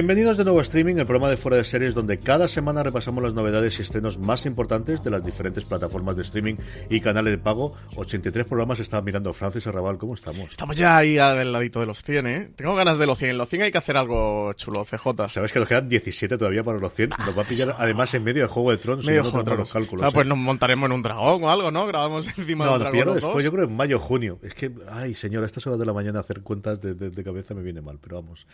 [0.00, 3.22] Bienvenidos de nuevo a Streaming, el programa de fuera de series donde cada semana repasamos
[3.22, 6.54] las novedades y estrenos más importantes de las diferentes plataformas de streaming
[6.88, 7.74] y canales de pago.
[7.96, 10.48] 83 programas estaba mirando Francis Arrabal, ¿cómo estamos?
[10.48, 12.50] Estamos ya ahí al ladito de los 100, ¿eh?
[12.56, 13.32] Tengo ganas de los 100.
[13.32, 15.28] En los 100 hay que hacer algo chulo, CJ.
[15.28, 17.10] Sabes que nos quedan 17 todavía para los 100.
[17.10, 19.04] Nos va a pillar además en medio de Juego de Tronos.
[19.04, 20.06] Medio Juego de los cálculos.
[20.08, 20.28] Ah, pues ¿eh?
[20.30, 21.86] nos montaremos en un dragón o algo, ¿no?
[21.86, 23.06] Grabamos encima no, de un dragón.
[23.06, 24.38] No, después, yo creo en mayo junio.
[24.42, 27.54] Es que, ay, señor, a estas horas de la mañana hacer cuentas de, de, cabeza
[27.54, 28.46] me viene mal, pero vamos.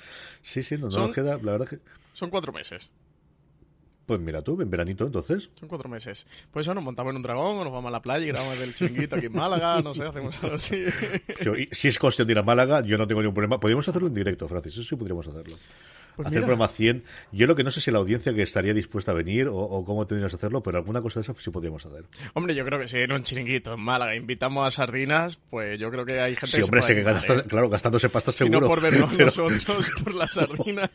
[0.43, 1.79] Sí, sí, no, no nos queda, la verdad que...
[2.13, 2.91] Son cuatro meses.
[4.07, 5.51] Pues mira tú, en veranito entonces.
[5.59, 6.27] Son cuatro meses.
[6.53, 8.61] Pues eso, nos montamos en un dragón, o nos vamos a la playa y grabamos
[8.61, 10.85] el chinguito aquí en Málaga, no sé, hacemos algo así.
[11.73, 13.59] si es cuestión de ir a Málaga, yo no tengo ningún problema.
[13.59, 15.57] Podríamos hacerlo en directo, Francis, eso sí podríamos hacerlo.
[16.17, 17.05] Pues hacer el programa 100.
[17.33, 20.07] Yo lo que no sé si la audiencia que estaría dispuesta a venir o, cómo
[20.07, 22.05] tendríamos que hacerlo, pero alguna cosa de eso sí podríamos hacer.
[22.35, 25.91] Hombre, yo creo que si en un chiringuito en Málaga invitamos a sardinas, pues yo
[25.91, 27.43] creo que hay gente sí, hombre, que, ¿eh?
[27.49, 28.59] claro, gastándose pasta seguro.
[28.59, 30.91] Si no por vernos nosotros, por las sardinas.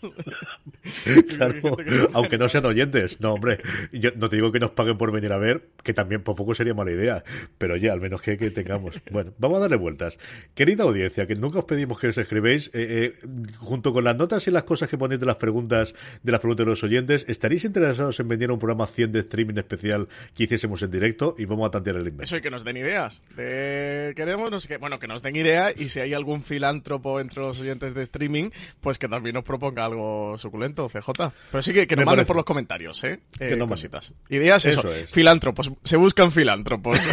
[1.29, 1.77] claro,
[2.13, 3.19] aunque no sean oyentes.
[3.21, 3.59] No, hombre,
[3.91, 6.55] yo no te digo que nos paguen por venir a ver, que también por poco
[6.55, 7.23] sería mala idea,
[7.57, 8.99] pero ya, al menos que, que tengamos.
[9.11, 10.19] Bueno, vamos a darle vueltas.
[10.55, 14.47] Querida audiencia, que nunca os pedimos que os escribéis, eh, eh, junto con las notas
[14.47, 17.25] y las cosas que ponéis de las preguntas de las preguntas de los oyentes.
[17.27, 21.35] ¿Estaréis interesados en venir a un programa 100 de streaming especial que hiciésemos en directo?
[21.37, 22.23] Y vamos a tantear el invento.
[22.23, 23.21] Eso y que nos den ideas.
[23.35, 27.41] Queremos, no sé qué, bueno, que nos den ideas y si hay algún filántropo entre
[27.41, 31.31] los oyentes de streaming, pues que también nos proponga algo suculento, CJ.
[31.51, 33.19] Pero sí que, que nos manden por los comentarios, ¿eh?
[33.37, 34.13] Que no cositas.
[34.29, 34.79] Ideas, eso.
[34.79, 35.09] eso es.
[35.09, 35.71] Filántropos.
[35.83, 36.99] Se buscan filántropos.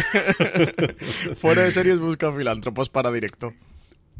[1.37, 3.53] Fuera de series buscan filántropos para directo.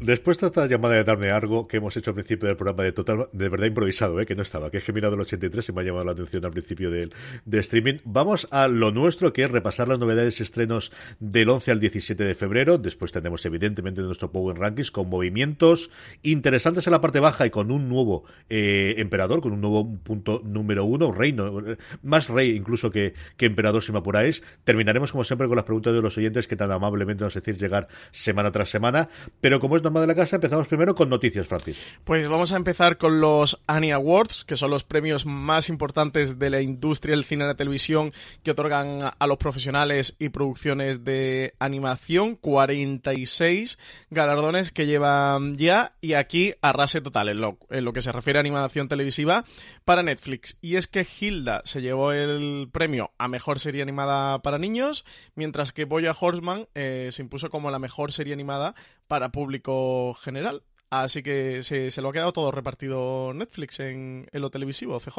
[0.00, 2.92] Después de esta llamada de darme algo que hemos hecho al principio del programa de
[2.92, 4.24] total, de verdad improvisado, ¿eh?
[4.24, 6.12] que no estaba, que es que he mirado el 83 y me ha llamado la
[6.12, 7.12] atención al principio del
[7.44, 7.96] de streaming.
[8.04, 12.24] Vamos a lo nuestro, que es repasar las novedades y estrenos del 11 al 17
[12.24, 12.78] de febrero.
[12.78, 15.90] Después tendremos, evidentemente, nuestro Power Rankings con movimientos
[16.22, 20.40] interesantes en la parte baja y con un nuevo eh, emperador, con un nuevo punto
[20.42, 21.60] número uno, reino,
[22.02, 24.42] más rey incluso que, que emperador, si me apuráis.
[24.64, 27.88] Terminaremos, como siempre, con las preguntas de los oyentes que tan amablemente nos decís llegar
[28.12, 29.10] semana tras semana.
[29.42, 31.80] Pero como es de la casa, empezamos primero con noticias, Francis.
[32.04, 36.50] Pues vamos a empezar con los Annie Awards, que son los premios más importantes de
[36.50, 38.12] la industria del cine y la televisión
[38.44, 42.36] que otorgan a los profesionales y producciones de animación.
[42.36, 43.78] 46
[44.10, 48.88] galardones que llevan ya y aquí arrase total en lo, que se refiere a animación
[48.88, 49.44] televisiva
[49.84, 50.58] para Netflix.
[50.60, 55.72] Y es que Hilda se llevó el premio a mejor serie animada para niños, mientras
[55.72, 58.74] que Boya Horseman eh, se impuso como la mejor serie animada
[59.10, 60.62] para público general.
[60.88, 65.18] Así que se, se lo ha quedado todo repartido Netflix en, en lo televisivo, CJ.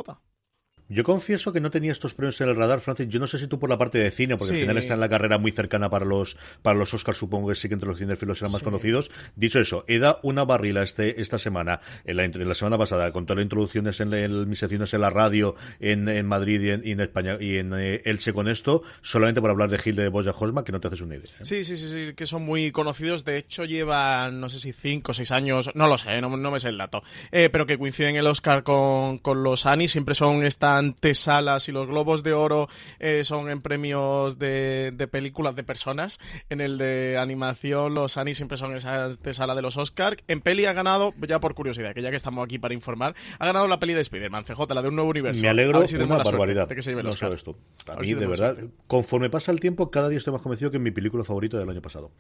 [0.92, 3.08] Yo confieso que no tenía estos premios en el radar, Francis.
[3.08, 5.00] Yo no sé si tú por la parte de cine, porque al final está en
[5.00, 7.98] la carrera muy cercana para los para los Oscars, supongo que sí que entre los
[7.98, 9.10] cinefilos serán más conocidos.
[9.38, 13.10] Dicho eso, he dado una barrila este, esta semana, en la, en la semana pasada,
[13.14, 16.92] con todas las introducciones en, el, mis secciones en la radio, en, en Madrid y
[16.92, 20.34] en, España y en eh, Elche con esto, solamente por hablar de Gil de Boya
[20.38, 21.32] Hosma, que no te haces una idea.
[21.40, 21.46] ¿eh?
[21.46, 23.24] Sí, sí, sí, sí, que son muy conocidos.
[23.24, 26.60] De hecho, llevan, no sé si cinco o seis años, no lo sé, no, me
[26.60, 27.02] sé el dato,
[27.32, 31.72] eh, pero que coinciden el Oscar con, con los Annie, siempre son esta antesalas y
[31.72, 32.68] los globos de oro
[33.00, 36.20] eh, son en premios de, películas de personas.
[36.50, 40.18] En el de animación, los Annie siempre son esa antesala de los Oscars.
[40.28, 43.46] En peli ha ganado, ya por curiosidad, que ya que estamos aquí para informar, ha
[43.46, 45.42] ganado la peli de Spider-Man, CJ, la de un nuevo universo.
[45.42, 46.68] Me alegro, una barbaridad.
[46.68, 47.56] De que se no sabes tú.
[47.88, 48.58] A, mí, de verdad,
[48.88, 51.70] conforme pasa el tiempo, cada día estoy más convencido que es mi película favorita del
[51.70, 52.12] año pasado.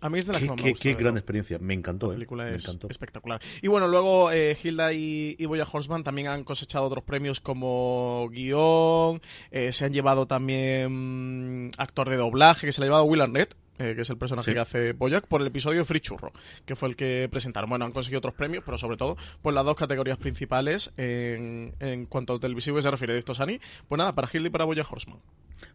[0.00, 2.08] A mí es de las qué, que qué, gran experiencia, me encantó.
[2.08, 2.16] La eh.
[2.16, 3.40] película es espectacular.
[3.62, 7.97] Y bueno, luego eh, Hilda y, y Boya Horseman también han cosechado otros premios como
[8.30, 13.04] guion, eh, se han llevado también mm, actor de doblaje, que se le ha llevado
[13.04, 16.32] Will Arnett, eh, que es el personaje que hace Boyac, por el episodio Free Churro,
[16.66, 17.70] que fue el que presentaron.
[17.70, 22.06] Bueno, han conseguido otros premios, pero sobre todo, pues las dos categorías principales en, en
[22.06, 23.60] cuanto a televisivo se refiere de estos Ani.
[23.88, 25.20] Pues nada, para Hildy y para Boyac Horseman.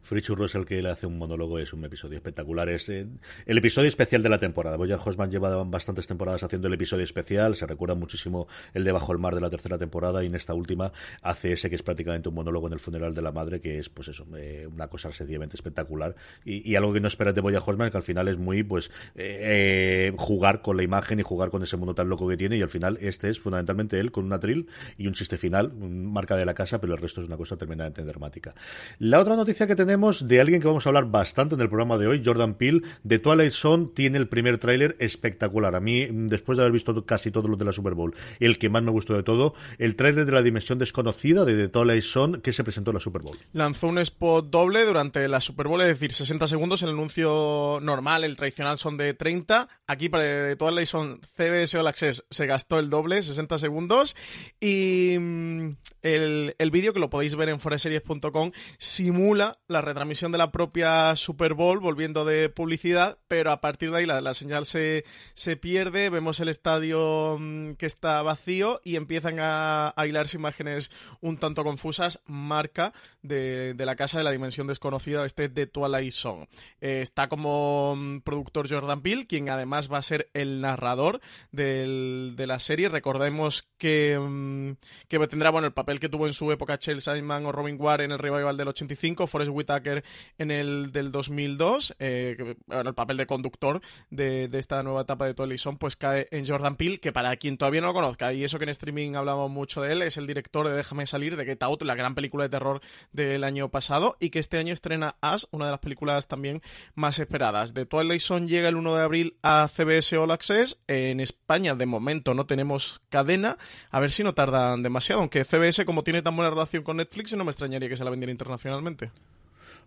[0.01, 2.69] Free Churro es el que le hace un monólogo, es un episodio espectacular.
[2.69, 3.07] Es eh,
[3.45, 4.77] el episodio especial de la temporada.
[4.77, 7.55] Boyack Horseman lleva bastantes temporadas haciendo el episodio especial.
[7.55, 10.53] Se recuerda muchísimo el de Bajo el Mar de la tercera temporada y en esta
[10.53, 10.91] última
[11.21, 13.89] hace ese que es prácticamente un monólogo en el funeral de la madre, que es,
[13.89, 16.15] pues eso, eh, una cosa sencillamente espectacular.
[16.45, 20.11] Y, algo que no esperas de Boyack Horseman, que al final es muy, pues, eh,
[20.17, 22.57] jugar con la imagen y jugar con ese mundo tan loco que tiene.
[22.57, 26.35] Y al final, este es fundamentalmente él con una trill y un chiste final, marca
[26.35, 28.53] de la casa, pero el resto es una cosa tremendamente dramática.
[28.99, 31.97] La otra noticia que tenemos de alguien que vamos a hablar bastante en el programa
[31.97, 35.75] de hoy, Jordan Peele, de Twilight Zone, tiene el primer tráiler espectacular.
[35.75, 38.69] A mí, después de haber visto casi todos los de la Super Bowl, el que
[38.69, 42.41] más me gustó de todo, el tráiler de la dimensión desconocida de The Twilight Zone
[42.41, 43.37] que se presentó en la Super Bowl.
[43.53, 46.81] Lanzó un spot doble durante la Super Bowl, es decir, 60 segundos.
[46.81, 49.67] El anuncio normal, el tradicional, son de 30.
[49.87, 54.15] Aquí para The Twilight Zone CBS All Access se gastó el doble, 60 segundos.
[54.59, 55.69] Y mm,
[56.01, 61.15] el, el vídeo, que lo podéis ver en foreseries.com, simula la retransmisión de la propia
[61.15, 66.09] Super Bowl, volviendo de publicidad, pero a partir de ahí la, señal se, se, pierde,
[66.09, 72.21] vemos el estadio mm, que está vacío y empiezan a, a imágenes un tanto confusas,
[72.25, 76.47] marca de, la casa de la dimensión desconocida, este de Twilight Zone.
[76.81, 81.21] Eh, está como mm, productor Jordan Peele, quien además va a ser el narrador
[81.51, 82.89] de la serie.
[82.89, 84.71] Recordemos que, mm,
[85.07, 88.01] que tendrá bueno, el papel que tuvo en su época Chelsea Simon o Robin Ward
[88.01, 90.03] en el revival del 85, Forrest Whitaker
[90.37, 95.61] en el del 2002, eh, el papel de conductor de, esta nueva etapa de Twilight
[95.79, 98.63] pues cae en Jordan Peele, que para quien todavía no lo conozca, y eso que
[98.63, 101.83] en streaming hablamos mucho de él, es el director de Déjame salir, de Get Out,
[101.83, 105.65] la gran película de terror del año pasado, y que este año estrena As, una
[105.65, 106.61] de las películas también
[106.95, 107.73] más esperadas.
[107.73, 112.33] De Twilight llega el 1 de abril a CBS All Access, en España de momento
[112.33, 113.57] no tenemos cadena,
[113.91, 117.33] a ver si no tardan demasiado, aunque CBS como tiene tan buena relación con Netflix,
[117.35, 119.11] no me extrañaría que se la vendiera internacionalmente.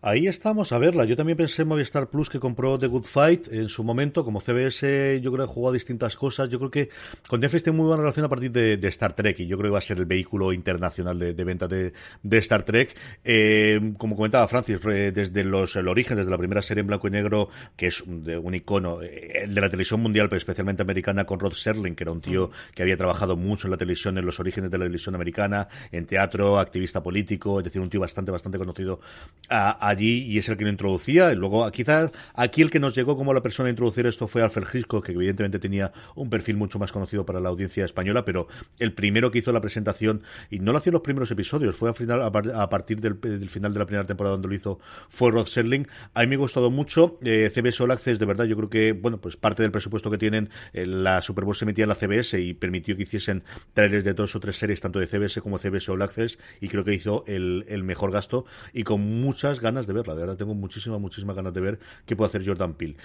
[0.02, 1.04] Ahí estamos a verla.
[1.04, 4.25] Yo también pensé en Movistar Plus que compró The Good Fight en su momento.
[4.25, 6.48] Como CBS, yo creo que jugó a distintas cosas.
[6.48, 6.90] Yo creo que
[7.28, 9.72] con Netflix tiene muy buena relación a partir de, Star Trek y yo creo que
[9.72, 11.93] va a ser el vehículo internacional de, venta de,
[12.38, 12.96] Star Trek.
[13.25, 17.10] Eh, como comentaba Francis, desde los, el origen, desde la primera serie en blanco y
[17.10, 21.40] negro, que es de un icono eh, de la televisión mundial, pero especialmente americana, con
[21.40, 24.38] Rod Serling, que era un tío que había trabajado mucho en la televisión, en los
[24.40, 28.58] orígenes de la televisión americana, en teatro, activista político, es decir, un tío bastante, bastante
[28.58, 29.00] conocido
[29.49, 31.32] a allí y es el que lo introducía.
[31.32, 34.42] Y luego, quizás aquí el que nos llegó como la persona a introducir esto fue
[34.42, 38.48] Alfred Hitchcock, que evidentemente tenía un perfil mucho más conocido para la audiencia española, pero
[38.78, 41.88] el primero que hizo la presentación, y no lo hacía en los primeros episodios, fue
[41.88, 43.16] al final, a, partir del,
[43.48, 44.78] final de la primera temporada donde lo hizo,
[45.08, 45.86] fue Rod Serling.
[46.14, 47.18] A mí me ha gustado mucho.
[47.22, 50.18] Eh, CBS All Access, de verdad, yo creo que, bueno, pues parte del presupuesto que
[50.18, 53.42] tienen, eh, la Super Bowl se metía en la CBS y permitió que hiciesen
[53.74, 56.84] trailers de dos o tres series, tanto de CBS como CBS All Access, y creo
[56.84, 60.55] que hizo el, el mejor gasto y con muchas ganas de verla de verdad tengo
[60.55, 62.96] muchísimas, muchísimas ganas de ver qué puede hacer Jordan Peele.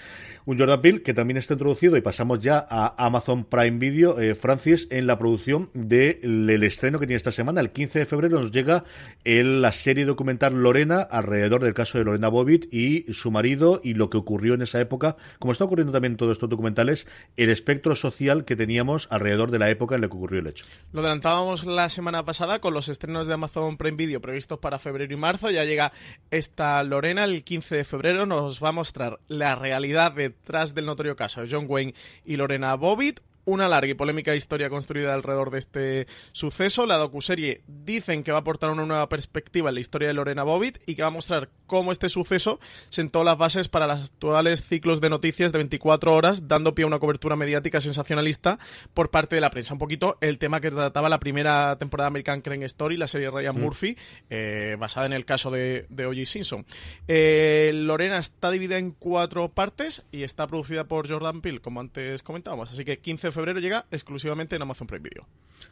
[0.46, 4.36] Un Jordan Peele que también está introducido y pasamos ya a Amazon Prime Video, eh,
[4.36, 7.62] Francis, en la producción del estreno que tiene esta semana.
[7.62, 8.84] El 15 de febrero nos llega
[9.24, 13.94] el, la serie documental Lorena alrededor del caso de Lorena Bobbitt y su marido y
[13.96, 17.08] lo que ocurrió en esa época, como está ocurriendo también en todos estos documentales,
[17.38, 20.66] el espectro social que teníamos alrededor de la época en la que ocurrió el hecho.
[20.92, 25.14] Lo adelantábamos la semana pasada con los estrenos de Amazon Prime Video previstos para febrero
[25.14, 25.50] y marzo.
[25.50, 25.92] Ya llega
[26.30, 31.16] esta Lorena el 15 de febrero nos va a mostrar la realidad detrás del notorio
[31.16, 35.60] caso de John Wayne y Lorena Bobbitt, una larga y polémica historia construida alrededor de
[35.60, 36.86] este suceso.
[36.86, 40.44] La docuserie dicen que va a aportar una nueva perspectiva en la historia de Lorena
[40.44, 44.62] Bobbitt y que va a mostrar cómo este suceso sentó las bases para los actuales
[44.62, 48.60] ciclos de noticias de 24 horas, dando pie a una cobertura mediática sensacionalista
[48.94, 49.74] por parte de la prensa.
[49.74, 53.30] Un poquito el tema que trataba la primera temporada de American Crime Story, la serie
[53.30, 53.60] Ryan mm.
[53.60, 53.98] Murphy,
[54.30, 56.26] eh, basada en el caso de, de O.J.
[56.26, 56.66] Simpson.
[57.08, 62.24] Eh, Lorena está dividida en cuatro partes y está producida por Jordan Peele, como antes
[62.24, 62.72] comentábamos.
[62.72, 65.28] Así que 15 febrero llega exclusivamente en Amazon Prime Video.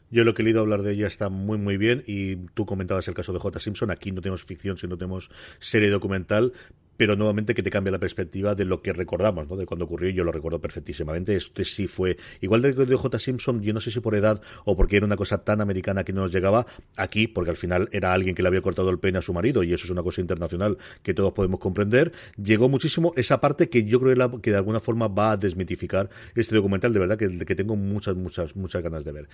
[0.09, 2.03] Yo lo que he leído hablar de ella está muy, muy bien.
[2.07, 3.59] Y tú comentabas el caso de J.
[3.59, 3.91] Simpson.
[3.91, 6.53] Aquí no tenemos ficción, sino tenemos serie documental
[6.99, 9.55] pero nuevamente que te cambia la perspectiva de lo que recordamos, ¿no?
[9.55, 11.33] De cuando ocurrió, yo lo recuerdo perfectísimamente.
[11.33, 13.19] Este sí fue, igual de, de J.
[13.19, 16.11] Simpson, yo no sé si por edad o porque era una cosa tan americana que
[16.11, 19.19] no nos llegaba aquí, porque al final era alguien que le había cortado el pene
[19.19, 22.11] a su marido, y eso es una cosa internacional que todos podemos comprender.
[22.35, 26.53] Llegó muchísimo esa parte que yo creo que de alguna forma va a desmitificar este
[26.53, 29.29] documental, de verdad, que, que tengo muchas, muchas, muchas ganas de ver.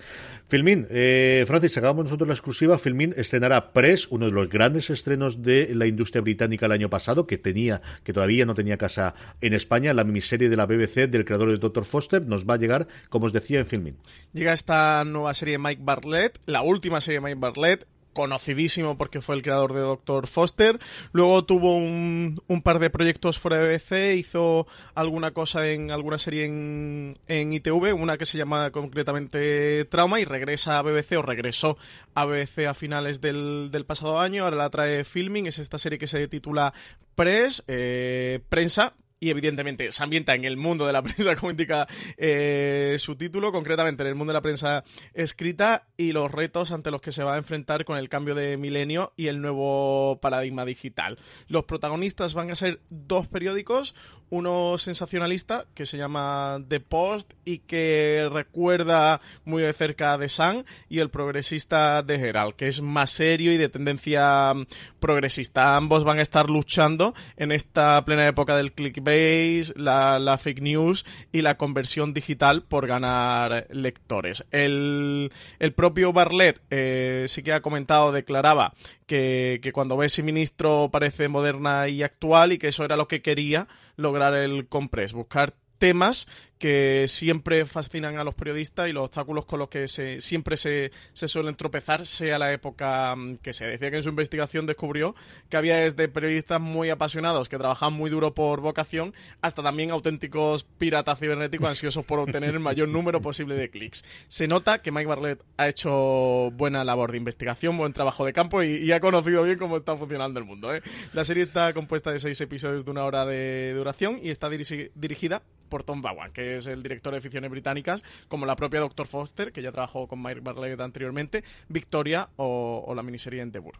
[0.46, 2.78] Filmin, eh, Francis, acabamos nosotros la exclusiva.
[2.78, 7.26] Filmin estrenará Press, uno de los grandes estrenos de la industria británica el año pasado,
[7.26, 7.55] que tenía
[8.04, 11.56] que todavía no tenía casa en España, la miniserie de la BBC del creador de
[11.56, 11.84] Dr.
[11.84, 13.96] Foster, nos va a llegar, como os decía, en filming.
[14.32, 17.86] Llega esta nueva serie de Mike Bartlett, la última serie de Mike Bartlett,
[18.16, 20.80] conocidísimo porque fue el creador de Doctor Foster.
[21.12, 26.46] Luego tuvo un, par de proyectos fuera de BBC, hizo alguna cosa en alguna serie
[26.46, 31.76] en, en, ITV, una que se llama concretamente Trauma, y regresa a BBC o regresó
[32.14, 34.44] a BBC a finales del, del pasado año.
[34.44, 36.72] Ahora la trae Filming, es esta serie que se titula
[37.16, 41.86] Press, eh, Prensa, y evidentemente se ambienta en el mundo de la prensa, como indica
[42.16, 46.90] eh, su título, concretamente en el mundo de la prensa escrita y los retos ante
[46.90, 50.64] los que se va a enfrentar con el cambio de milenio y el nuevo paradigma
[50.64, 51.18] digital.
[51.48, 53.94] Los protagonistas van a ser dos periódicos,
[54.28, 60.64] uno sensacionalista que se llama The Post y que recuerda muy de cerca The Sun
[60.88, 64.52] y el progresista de Herald, que es más serio y de tendencia
[65.00, 65.76] progresista.
[65.76, 68.72] Ambos van a estar luchando en esta plena época del
[69.06, 74.44] clickbait, la, la fake news y la conversión digital por ganar lectores.
[74.50, 78.72] El, el propio Barlett eh, sí que ha comentado, declaraba
[79.06, 83.08] que, que cuando ve ese ministro parece moderna y actual y que eso era lo
[83.08, 86.26] que quería lograr el compress, buscar temas
[86.58, 90.90] que siempre fascinan a los periodistas y los obstáculos con los que se, siempre se,
[91.12, 95.14] se, suelen tropezar, sea la época mm, que se decía que en su investigación descubrió
[95.50, 100.64] que había desde periodistas muy apasionados que trabajan muy duro por vocación hasta también auténticos
[100.64, 104.04] piratas cibernéticos ansiosos por obtener el mayor número posible de clics.
[104.28, 108.62] Se nota que Mike Barlett ha hecho buena labor de investigación, buen trabajo de campo
[108.62, 110.74] y, ha conocido bien cómo está funcionando el mundo.
[110.74, 110.80] ¿eh?
[111.12, 115.42] La serie está compuesta de seis episodios de una hora de duración y está dirigida
[115.68, 119.06] por Tom Bowen, que es el director de ficciones británicas, como la propia Dr.
[119.06, 123.74] Foster, que ya trabajó con Mike Bartlett anteriormente, Victoria o, o la miniserie Endeavour.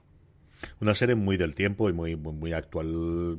[0.81, 3.39] Una serie muy del tiempo y muy, muy, actual.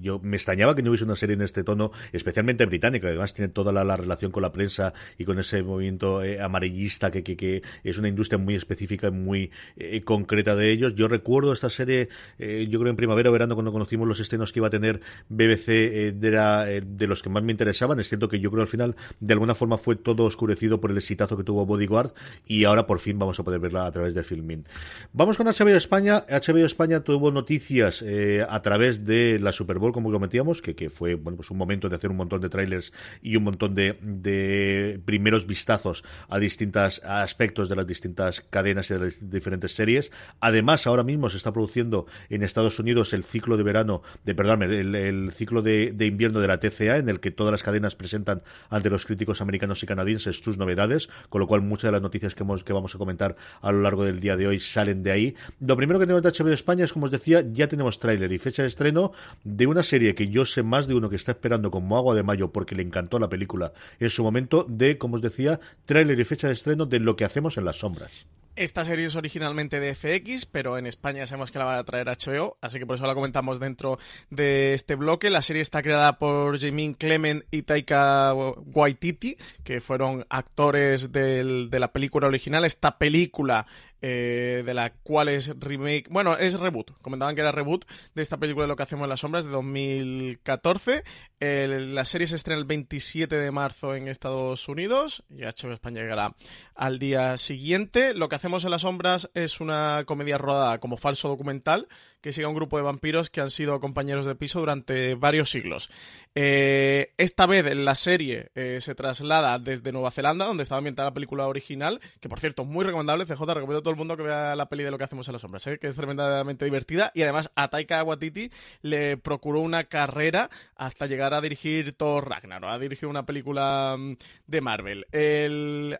[0.00, 3.08] Yo me extrañaba que no hubiese una serie en este tono, especialmente británica.
[3.08, 7.22] Además, tiene toda la, relación con la prensa y con ese movimiento eh, amarillista que,
[7.22, 10.94] que, es una industria muy específica y muy eh, concreta de ellos.
[10.94, 12.08] Yo recuerdo esta serie,
[12.38, 15.00] eh, yo creo en primavera o verano, cuando conocimos los estrenos que iba a tener
[15.28, 17.98] BBC, de, de los que más me interesaban.
[18.00, 20.96] Es cierto que yo creo al final, de alguna forma, fue todo oscurecido por el
[20.96, 22.12] exitazo que tuvo Bodyguard
[22.46, 24.64] y ahora por fin vamos a poder verla a través de Filmin.
[25.12, 26.24] Vamos con HBO España.
[26.44, 30.90] HBO España tuvo noticias eh, a través de la Super Bowl, como comentíamos, que, que,
[30.90, 33.98] fue bueno pues un momento de hacer un montón de trailers y un montón de,
[34.02, 40.12] de primeros vistazos a distintos aspectos de las distintas cadenas y de las diferentes series.
[40.40, 44.62] Además, ahora mismo se está produciendo en Estados Unidos el ciclo de verano, de perdón,
[44.62, 48.90] el, ciclo de, invierno de la TCA, en el que todas las cadenas presentan ante
[48.90, 52.42] los críticos americanos y canadienses sus novedades, con lo cual muchas de las noticias que,
[52.42, 55.34] hemos, que vamos a comentar a lo largo del día de hoy salen de ahí.
[55.60, 58.38] Lo primero que tenemos de HBO España es, como os decía, ya tenemos tráiler y
[58.38, 59.12] fecha de estreno
[59.44, 62.22] de una serie que yo sé más de uno que está esperando como agua de
[62.22, 66.24] mayo porque le encantó la película en su momento, de, como os decía, tráiler y
[66.24, 68.26] fecha de estreno de lo que hacemos en las sombras.
[68.56, 72.06] Esta serie es originalmente de FX, pero en España sabemos que la van a traer
[72.06, 73.98] HBO, así que por eso la comentamos dentro
[74.30, 75.28] de este bloque.
[75.28, 81.80] La serie está creada por Jamie Clement y Taika Waititi, que fueron actores del, de
[81.80, 82.64] la película original.
[82.64, 83.66] Esta película
[84.06, 88.36] eh, de la cual es remake, bueno, es reboot, comentaban que era reboot de esta
[88.36, 91.04] película de Lo que hacemos en las sombras de 2014.
[91.40, 96.34] la serie se estrena el 27 de marzo en Estados Unidos y HBO España llegará
[96.74, 98.12] al día siguiente.
[98.12, 101.88] Lo que hacemos en las sombras es una comedia rodada como falso documental
[102.20, 105.50] que sigue a un grupo de vampiros que han sido compañeros de piso durante varios
[105.50, 105.90] siglos.
[106.34, 111.14] Eh, esta vez la serie eh, se traslada desde Nueva Zelanda, donde estaba ambientada la
[111.14, 113.26] película original, que por cierto, muy recomendable.
[113.26, 115.42] CJ, recomiendo todo el mundo que vea la peli de lo que hacemos en las
[115.42, 115.78] sombras, ¿eh?
[115.78, 117.10] que es tremendamente divertida.
[117.14, 118.50] Y además a Taika Waititi
[118.82, 124.16] le procuró una carrera hasta llegar a dirigir Thor Ragnarok, a dirigir una película mm,
[124.46, 125.06] de Marvel.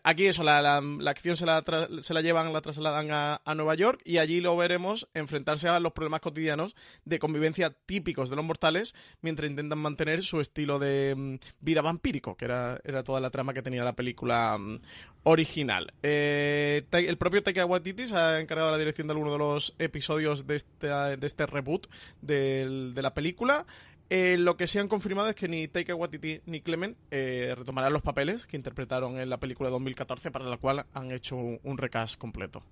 [0.03, 1.63] aquí eso, la, acción se la,
[2.01, 5.79] se la llevan, la trasladan a, a Nueva York y allí lo veremos enfrentarse a
[5.79, 6.75] los problemas cotidianos
[7.05, 12.35] de convivencia típicos de los mortales mientras intentan mantener su estilo de mm, vida vampírico,
[12.35, 14.79] que era, era toda la trama que tenía la película mm,
[15.23, 15.93] original.
[16.03, 19.75] Eh, el propio Taika Waititi se ha encargado de la dirección de alguno de los
[19.79, 21.87] episodios de este, de este reboot
[22.21, 23.65] de, la película.
[24.09, 27.91] Eh, lo que se han confirmado es que ni Taika Waititi ni Clement eh, retomarán
[27.91, 31.77] los papeles que interpretaron en la película de 2014, para la cual han hecho un
[31.77, 32.63] recast completo.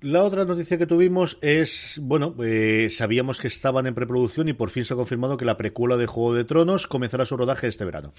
[0.00, 4.70] La otra noticia que tuvimos es, bueno, eh, sabíamos que estaban en preproducción y por
[4.70, 7.84] fin se ha confirmado que la precuela de Juego de Tronos comenzará su rodaje este
[7.84, 8.12] verano.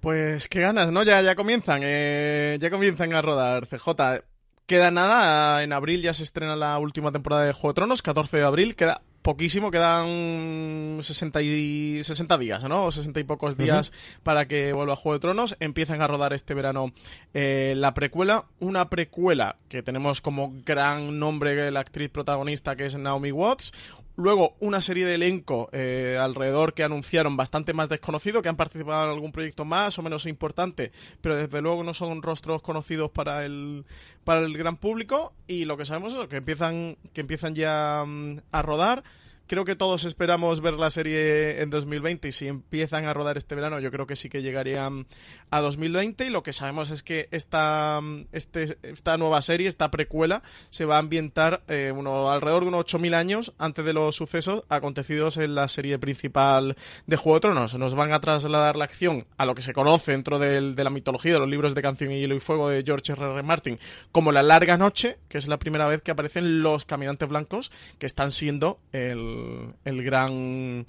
[0.00, 1.02] Pues qué ganas, ¿no?
[1.02, 3.66] Ya, ya comienzan, eh, ya comienzan a rodar.
[3.66, 4.22] CJ,
[4.68, 8.36] queda nada, en abril ya se estrena la última temporada de Juego de Tronos, 14
[8.36, 12.84] de abril, queda poquísimo, quedan 60, y, 60 días, ¿no?
[12.84, 15.56] O 60 y pocos días para que vuelva Juego de Tronos.
[15.60, 16.92] Empiezan a rodar este verano
[17.34, 18.44] eh, la precuela.
[18.60, 23.72] Una precuela que tenemos como gran nombre la actriz protagonista que es Naomi Watts.
[24.18, 29.04] Luego, una serie de elenco eh, alrededor que anunciaron bastante más desconocido, que han participado
[29.04, 33.44] en algún proyecto más o menos importante, pero desde luego no son rostros conocidos para
[33.44, 33.84] el,
[34.24, 35.34] para el gran público.
[35.46, 39.04] Y lo que sabemos es que empiezan, que empiezan ya mm, a rodar
[39.48, 43.54] creo que todos esperamos ver la serie en 2020 y si empiezan a rodar este
[43.54, 45.06] verano yo creo que sí que llegarían
[45.50, 48.00] a 2020 y lo que sabemos es que esta,
[48.32, 52.84] este, esta nueva serie, esta precuela, se va a ambientar eh, uno, alrededor de unos
[52.84, 56.76] 8.000 años antes de los sucesos acontecidos en la serie principal
[57.06, 57.78] de Juego de Tronos.
[57.78, 61.32] Nos van a trasladar la acción a lo que se conoce dentro de la mitología
[61.32, 63.22] de los libros de Canción y Hielo y Fuego de George R.
[63.22, 63.42] R.
[63.42, 63.78] Martin
[64.12, 68.06] como la larga noche, que es la primera vez que aparecen los caminantes blancos que
[68.06, 69.37] están siendo el
[69.84, 70.86] el, gran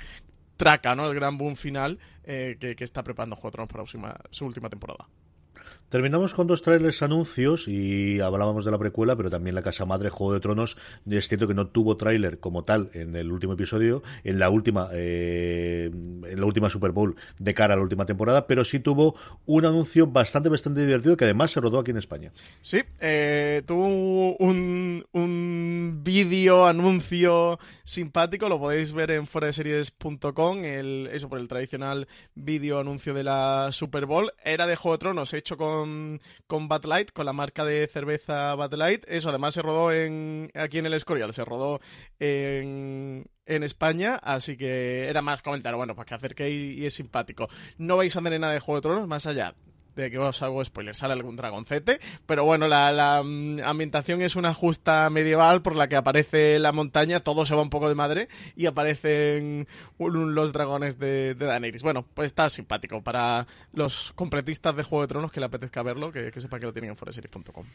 [0.58, 1.10] traca, ¿no?
[1.10, 3.86] El gran boom final eh, que, está preparando Juego para
[4.32, 5.08] su última temporada.
[5.90, 10.12] Terminamos con dos trailers anuncios y hablábamos de la precuela, pero también la casa madre
[10.12, 10.78] Juego de Tronos.
[11.10, 14.90] Es cierto que no tuvo tráiler como tal en el último episodio, en la última,
[14.94, 19.16] eh, en la última Super Bowl de cara a la última temporada, pero sí tuvo
[19.48, 22.32] un anuncio bastante, bastante divertido que además se rodó aquí en España.
[22.62, 31.30] Sí, eh, tuvo un, un vídeo anuncio simpático, lo podéis ver en foreseries.com, el, eso
[31.30, 34.32] por el tradicional vídeo anuncio de la Super Bowl.
[34.44, 37.88] Era de Juego de Tronos, hecho con con, con Bud Light, con la marca de
[37.88, 39.06] cerveza Bud Light.
[39.08, 41.80] Eso además se rodó en, aquí en el Escorial, se rodó
[42.20, 47.48] en, en España, así que era más comentar, bueno, para que acerquéis y es simpático.
[47.78, 49.56] No vais a tener nada de Juego de Tronos, más allá
[49.96, 54.54] de que os hago spoiler, sale algún dragoncete, pero bueno, la, mm, ambientación es una
[54.54, 58.30] justa medieval por la que aparece la montaña, todo se va un poco de madre
[58.56, 59.68] y aparecen
[59.98, 61.84] los dragones de, de Daenerys.
[61.84, 66.12] Bueno, pues está simpático para los completistas de Juego de Tronos que le apetezca verlo,
[66.12, 67.66] que, sepa que lo tienen en foreseries.com.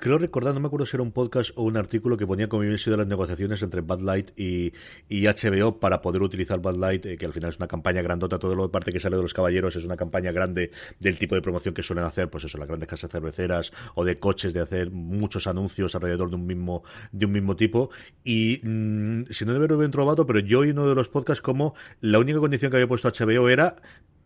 [0.00, 2.62] Creo recordar, no me acuerdo si era un podcast o un artículo que ponía como
[2.62, 4.72] habían sido las negociaciones entre Bad Light y,
[5.08, 8.38] y HBO para poder utilizar Bad Light, eh, que al final es una campaña grandota,
[8.38, 11.42] todo lo parte que sale de los caballeros es una campaña grande del tipo de
[11.42, 14.90] promoción que suelen hacer, pues eso, las grandes casas cerveceras o de coches, de hacer
[14.90, 17.90] muchos anuncios alrededor de un mismo, de un mismo tipo.
[18.24, 21.74] Y mm, si no debe haber trovado, pero yo oí uno de los podcasts como
[22.00, 23.76] la única condición que había puesto HBO era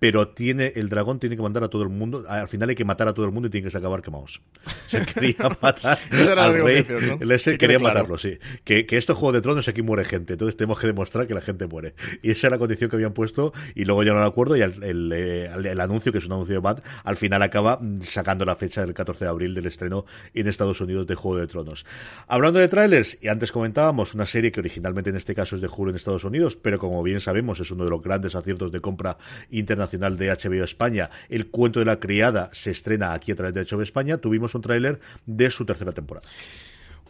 [0.03, 2.25] pero tiene el dragón tiene que mandar a todo el mundo.
[2.27, 4.43] Al final hay que matar a todo el mundo y tiene que acabar quemados.
[4.89, 5.97] Se quería matar
[6.37, 6.85] al rey.
[7.31, 8.37] ese quería matarlo, sí.
[8.65, 10.33] Que, que esto Juego de Tronos aquí muere gente.
[10.33, 11.95] Entonces tenemos que demostrar que la gente muere.
[12.21, 13.53] Y esa era la condición que habían puesto.
[13.77, 14.57] Y luego ya no me acuerdo.
[14.57, 18.45] Y el, eh, el, anuncio, que es un anuncio de Bad, al final acaba sacando
[18.45, 21.87] la fecha del 14 de abril del estreno en Estados Unidos de Juego de Tronos.
[22.27, 25.69] Hablando de trailers, y antes comentábamos una serie que originalmente en este caso es de
[25.69, 28.81] Julio en Estados Unidos, pero como bien sabemos es uno de los grandes aciertos de
[28.81, 29.17] compra
[29.49, 33.65] internacional de HBO España, El cuento de la criada, se estrena aquí a través de
[33.65, 36.27] HBO España, tuvimos un tráiler de su tercera temporada.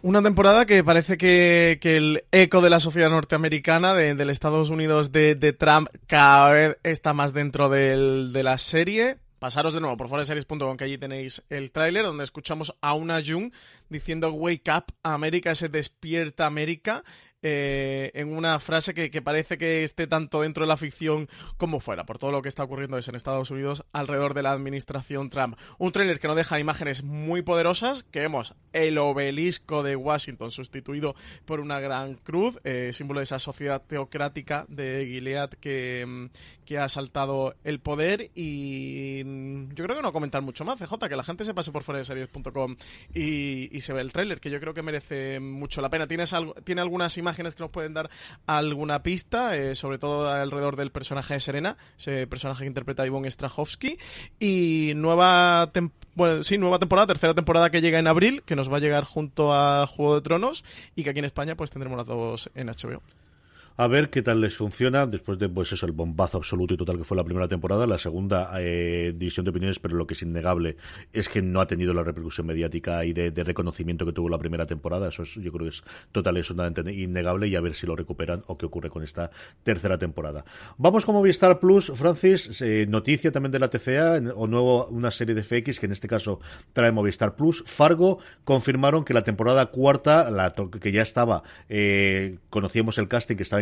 [0.02, 5.12] Una temporada que parece que, el eco de la sociedad norteamericana, de, del Estados Unidos
[5.12, 9.18] de, Trump, cada vez está más dentro de la serie.
[9.42, 13.52] Pasaros de nuevo por foreseries.com que allí tenéis el tráiler donde escuchamos a una Jung
[13.88, 17.02] diciendo Wake up, América se despierta América
[17.42, 22.04] eh, en una frase que, parece que esté tanto dentro de la ficción como fuera,
[22.04, 25.56] por todo lo que está ocurriendo en Estados Unidos alrededor de la administración Trump.
[25.78, 31.14] Un tráiler que nos deja imágenes muy poderosas, que vemos el obelisco de Washington sustituido
[31.44, 36.26] por una gran cruz, eh, símbolo de esa sociedad teocrática de Gilead que, mm,
[36.64, 41.08] que ha saltado el poder y mm, yo creo que no comentar mucho más, CJ,
[41.08, 42.76] que la gente se pase por fuera de series.com
[43.14, 46.06] y, y se ve el tráiler, que yo creo que merece mucho la pena.
[46.06, 48.10] ¿Tienes algo, ¿Tiene algunas imágenes que nos pueden dar
[48.46, 53.30] alguna pista, eh, sobre todo alrededor del personaje de Serena, ese personaje que interpreta Ivonne
[53.30, 53.98] Strahovski.
[54.38, 55.70] Y nueva,
[56.14, 59.04] bueno, sí, nueva temporada, tercera temporada que llega en abril, que nos va a llegar
[59.04, 62.68] junto a Juego de Tronos y que aquí en España pues tendremos las dos en
[62.68, 63.02] HBO
[63.76, 66.98] a ver qué tal les funciona después de pues eso el bombazo absoluto y total
[66.98, 67.86] que fue la primera temporada.
[67.86, 70.76] La segunda eh, división de opiniones pero lo que es innegable
[71.12, 74.66] es que no ha tenido la repercusión mediática y de, reconocimiento que tuvo la primera
[74.66, 75.08] temporada.
[75.08, 78.44] Eso es, yo creo que es total es innegable y a ver si lo recuperan
[78.46, 79.30] o qué ocurre con esta
[79.62, 80.44] tercera temporada.
[80.76, 85.34] Vamos con Movistar Plus Francis eh, noticia también de la TCA o nuevo una serie
[85.34, 86.40] de FX que en este caso
[86.72, 87.64] trae Movistar Plus.
[87.66, 93.42] Fargo confirmaron que la temporada cuarta la que ya estaba eh, conocíamos el casting que
[93.42, 93.61] estaba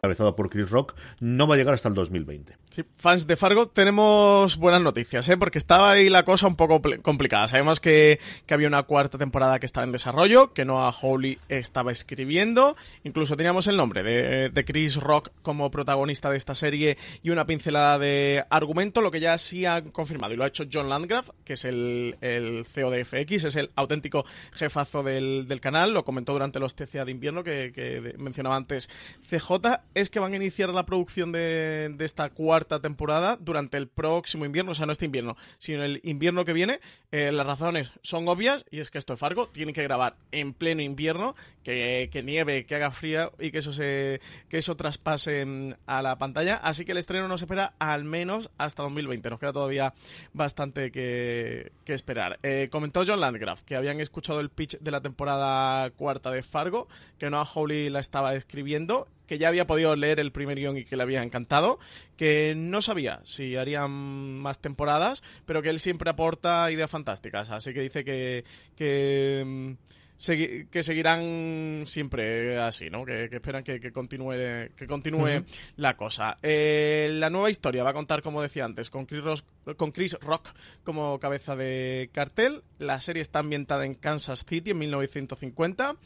[0.00, 2.56] cabezado por Chris Rock, no va a llegar hasta el 2020.
[2.94, 5.36] Fans de Fargo, tenemos buenas noticias, ¿eh?
[5.36, 7.48] porque estaba ahí la cosa un poco complicada.
[7.48, 11.92] Sabemos que, que, había una cuarta temporada que estaba en desarrollo, que Noah Hawley estaba
[11.92, 17.30] escribiendo, incluso teníamos el nombre de, de, Chris Rock como protagonista de esta serie y
[17.30, 20.88] una pincelada de argumento, lo que ya sí han confirmado, y lo ha hecho John
[20.88, 25.94] Landgraf, que es el, el CEO de FX, es el auténtico jefazo del, del canal,
[25.94, 28.90] lo comentó durante los TCA de invierno que, que mencionaba antes
[29.28, 33.88] CJ, es que van a iniciar la producción de, de, esta cuarta temporada durante el
[33.88, 36.80] próximo invierno, o sea, no este invierno, sino el invierno que viene.
[37.10, 40.52] Eh, las razones son obvias y es que esto es Fargo, tienen que grabar en
[40.52, 46.02] pleno invierno, que, nieve, que haga frío y que eso se que eso traspase a
[46.02, 46.56] la pantalla.
[46.56, 49.30] Así que el estreno nos espera al menos hasta 2020.
[49.30, 49.92] Nos queda todavía
[50.32, 52.38] bastante que, que esperar.
[52.42, 56.88] Eh, comentó John Landgraf que habían escuchado el pitch de la temporada cuarta de Fargo,
[57.18, 60.84] que Noah Hawley la estaba escribiendo que ya había podido leer el primer guion y
[60.84, 61.78] que le había encantado,
[62.16, 63.90] que no sabía si harían
[64.38, 67.50] más temporadas, pero que él siempre aporta ideas fantásticas.
[67.50, 69.76] Así que dice que, que
[70.18, 73.04] que seguirán siempre así, ¿no?
[73.04, 74.34] Que, esperan que, continúe,
[74.76, 75.44] que continúe
[75.76, 76.38] la cosa.
[76.42, 80.18] Eh, la nueva historia va a contar, como decía antes, con Chris, Rock, con Chris
[80.20, 80.48] Rock
[80.82, 82.62] como cabeza de cartel.
[82.78, 85.96] La serie está ambientada en Kansas City en 1950.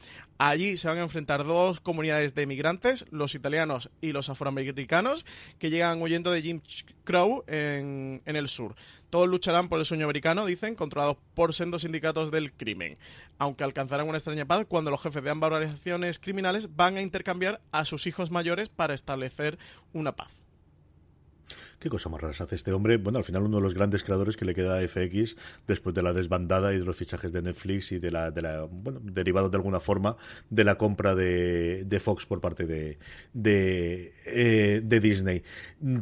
[0.44, 5.24] Allí se van a enfrentar dos comunidades de emigrantes, los italianos y los afroamericanos,
[5.60, 6.60] que llegan huyendo de Jim
[7.04, 8.74] Crow en, en el sur.
[9.08, 12.98] Todos lucharán por el sueño americano, dicen, controlados por sendos sindicatos del crimen,
[13.38, 17.60] aunque alcanzarán una extraña paz cuando los jefes de ambas organizaciones criminales van a intercambiar
[17.70, 19.60] a sus hijos mayores para establecer
[19.92, 20.41] una paz.
[21.82, 22.96] ¿Qué cosa más rara hace este hombre?
[22.96, 26.04] Bueno, al final uno de los grandes creadores que le queda a FX después de
[26.04, 28.30] la desbandada y de los fichajes de Netflix y de la,
[28.70, 30.16] bueno, derivado de alguna forma
[30.48, 32.98] de la compra de, Fox por parte de,
[34.26, 35.42] eh, Disney.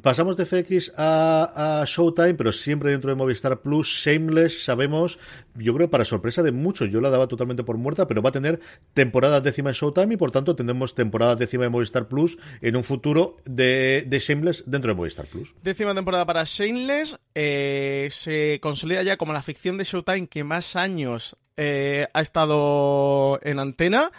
[0.02, 3.88] Pasamos de FX a, Showtime, pero siempre dentro de Movistar Plus.
[3.88, 5.18] Shameless, sabemos,
[5.54, 8.32] yo creo para sorpresa de muchos, yo la daba totalmente por muerta, pero va a
[8.32, 8.60] tener
[8.92, 12.84] temporada décima en Showtime y por tanto tendremos temporada décima de Movistar Plus en un
[12.84, 17.20] futuro de Shameless dentro de Movistar Plus décima temporada para Shameless.
[17.34, 23.38] Eh, se consolida ya como la ficción de Showtime que más años eh, ha estado
[23.42, 24.10] en antena.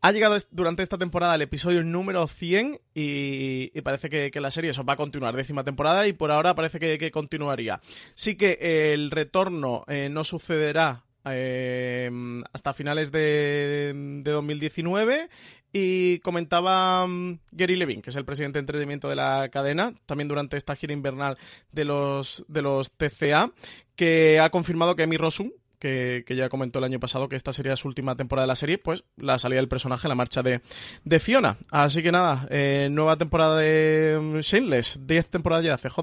[0.00, 4.82] Ha llegado durante esta temporada el episodio número 100 y, parece que, la serie eso
[4.82, 7.80] va a continuar, décima temporada, y por ahora parece que, continuaría.
[8.16, 13.92] Sí que el retorno eh, no sucederá hasta finales de,
[14.24, 15.28] 2019
[15.72, 20.28] y comentaba um, Gary Levin, que es el presidente de entretenimiento de la cadena, también
[20.28, 21.38] durante esta gira invernal
[21.72, 23.52] de los, de los TCA,
[23.96, 27.74] que ha confirmado que Emi Rossum, que, ya comentó el año pasado que esta sería
[27.74, 30.60] su última temporada de la serie, pues la salida del personaje, la marcha de,
[31.04, 31.58] de Fiona.
[31.70, 35.98] Así que nada, eh, nueva temporada de um, Shameless, 10 temporadas ya, CJ.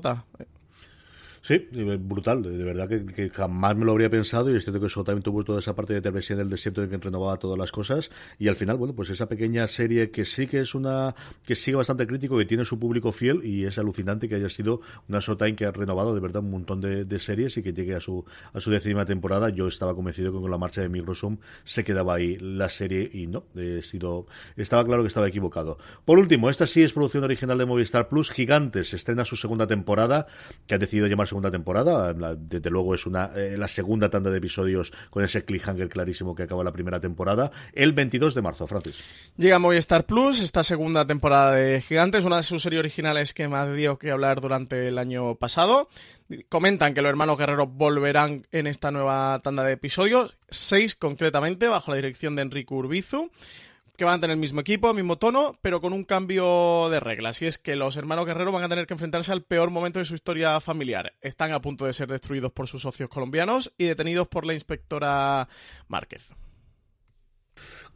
[1.41, 1.67] Sí,
[1.99, 5.23] brutal, de, verdad que, jamás me lo habría pensado y es cierto que eso también
[5.23, 8.49] tuvo toda esa parte de televisión del desierto en que renovaba todas las cosas y
[8.49, 12.05] al final, bueno, pues esa pequeña serie que sí que es una, que sigue bastante
[12.07, 15.65] crítico, que tiene su público fiel y es alucinante que haya sido una Showtime que
[15.65, 18.23] ha renovado de verdad un montón de, series y que llegue a su,
[18.53, 19.49] a su décima temporada.
[19.49, 23.27] Yo estaba convencido que con la marcha de Microsoft se quedaba ahí la serie y
[23.27, 24.25] no, he sido,
[24.55, 25.77] estaba claro que estaba equivocado.
[26.05, 30.27] Por último, esta sí es producción original de Movistar Plus, Gigantes, estrena su segunda temporada
[30.65, 32.13] que ha decidido llamar segunda temporada.
[32.37, 36.43] desde luego es una eh, la segunda tanda de episodios con ese cliffhanger clarísimo que
[36.43, 37.51] acaba la primera temporada.
[37.73, 39.01] El 22 de marzo, Francis.
[39.37, 43.71] Llega Movistar Plus, esta segunda temporada de Gigantes, una de sus series originales que ha
[43.71, 45.87] dio que hablar durante el año pasado.
[46.49, 51.91] Comentan que los hermanos Guerrero volverán en esta nueva tanda de episodios, seis concretamente, bajo
[51.91, 53.31] la dirección de Enrique Urbizu
[53.99, 57.41] que van a tener el mismo equipo, mismo tono, pero con un cambio de reglas.
[57.41, 60.05] Y es que los hermanos Guerrero van a tener que enfrentarse al peor momento de
[60.05, 61.13] su historia familiar.
[61.19, 65.49] Están a punto de ser destruidos por sus socios colombianos y detenidos por la inspectora
[65.89, 66.31] Márquez.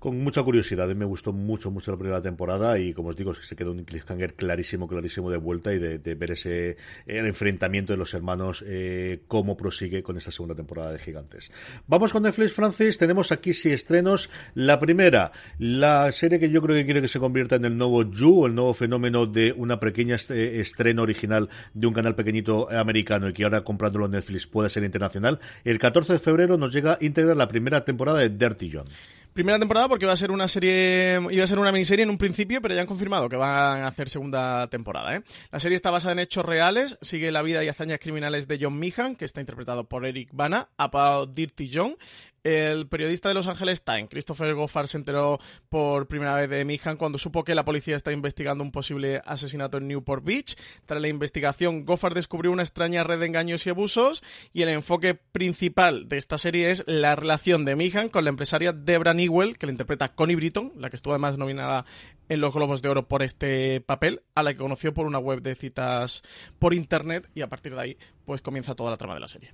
[0.04, 0.94] Con mucha curiosidad.
[0.94, 4.34] Me gustó mucho, mucho la primera temporada y, como os digo, se quedó un cliffhanger
[4.34, 9.56] clarísimo, clarísimo de vuelta y de, ver ese el enfrentamiento de los hermanos, eh, cómo
[9.56, 11.54] prosigue con esta segunda temporada de Gigantes.
[11.88, 12.98] Vamos con Netflix, Francis.
[12.98, 14.30] Tenemos aquí sí estrenos.
[14.56, 18.04] La primera, la serie que yo creo que quiere que se convierta en el nuevo
[18.04, 23.30] You, el nuevo fenómeno de una pequeña eh, estreno original de un canal pequeñito americano
[23.30, 25.39] y que ahora comprándolo en Netflix puede ser internacional.
[25.63, 28.88] El 14 de febrero nos llega íntegra la primera temporada de Dirty John.
[29.34, 32.17] Primera temporada porque iba a ser una serie, iba a ser una miniserie en un
[32.17, 35.15] principio, pero ya han confirmado que van a hacer segunda temporada.
[35.15, 35.21] ¿eh?
[35.51, 38.79] La serie está basada en hechos reales, sigue la vida y hazañas criminales de John
[38.79, 41.95] Meehan, que está interpretado por Eric Bana, About Dirty John,
[42.43, 46.97] el periodista de Los Angeles Times, Christopher Goffard, se enteró por primera vez de Mihan
[46.97, 50.56] cuando supo que la policía está investigando un posible asesinato en Newport Beach.
[50.86, 55.15] Tras la investigación, Goffard descubrió una extraña red de engaños y abusos y el enfoque
[55.15, 59.65] principal de esta serie es la relación de Mihan con la empresaria Debra Newell, que
[59.65, 61.86] la interpreta Connie Britton, la que estuvo además nominada
[62.29, 65.41] en los Globos de Oro por este papel, a la que conoció por una web
[65.41, 66.23] de citas
[66.60, 69.53] por internet y a partir de ahí pues comienza toda la trama de la serie.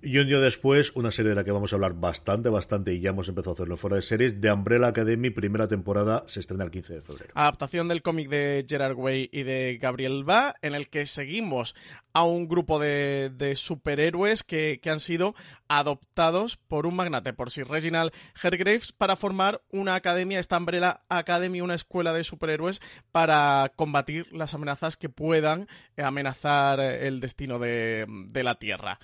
[0.00, 3.00] Y un día después, una serie de la que vamos a hablar bastante, bastante, y
[3.00, 6.62] ya hemos empezado a hacerlo fuera de series, de Umbrella Academy, primera temporada, se estrena
[6.62, 7.32] el 15 de febrero.
[7.34, 11.74] Adaptación del cómic de Gerard Way y de Gabriel Ba, en el que seguimos
[12.12, 15.34] a un grupo de, superhéroes que, han sido
[15.66, 21.60] adoptados por un magnate, por Sir Reginald Hergraves, para formar una academia, esta Umbrella Academy,
[21.60, 22.80] una escuela de superhéroes
[23.10, 28.06] para combatir las amenazas que puedan amenazar el destino de
[28.44, 29.00] la Tierra.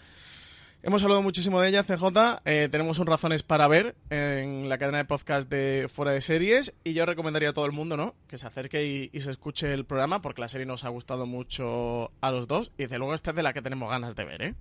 [0.86, 2.42] Hemos hablado muchísimo de ella, CJ.
[2.44, 6.74] Eh, tenemos un razones para ver en la cadena de podcast de Fuera de Series.
[6.84, 8.14] Y yo recomendaría a todo el mundo, ¿no?
[8.28, 12.12] Que se acerque y, se escuche el programa, porque la serie nos ha gustado mucho
[12.20, 12.70] a los dos.
[12.76, 14.54] Y desde luego esta es de la que tenemos ganas de ver, ¿eh?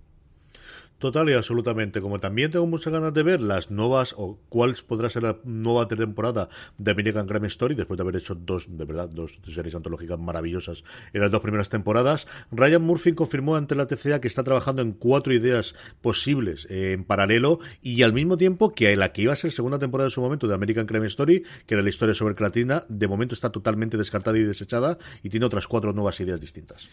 [1.04, 2.00] Total y absolutamente.
[2.00, 5.86] Como también tengo muchas ganas de ver las nuevas o cuál podrá ser la nueva
[5.90, 10.18] temporada de American Crime Story, después de haber hecho dos, de verdad, dos series antológicas
[10.18, 12.26] maravillosas en las dos primeras temporadas.
[12.54, 17.04] Ryan Murphy confirmó ante la TCA que está trabajando en cuatro ideas posibles eh, en
[17.04, 20.22] paralelo y al mismo tiempo que la que iba a ser segunda temporada en su
[20.22, 23.98] momento de American Crime Story, que era la historia sobre Clatina, de momento está totalmente
[23.98, 26.88] descartada y desechada y tiene otras cuatro nuevas ideas distintas.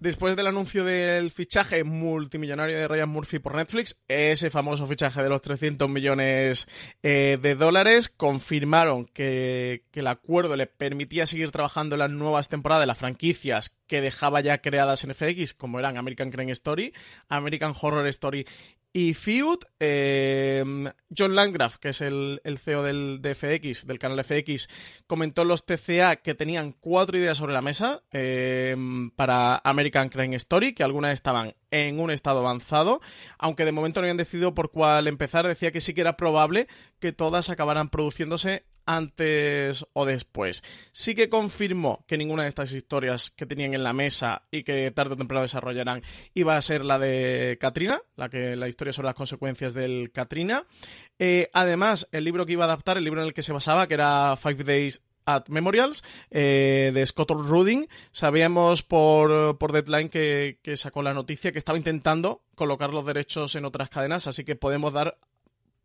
[0.00, 5.28] Después del anuncio del fichaje multimillonario de Ryan Murphy por Netflix, ese famoso fichaje de
[5.28, 6.68] los 300 millones
[7.02, 12.82] eh, de dólares, confirmaron que, el acuerdo le permitía seguir trabajando en las nuevas temporadas
[12.82, 16.94] de las franquicias que dejaba ya creadas en FX, como eran American Crime Story,
[17.28, 18.46] American Horror Story
[18.92, 24.68] y Feud, em, John Landgraf, que es el, CEO del FX, del canal FX,
[25.06, 30.36] comentó en los TCA que tenían cuatro ideas sobre la mesa em, para American Crime
[30.36, 33.00] Story, que algunas estaban en un estado avanzado,
[33.38, 36.68] aunque de momento no habían decidido por cuál empezar, decía que sí que era probable
[36.98, 40.64] que todas acabaran produciéndose antes o después.
[40.92, 44.90] Sí que confirmó que ninguna de estas historias que tenían en la mesa y que
[44.90, 46.02] tarde o temprano desarrollarán
[46.32, 50.64] iba a ser la de Katrina, la que la historia sobre las consecuencias del Katrina.
[51.18, 53.86] Eh, además, el libro que iba a adaptar, el libro en el que se basaba,
[53.86, 57.88] que era Five Days at Memorials eh, de Scott Rudin.
[58.12, 63.54] Sabíamos por, por Deadline que, que, sacó la noticia que estaba intentando colocar los derechos
[63.54, 65.18] en otras cadenas, así que podemos dar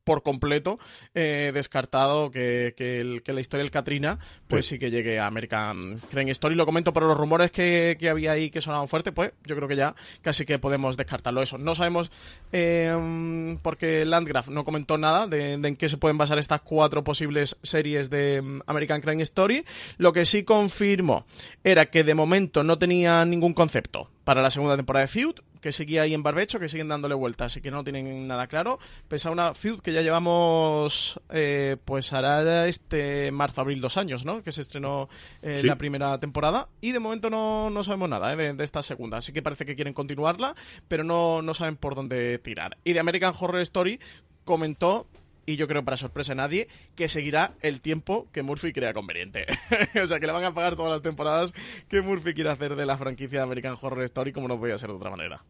[0.04, 0.80] por completo
[1.14, 4.78] eh, descartado que, que, la historia del Katrina pues sí.
[4.78, 6.56] que llegue a American Crime Story.
[6.56, 9.68] Lo comento por los rumores que, que, había ahí que sonaban fuerte, pues yo creo
[9.68, 11.58] que ya casi que podemos descartarlo eso.
[11.58, 12.12] No sabemos
[12.52, 17.58] eh, porque Landgraf no comentó nada de, en qué se pueden basar estas cuatro posibles
[17.64, 19.66] series de mm, American Crime Story.
[19.98, 21.26] Lo que sí confirmó
[21.64, 25.72] era que de momento no tenía ningún concepto para la segunda temporada de Feud, que
[25.72, 28.80] seguía ahí en barbecho, que siguen dándole vueltas, así que no tienen nada claro.
[29.08, 34.44] Pese a una Feud que ya llevamos, eh, pues hará este marzo-abril dos años, ¿no?
[34.44, 35.08] Que se estrenó
[35.42, 39.20] eh, la primera temporada y de momento no, no sabemos nada eh, de, esta segunda,
[39.20, 40.54] así que parece que quieren continuarla,
[40.90, 42.78] pero no, no saben por dónde tirar.
[42.84, 44.02] Y de American Horror Story
[44.44, 45.08] comentó
[45.46, 49.46] y yo creo para sorpresa de nadie, que seguirá el tiempo que Murphy crea conveniente.
[50.04, 51.54] o sea, que le van a pagar todas las temporadas
[51.88, 54.90] que Murphy quiera hacer de la franquicia de American Horror Story, como no podía ser
[54.90, 55.44] de otra manera.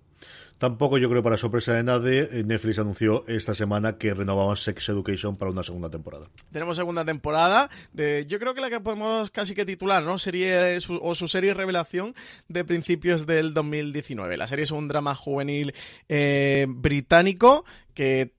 [0.58, 4.89] Tampoco yo creo para sorpresa de nadie, eh, Netflix anunció esta semana que renovaban Sex
[4.89, 6.27] Education para una segunda temporada.
[6.51, 10.17] Tenemos segunda temporada de, yo creo que la que podemos casi que titular, ¿no?
[10.19, 12.15] Serie o su serie revelación
[12.47, 14.38] de principios del 2019.
[14.38, 15.73] La serie es un drama juvenil
[16.08, 18.32] eh, británico que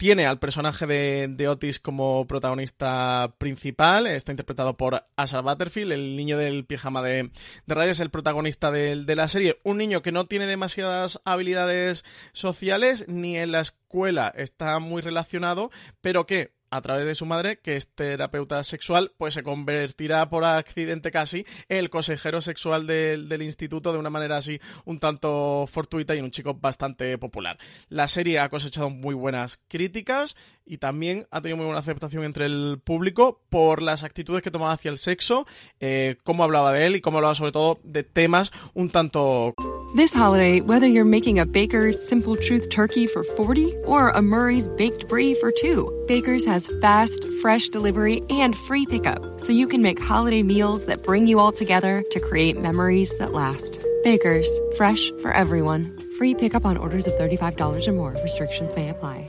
[0.00, 4.06] tiene al personaje de, Otis como protagonista principal.
[4.06, 7.30] Está interpretado por Asher Butterfield, el niño del pijama de,
[7.66, 9.60] de rayas, el protagonista de, de, la serie.
[9.62, 15.70] Un niño que no tiene demasiadas habilidades sociales ni en la escuela está muy relacionado,
[16.00, 20.44] pero que a través de su madre, que es terapeuta sexual, pues se convertirá por
[20.44, 25.66] accidente casi en el consejero sexual del, del instituto de una manera así un tanto
[25.66, 27.58] fortuita y un chico bastante popular.
[27.88, 30.36] La serie ha cosechado muy buenas críticas
[30.70, 34.72] y también ha tenido muy buena aceptación entre el público por las actitudes que tomaba
[34.72, 35.44] hacia el sexo,
[35.80, 39.54] eh, cómo hablaba de él y cómo hablaba sobre todo de temas un tanto...
[39.96, 44.68] This holiday, whether you're making a Baker's Simple Truth turkey for 40 or a Murray's
[44.68, 49.82] Baked Brie for 2, Baker's has fast, fresh delivery and free pickup, so you can
[49.82, 53.84] make holiday meals that bring you all together to create memories that last.
[54.04, 55.98] Baker's, fresh for everyone.
[56.16, 58.12] Free pickup on orders of $35 or more.
[58.22, 59.28] Restrictions may apply.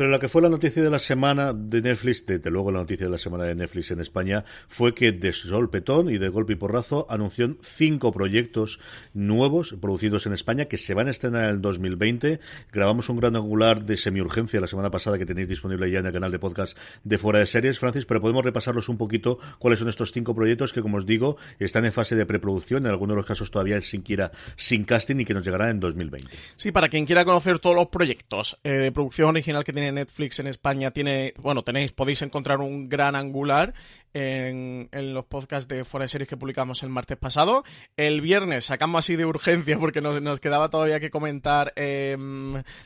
[0.00, 3.04] Pero lo que fue la noticia de la semana de Netflix, desde luego la noticia
[3.04, 6.54] de la semana de Netflix en España, fue que de sol petón y de golpe
[6.54, 8.80] y porrazo anunció cinco proyectos
[9.12, 12.40] nuevos producidos en España que se van a estrenar en el 2020.
[12.72, 16.12] Grabamos un gran angular de semiurgencia la semana pasada que tenéis disponible ya en el
[16.14, 19.90] canal de podcast de Fuera de Series, Francis, pero podemos repasarlos un poquito cuáles son
[19.90, 23.18] estos cinco proyectos que, como os digo, están en fase de preproducción, en algunos de
[23.18, 26.34] los casos todavía siquiera sin casting y que nos llegará en 2020.
[26.56, 30.38] Sí, para quien quiera conocer todos los proyectos eh, de producción original que tiene Netflix
[30.38, 33.74] en España tiene, bueno, tenéis, podéis encontrar un gran angular
[34.14, 37.64] en, en, los podcasts de Fuera de Series que publicamos el martes pasado.
[37.96, 42.16] El viernes sacamos así de urgencia porque nos, nos quedaba todavía que comentar eh,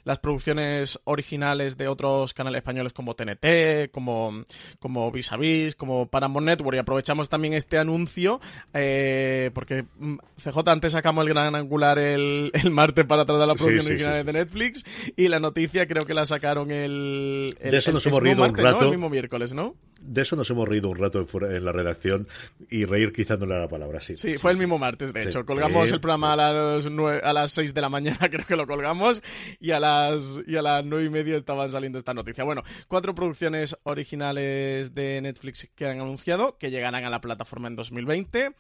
[0.04, 4.44] las producciones originales de otros canales españoles como TNT, como,
[4.78, 8.40] como Vis a Vis, como Paramount Network y aprovechamos también este anuncio
[8.72, 13.56] eh, porque mm, CJ antes sacamos el gran angular el, el martes para tratar las
[13.56, 14.26] producciones sí, sí, originales sí.
[14.26, 14.84] de Netflix
[15.16, 18.58] y la noticia creo que la sacaron el, el de eso nos hemos reído martes,
[18.58, 18.84] un rato ¿no?
[18.87, 19.74] el mismo miércoles, ¿no?
[20.00, 22.29] De eso nos hemos reído un rato en la redacción
[22.70, 24.16] y reír quizá no la palabra, sí.
[24.16, 25.44] Sí, fue el mismo martes, de hecho.
[25.46, 28.66] Colgamos el programa a las, 9, a las 6 de la mañana, creo que lo
[28.66, 29.22] colgamos,
[29.61, 32.44] y a las, y a las 9 y media estaba saliendo esta noticia.
[32.44, 37.77] Bueno, cuatro producciones originales de Netflix que han anunciado, que llegarán a la plataforma en
[37.77, 38.55] 2020.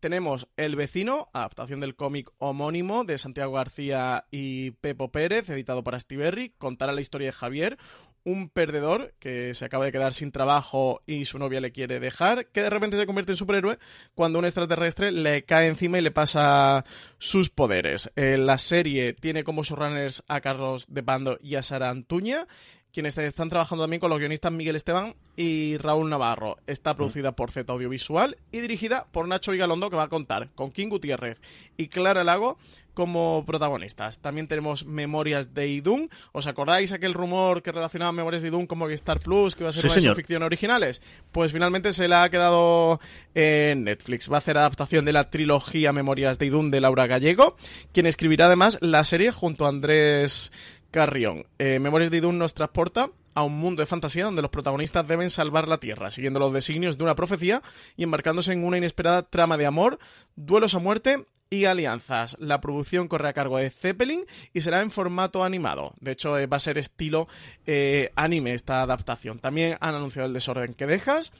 [0.00, 6.00] Tenemos El vecino, adaptación del cómic homónimo de Santiago García y Pepo Pérez, editado para
[6.00, 6.54] Stiberri.
[6.56, 7.76] Contará la historia de Javier,
[8.24, 12.46] un perdedor que se acaba de quedar sin trabajo y su novia le quiere dejar,
[12.46, 13.78] que de repente se convierte en superhéroe
[14.14, 16.84] cuando un extraterrestre le cae encima y le pasa
[17.18, 18.10] sus poderes.
[18.16, 22.46] Eh, la serie tiene como showrunners a Carlos de Pando y a Sara Antuña
[22.92, 26.58] quienes están trabajando también con los guionistas Miguel Esteban y Raúl Navarro.
[26.66, 30.70] Está producida por Z Audiovisual y dirigida por Nacho Vigalondo, que va a contar con
[30.70, 31.38] King Gutiérrez
[31.76, 32.58] y Clara Lago
[32.94, 34.18] como protagonistas.
[34.18, 36.10] También tenemos Memorias de Idun.
[36.32, 39.72] ¿Os acordáis aquel rumor que relacionaba Memorias de Idun con Movistar Plus, que iba a
[39.72, 41.00] ser sí, una ficción originales?
[41.32, 43.00] Pues finalmente se la ha quedado
[43.34, 44.30] en Netflix.
[44.30, 47.56] Va a hacer adaptación de la trilogía Memorias de Idun de Laura Gallego,
[47.92, 50.52] quien escribirá además la serie junto a Andrés
[50.90, 51.46] Carrión.
[51.58, 55.30] Eh, Memorias de Idun nos transporta a un mundo de fantasía donde los protagonistas deben
[55.30, 57.62] salvar la Tierra, siguiendo los designios de una profecía
[57.96, 59.98] y embarcándose en una inesperada trama de amor,
[60.36, 62.36] duelos a muerte y alianzas.
[62.40, 65.94] La producción corre a cargo de Zeppelin y será en formato animado.
[66.00, 67.28] De hecho, eh, va a ser estilo
[67.66, 69.38] eh, anime esta adaptación.
[69.38, 71.32] También han anunciado el desorden que dejas.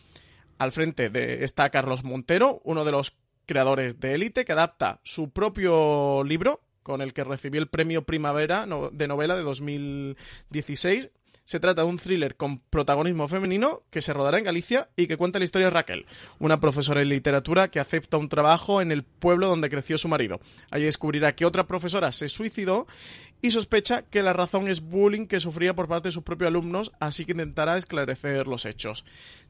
[0.59, 5.31] Al frente de, está Carlos Montero, uno de los creadores de Élite, que adapta su
[5.31, 11.11] propio libro, con el que recibió el premio Primavera de novela de 2016.
[11.45, 15.17] Se trata de un thriller con protagonismo femenino que se rodará en Galicia y que
[15.17, 16.07] cuenta la historia de Raquel,
[16.39, 20.39] una profesora de literatura que acepta un trabajo en el pueblo donde creció su marido.
[20.71, 22.87] Allí descubrirá que otra profesora se suicidó
[23.43, 26.93] y sospecha que la razón es bullying que sufría por parte de sus propios alumnos,
[27.01, 29.05] así que intentará esclarecer los hechos.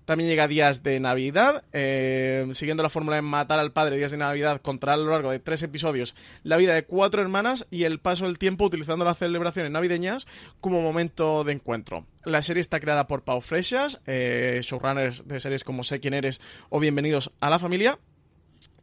[0.04, 4.16] También llega Días de Navidad, eh, siguiendo la fórmula de matar al padre Días de
[4.16, 8.00] Navidad, contará a lo largo de tres episodios la vida de cuatro hermanas y el
[8.00, 10.26] paso del tiempo utilizando las celebraciones navideñas
[10.60, 12.06] como momento de encuentro.
[12.24, 16.40] La serie está creada por Pau Freixas, eh, showrunners de series como Sé quién eres
[16.70, 17.98] o Bienvenidos a la familia,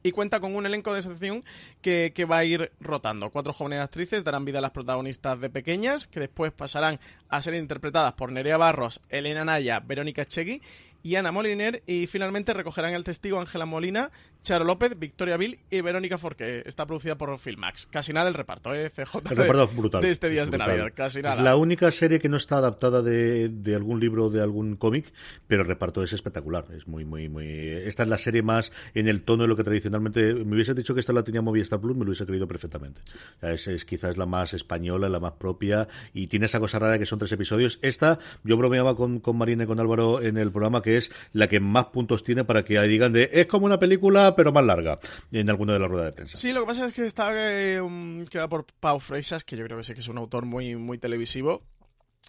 [0.08, 1.44] y cuenta con un elenco de excepción
[1.82, 3.30] que, que, va a ir rotando.
[3.30, 7.56] Cuatro jóvenes actrices darán vida a las protagonistas de pequeñas, que después pasarán a ser
[7.56, 10.62] interpretadas por Nerea Barros, Elena Naya, Verónica Chegui
[11.04, 14.12] y Ana Moliner, y finalmente recogerán el testigo Ángela Molina,
[14.48, 16.64] Charo López, Victoria Bill y Verónica Forqué.
[16.66, 17.86] Está producida por Filmax.
[17.88, 18.90] Casi nada del reparto, ¿eh?
[18.90, 19.30] CJ.
[19.30, 20.02] El reparto es brutal.
[20.02, 20.58] De este Días Es de.
[20.58, 21.36] Navidad, casi nada.
[21.36, 24.78] Es la única serie que no está adaptada de, de algún libro o de algún
[24.78, 25.12] cómic,
[25.48, 26.64] pero el reparto es espectacular.
[26.74, 27.46] Es muy, muy, muy.
[27.46, 30.34] Esta es la serie más en el tono de lo que tradicionalmente.
[30.34, 33.02] Me hubiese dicho que esta la tenía Movistar Plus, me lo hubiese creído perfectamente.
[33.02, 36.80] O sea, es, es quizás la más española, la más propia, y tiene esa cosa
[36.80, 37.80] rara que son tres episodios.
[37.82, 41.50] Esta, yo bromeaba con, con Marina y con Álvaro en el programa, que es la
[41.50, 45.00] que más puntos tiene para que digan de es como una película, pero más larga,
[45.34, 46.38] en alguna de las ruedas de prensa.
[46.38, 49.66] Sí, lo que pasa es que está eh, um, creada por Pau Freixas, que yo
[49.66, 51.64] creo que sí que es un autor muy, muy televisivo.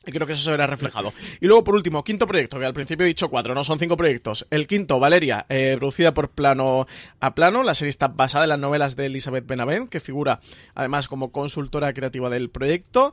[0.07, 1.13] Y creo que eso se verá reflejado.
[1.41, 3.97] Y luego, por último, quinto proyecto, que al principio he dicho cuatro, no son cinco
[3.97, 4.47] proyectos.
[4.49, 6.87] El quinto, Valeria, eh, producida por Plano
[7.21, 7.63] a Plano.
[7.63, 10.41] La serie está basada en las novelas de Elizabeth Benavent, que figura
[10.75, 13.13] además como consultora creativa del proyecto.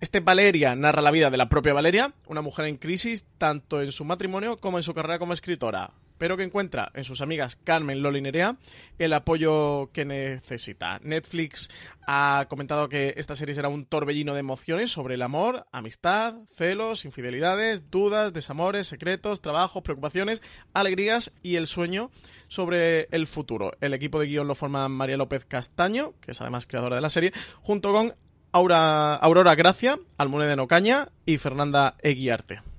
[0.00, 3.90] Este Valeria narra la vida de la propia Valeria, una mujer en crisis tanto en
[3.90, 8.02] su matrimonio como en su carrera como escritora, pero que encuentra en sus amigas Carmen,
[8.02, 8.56] Lola y Nerea
[8.98, 11.00] el apoyo que necesita.
[11.02, 11.68] Netflix
[12.06, 17.04] ha comentado que esta serie será un torbellino de emociones sobre el amor, amistad, celos,
[17.04, 20.42] infidelidades, dudas, desamores, secretos, trabajos, preocupaciones,
[20.72, 22.10] alegrías y el sueño
[22.48, 23.72] sobre el futuro.
[23.80, 27.10] El equipo de guion lo forman María López Castaño, que es además creadora de la
[27.10, 28.14] serie, junto con
[28.52, 32.73] Aura, Aurora Gracia, Almoneda Nocaña y Fernanda Eguiarte.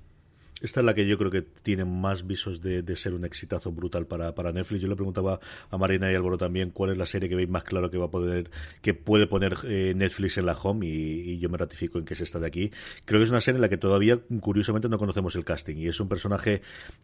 [0.62, 4.06] Esta es la que yo creo que tiene más visos de, ser un exitazo brutal
[4.06, 4.80] para, Netflix.
[4.80, 5.38] Yo le preguntaba
[5.70, 8.06] a Marina y Álvaro también cuál es la serie que veis más claro que va
[8.06, 8.50] a poder,
[8.80, 12.22] que puede poner eh, Netflix en la home y, yo me ratifico en que es
[12.22, 12.70] esta de aquí.
[13.04, 15.88] Creo que es una serie en la que todavía, curiosamente, no conocemos el casting y
[15.88, 16.62] es un personaje,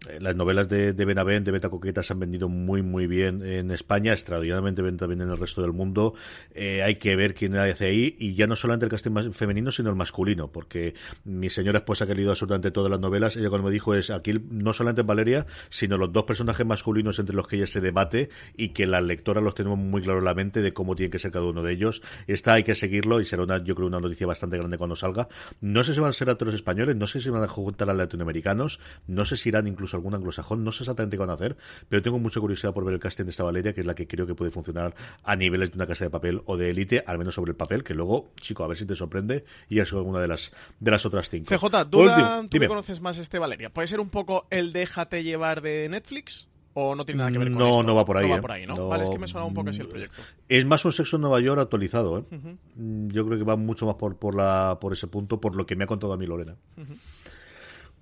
[0.08, 3.44] eh, las novelas de, de Benavent, de Beta Coqueta se han vendido muy, muy bien
[3.44, 6.14] en España, extraordinariamente bien también en el resto del mundo.
[6.54, 9.90] Eh, hay que ver quién hace ahí y ya no solamente el casting femenino, sino
[9.90, 10.94] el masculino, porque
[11.24, 14.10] mi señora esposa que ha leído absolutamente todas las novelas, ella cuando me dijo es
[14.10, 18.30] aquí no solamente Valeria, sino los dos personajes masculinos entre los que ella se debate
[18.56, 21.18] y que las lectoras los tenemos muy claro en la mente de cómo tiene que
[21.18, 22.02] ser cada uno de ellos.
[22.26, 25.28] Esta hay que seguirlo y será una, yo creo, una noticia bastante grande cuando salga.
[25.60, 27.94] No sé si van a ser actores españoles, no sé si van a juntar a
[27.94, 31.56] latinoamericanos, no sé si irán incluso algún anglosajón, no sé exactamente qué van a hacer,
[31.88, 34.06] pero tengo mucha curiosidad por ver el casting de esta Valeria, que es la que
[34.06, 37.18] creo que puede funcionar a niveles de una casa de papel o de élite, al
[37.18, 40.20] menos sobre el papel, que luego, chico, a ver si te sorprende y es alguna
[40.20, 41.54] de las de las otras cinco.
[41.54, 43.70] CJ, tú me conoces más este Valeria.
[43.70, 46.48] ¿Puede ser un poco el déjate llevar de Netflix?
[46.74, 47.82] ¿O no tiene nada que ver con no, esto?
[47.82, 48.26] No, va por ahí.
[48.26, 48.36] No ¿eh?
[48.36, 48.74] va por ahí, ¿no?
[48.74, 50.22] no Vale, es que me suena un poco así el proyecto.
[50.48, 52.24] Es más un sexo en Nueva York actualizado, ¿eh?
[52.30, 53.12] Uh -huh.
[53.12, 55.76] Yo creo que va mucho más por, por, la, por ese punto, por lo que
[55.76, 56.56] me ha contado a mí Lorena.
[56.78, 56.96] Uh -huh.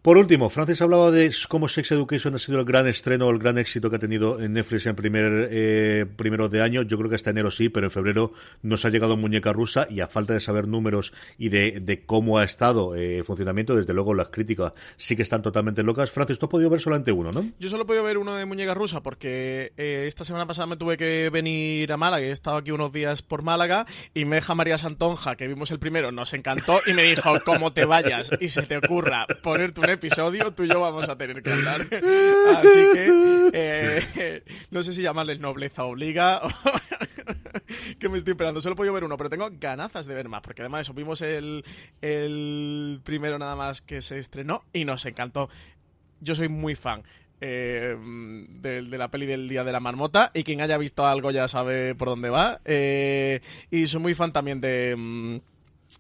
[0.03, 3.59] Por último, Francis hablaba de cómo Sex Education ha sido el gran estreno, el gran
[3.59, 6.80] éxito que ha tenido en Netflix en primer eh, primero de año.
[6.80, 8.32] Yo creo que hasta enero sí, pero en febrero
[8.62, 12.44] nos ha llegado Muñeca Rusa y a falta de saber números y de, cómo ha
[12.44, 16.11] estado eh, el funcionamiento, desde luego las críticas sí que están totalmente locas.
[16.11, 17.51] Francis, tú has podido ver solamente uno, ¿no?
[17.59, 20.78] Yo solo he podido ver uno de Muñeca Rusa porque eh, esta semana pasada me
[20.78, 22.24] tuve que venir a Málaga.
[22.24, 23.84] He estado aquí unos días por Málaga
[24.14, 27.74] y me deja María Santonja, que vimos el primero, nos encantó y me dijo, como
[27.74, 31.53] te vayas y se te ocurra ponerte episodio, tú y yo vamos a tener que
[31.53, 31.80] hablar.
[31.82, 36.49] Así que eh, no sé si llamarles nobleza obliga o
[37.99, 38.61] que me estoy esperando.
[38.61, 41.22] Solo he podido ver uno, pero tengo ganazas de ver más, porque además eso, vimos
[41.22, 41.64] el,
[42.01, 45.49] el primero nada más que se estrenó y nos encantó.
[46.20, 47.03] Yo soy muy fan.
[47.43, 51.49] Eh, de, la peli del Día de la Marmota y quien haya visto algo ya
[51.49, 55.41] sabe por dónde va eh, y soy muy fan también de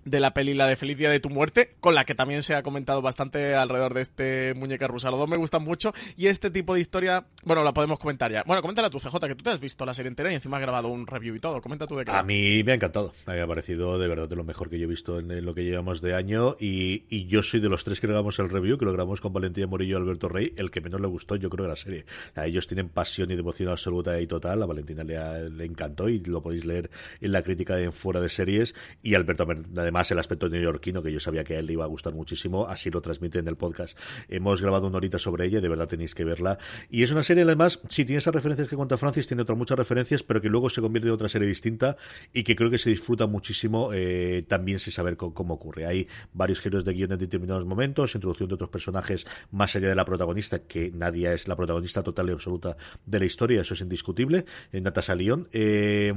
[0.04, 2.54] de la peli La de Feliz Día de tu Muerte, con la que también se
[2.54, 5.10] ha comentado bastante alrededor de este muñeca rusa.
[5.10, 8.42] Los dos me gustan mucho y este tipo de historia, bueno, la podemos comentar ya.
[8.46, 10.62] Bueno, coméntala tú, CJ, que tú te has visto la serie entera y encima has
[10.62, 11.60] grabado un review y todo.
[11.60, 12.12] Comenta tú de qué.
[12.12, 13.12] A mí me ha encantado.
[13.26, 15.64] Me ha parecido de verdad de lo mejor que yo he visto en, lo que
[15.64, 18.84] llevamos de año y, y, yo soy de los tres que grabamos el review, que
[18.84, 21.64] lo grabamos con Valentina Morillo y Alberto Rey, el que menos le gustó, yo creo,
[21.64, 22.04] de la serie.
[22.34, 24.62] A ellos tienen pasión y devoción absoluta y total.
[24.62, 26.90] A Valentina le, le encantó y lo podéis leer
[27.20, 28.74] en la crítica de en Fuera de Series.
[29.02, 29.46] Y Alberto,
[29.90, 32.66] además, el aspecto neoyorquino, que yo sabía que a él le iba a gustar muchísimo,
[32.66, 33.98] así lo transmite en el podcast.
[34.28, 36.58] Hemos grabado una horita sobre ella, de verdad tenéis que verla.
[36.90, 39.76] Y es una serie, además, si tiene esas referencias que cuenta Francis, tiene otras muchas
[39.76, 41.96] referencias, pero que luego se convierte en otra serie distinta
[42.32, 45.86] y que creo que se disfruta muchísimo eh, también sin saber cómo, ocurre.
[45.86, 49.96] Hay varios giros de guion en determinados momentos, introducción de otros personajes más allá de
[49.96, 53.80] la protagonista, que nadie es la protagonista total y absoluta de la historia, eso es
[53.80, 55.48] indiscutible, en Natasha Lyon.
[55.52, 56.14] Eh,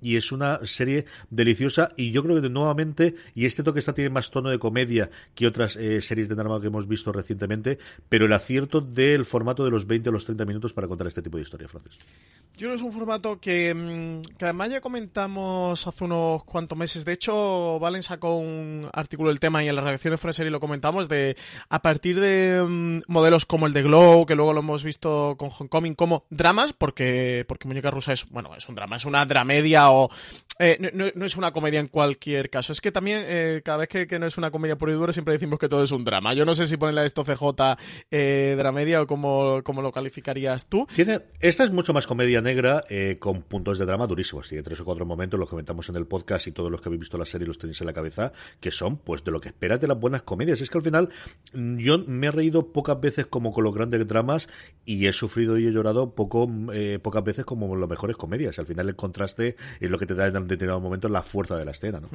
[0.00, 4.10] y es una serie deliciosa y yo creo que nuevamente, y este toque está tiene
[4.10, 7.78] más tono de comedia que otras eh, series de drama que hemos visto recientemente,
[8.08, 11.22] pero el acierto del formato de los 20 a los 30 minutos para contar este
[11.22, 11.98] tipo de historia, Francis.
[12.56, 16.78] Yo creo que es un formato que, mm, que, además ya comentamos hace unos cuantos
[16.78, 17.04] meses.
[17.04, 20.50] De hecho, Valen sacó un artículo del tema y en la redacción de Fuera y
[20.50, 21.36] lo comentamos de
[21.68, 25.50] a partir de mm, modelos como el de Glow, que luego lo hemos visto con
[25.50, 29.85] Homecoming, como dramas, porque, porque Muñeca Rusa es, bueno, es un drama, es una dramedia
[29.92, 30.10] o
[30.58, 32.72] eh, no, es una comedia en cualquier caso.
[32.72, 35.34] Es que también, eh, cada vez que, no es una comedia por y dura, siempre
[35.34, 36.32] decimos que todo es un drama.
[36.34, 37.76] Yo no sé si ponerle a esto CJ
[38.10, 40.86] eh, dramedia o cómo, cómo, lo calificarías tú.
[40.94, 44.48] Tiene, esta es mucho más comedia negra eh, con puntos de drama durísimos.
[44.48, 47.00] Tiene tres o cuatro momentos, los comentamos en el podcast y todos los que habéis
[47.00, 49.80] visto la serie los tenéis en la cabeza, que son pues de lo que esperas
[49.80, 50.60] de las buenas comedias.
[50.60, 51.10] Es que al final
[51.52, 54.48] mm, yo me he reído pocas veces como con los grandes dramas
[54.86, 56.50] y he sufrido y he llorado poco,
[57.02, 58.58] pocas veces como las mejores comedias.
[58.58, 61.64] Al final el contraste es lo que te da en determinado momento la fuerza de
[61.64, 62.00] la escena.
[62.00, 62.08] ¿no?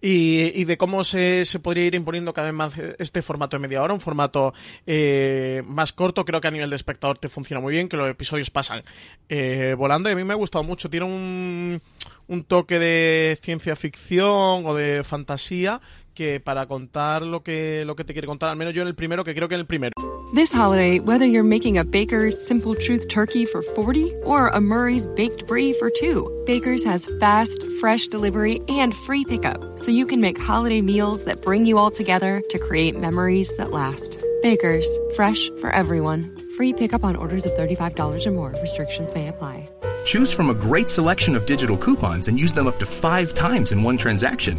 [0.00, 3.82] y, de cómo se, se, podría ir imponiendo cada vez más este formato de media
[3.82, 4.52] hora, un formato
[4.86, 8.10] eh, más corto, creo que a nivel de espectador te funciona muy bien, que los
[8.10, 8.82] episodios pasan
[9.28, 11.82] eh, volando y a mí me ha gustado mucho, tiene un,
[12.28, 15.80] un toque de ciencia ficción o de fantasía
[16.16, 18.96] que para contar lo que, lo que te quiere contar, al menos yo en el
[18.96, 19.92] primero, que creo que en el primero.
[20.34, 25.06] This holiday, whether you're making a Baker's Simple Truth turkey for 40 or a Murray's
[25.06, 30.20] Baked Brie for 2, Baker's has fast, fresh delivery and free pickup, so you can
[30.20, 34.18] make holiday meals that bring you all together to create memories that last.
[34.42, 36.36] Baker's, fresh for everyone.
[36.56, 38.54] Free pickup on orders of $35 or more.
[38.60, 39.68] Restrictions may apply.
[40.04, 43.72] Choose from a great selection of digital coupons and use them up to five times
[43.72, 44.58] in one transaction.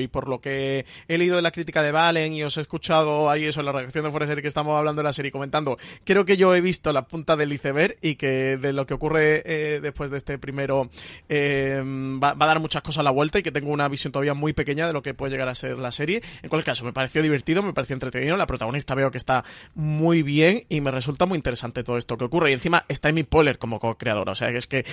[0.00, 3.28] y por lo que he leído de la crítica de Valen y os he escuchado
[3.28, 6.24] ahí eso en la reacción de Fuera que estamos hablando de la serie comentando, creo
[6.24, 9.80] que yo he visto la punta del iceberg y que de lo que ocurre eh,
[9.82, 10.88] después de este primero
[11.28, 14.32] eh, va, a dar muchas cosas a la vuelta y que tengo una visión todavía
[14.32, 16.22] muy pequeña de lo que puede llegar a ser la serie.
[16.42, 20.22] En cualquier caso, me pareció divertido, me pareció entretenido, la protagonista veo que está muy
[20.22, 23.58] bien y me resulta muy interesante todo esto que ocurre y encima está Amy Poehler
[23.58, 24.86] como co-creadora, o sea, que es que...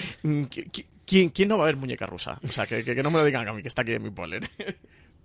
[1.10, 2.40] ¿Quién, ¿Quién no va a ver muñeca rusa?
[2.44, 4.12] O sea, que, que, no me lo digan a mí, que está aquí en mi
[4.12, 4.48] Poehler.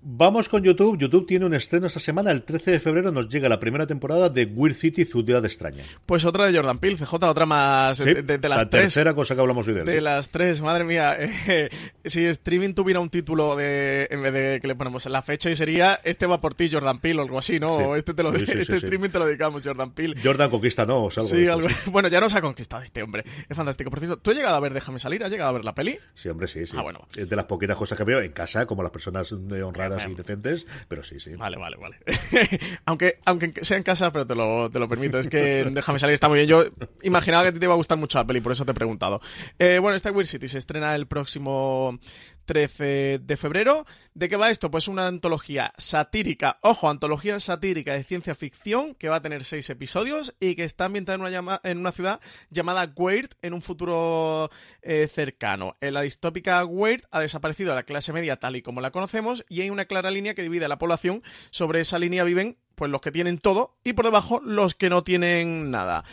[0.07, 0.99] Vamos con YouTube.
[0.99, 2.31] YouTube tiene un estreno esta semana.
[2.31, 5.83] El 13 de febrero nos llega la primera temporada de Weird City, Ciudad Extraña.
[6.05, 8.51] Pues otra de Jordan Peele, CJ, otra más de, las tres.
[8.51, 9.87] La tercera cosa que hablamos hoy de él.
[9.87, 11.17] De las tres, madre mía.
[11.47, 11.69] Eh,
[12.05, 15.57] si streaming tuviera un título de en vez de que le ponemos la fecha y
[15.57, 17.97] sería este va por ti, Jordan Peele, o algo así, ¿no?
[17.97, 20.17] este te lo este streaming te lo dedicamos, Jordan Peele.
[20.23, 21.11] Jordan conquista, ¿no?
[21.11, 23.25] sí, algo, bueno, ya nos ha conquistado este hombre.
[23.49, 23.91] Es fantástico.
[23.91, 25.23] Por cierto, ¿tú has llegado a ver Déjame salir?
[25.23, 25.99] ¿Has llegado a ver la peli?
[26.15, 26.77] Sí, hombre, sí, sí.
[26.79, 27.07] Ah, bueno.
[27.15, 31.05] Es de las poquitas cosas que veo en casa, como las personas honradas decentes pero
[31.05, 31.35] sí, sí.
[31.37, 31.99] Vale, vale, vale.
[32.87, 35.19] aunque, aunque sea en casa, pero te lo, te lo permito.
[35.19, 36.49] Es que déjame salir, está muy bien.
[36.49, 36.65] Yo
[37.03, 39.21] imaginaba que te iba a gustar mucho la peli, por eso te he preguntado.
[39.59, 41.99] Eh, bueno, esta Weird City se estrena el próximo
[42.45, 43.87] 13 de febrero.
[44.15, 44.71] ¿De qué va esto?
[44.71, 49.69] Pues una antología satírica, ojo, antología satírica de ciencia ficción que va a tener seis
[49.71, 52.21] episodios y que está ambientada en una, en una ciudad
[52.51, 54.51] llamada Weird en un futuro
[54.83, 55.77] eh, cercano.
[55.81, 59.63] En la distópica Weird ha desaparecido la clase media tal y como la conocemos y
[59.63, 61.23] hay una clara línea que divide a la población.
[61.51, 65.03] Sobre esa línea viven pues los que tienen todo y por debajo los que no
[65.03, 66.05] tienen nada.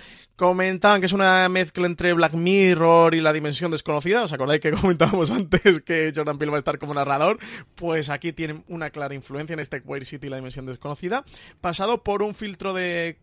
[0.41, 4.23] Comentaban que es una mezcla entre Black Mirror y la dimensión desconocida.
[4.23, 7.37] ¿Os acordáis que comentábamos antes que Jordan Peele va a estar como narrador?
[7.75, 11.23] Pues aquí tienen una clara influencia en este Queer City y la dimensión desconocida,
[11.61, 13.19] pasado por un filtro de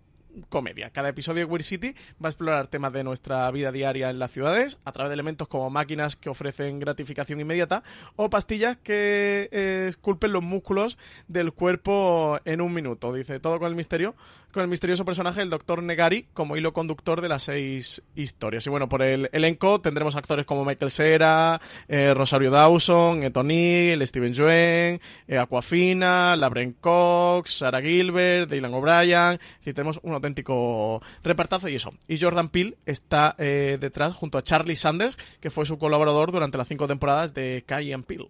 [0.48, 0.90] comedia.
[0.90, 4.30] Cada episodio de Weird City va a explorar temas de nuestra vida diaria en las
[4.30, 7.82] ciudades a través de elementos como máquinas que ofrecen gratificación inmediata
[8.16, 13.12] o pastillas que eh, esculpen los músculos del cuerpo en un minuto.
[13.12, 14.14] Dice todo con el misterio,
[14.52, 18.66] con el misterioso personaje del Doctor Negari como hilo conductor de las seis historias.
[18.66, 24.32] Y bueno, por el elenco tendremos actores como Michael Cera, eh, Rosario Dawson, Neil, Steven
[24.32, 29.40] Yeun, eh, Aquafina, Labren Cox, Sarah Gilbert, Dylan O'Brien.
[29.64, 31.92] Y tenemos un auténtico repartazo y eso.
[32.06, 36.58] Y Jordan Peele está eh, detrás junto a Charlie Sanders, que fue su colaborador durante
[36.58, 38.28] las cinco temporadas de Kai and Peele.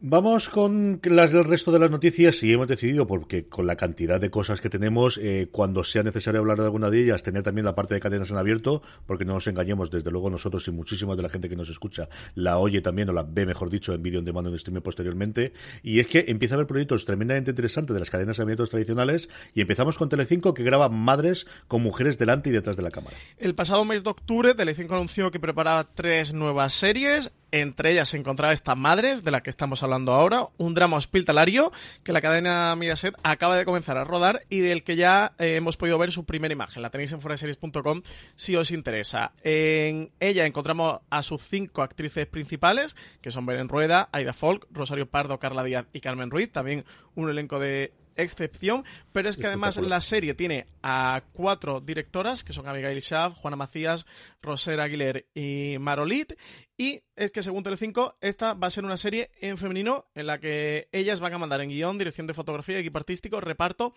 [0.00, 4.20] Vamos con las del resto de las noticias y hemos decidido, porque con la cantidad
[4.20, 7.64] de cosas que tenemos, eh, cuando sea necesario hablar de alguna de ellas, tener también
[7.64, 11.16] la parte de cadenas en abierto, porque no nos engañemos, desde luego nosotros y muchísima
[11.16, 14.00] de la gente que nos escucha la oye también o la ve, mejor dicho, en
[14.00, 15.52] vídeo en demanda en streaming posteriormente.
[15.82, 19.62] Y es que empieza a haber proyectos tremendamente interesantes de las cadenas abiertas tradicionales y
[19.62, 23.16] empezamos con Telecinco que graba madres con mujeres delante y detrás de la cámara.
[23.36, 27.32] El pasado mes de octubre, Telecinco anunció que preparaba tres nuevas series.
[27.50, 31.72] Entre ellas se encontraba esta Madres, de la que estamos hablando ahora, un drama hospitalario
[32.02, 35.76] que la cadena Mediaset acaba de comenzar a rodar y del que ya eh, hemos
[35.76, 36.82] podido ver su primera imagen.
[36.82, 38.02] La tenéis en foreseries.com
[38.36, 39.32] si os interesa.
[39.42, 45.08] En ella encontramos a sus cinco actrices principales, que son Belén Rueda, Aida Folk, Rosario
[45.08, 46.52] Pardo, Carla Díaz y Carmen Ruiz.
[46.52, 46.84] También
[47.14, 52.52] un elenco de excepción, pero es que además la serie tiene a cuatro directoras, que
[52.52, 54.06] son Abigail Schaaf, Juana Macías,
[54.42, 56.34] Rosera Aguilera y Marolit,
[56.76, 60.38] y es que según Telecinco, esta va a ser una serie en femenino en la
[60.38, 63.92] que ellas van a mandar en guion, dirección de fotografía, equipo artístico, reparto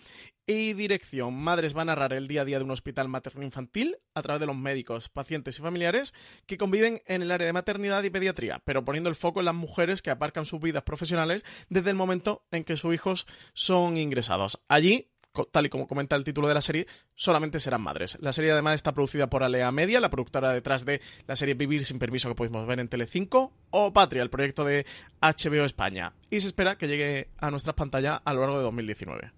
[0.48, 1.36] y dirección.
[1.36, 4.48] Madres van a narrar el día a día de un hospital materno-infantil a través de
[4.48, 6.16] los médicos, pacientes y familiares
[6.48, 9.56] que conviven en el área de maternidad y pediatría, pero poniendo el foco en las
[9.56, 14.60] mujeres que aparcan sus vidas profesionales desde el momento en que sus hijos son ingresados.
[14.68, 15.11] Allí
[15.52, 18.18] tal y como comenta el título de la serie, solamente serán madres.
[18.22, 21.86] La serie además está producida por Alea Media, la productora detrás de la serie Vivir
[21.86, 24.86] sin permiso que podemos ver en Telecinco, o Patria, el proyecto de
[25.22, 26.14] HBO España.
[26.30, 29.32] Y se espera que llegue a nuestras pantallas a lo largo de 2019.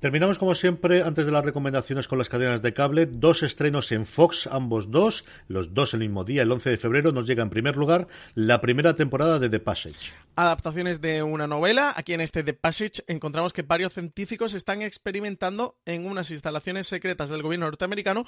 [0.00, 4.06] Terminamos como siempre, antes de las recomendaciones con las cadenas de cable, dos estrenos en
[4.06, 7.50] Fox, ambos dos, los dos el mismo día, el 11 de febrero, nos llega en
[7.50, 10.14] primer lugar la primera temporada de The Passage.
[10.36, 11.92] Adaptaciones de una novela.
[11.96, 17.28] Aquí en este The Passage encontramos que varios científicos están experimentando en unas instalaciones secretas
[17.28, 18.24] del gobierno norteamericano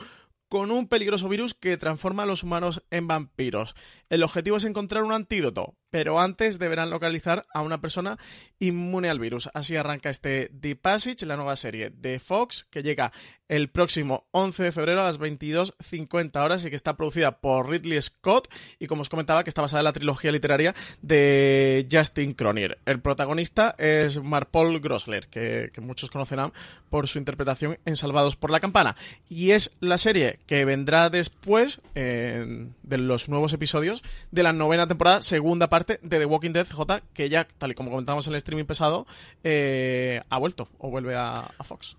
[0.49, 3.75] con un peligroso virus que transforma a los humanos en vampiros.
[4.11, 8.19] El objetivo es encontrar un antídoto, pero antes deberán localizar a una persona
[8.59, 9.49] inmune al virus.
[9.55, 13.13] Así arranca este The Passage, la nueva serie de Fox, que llega
[13.53, 18.01] el próximo 11 de febrero a las 22.50 horas y que está producida por Ridley
[18.01, 18.49] Scott
[18.79, 22.79] y como os comentaba que está basada en la trilogía literaria de Justin Cronier.
[22.87, 26.55] El protagonista es Marpol Grossler, que, muchos conocerán
[26.89, 28.97] por su interpretación en Salvados por la Campana.
[29.29, 35.21] Y es la serie que vendrá después de los nuevos episodios de la novena temporada,
[35.21, 38.39] segunda parte de The Walking Dead J, que ya, tal y como comentamos en el
[38.39, 39.07] streaming pesado,
[39.45, 41.99] eh, ha vuelto o vuelve a Fox.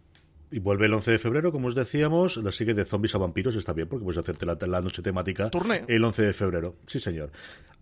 [0.53, 2.37] Y vuelve el 11 de febrero, como os decíamos.
[2.37, 5.49] La sigue de zombies a vampiros está bien, porque puedes hacerte la, la noche temática
[5.87, 6.75] el 11 de febrero.
[6.85, 7.31] Sí, señor.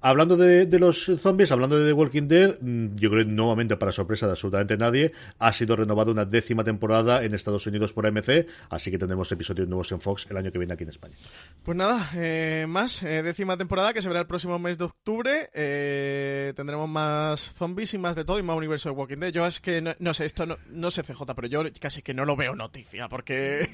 [0.03, 3.91] Hablando de, los zombies, hablando de The Walking Dead, mm, yo creo que nuevamente, para
[3.91, 8.47] sorpresa de absolutamente nadie, ha sido renovada una décima temporada en Estados Unidos por AMC,
[8.72, 11.15] así que tendremos episodios nuevos en Fox el año que viene aquí en España.
[11.61, 15.51] Pues nada, eh, más, eh, décima temporada que se verá el próximo mes de octubre.
[15.53, 19.32] Eh, tendremos más zombies y más de todo y más universo de Walking Dead.
[19.32, 22.36] Yo es que, no, sé, esto no, sé CJ, pero yo casi que no lo
[22.36, 23.68] veo noticia, porque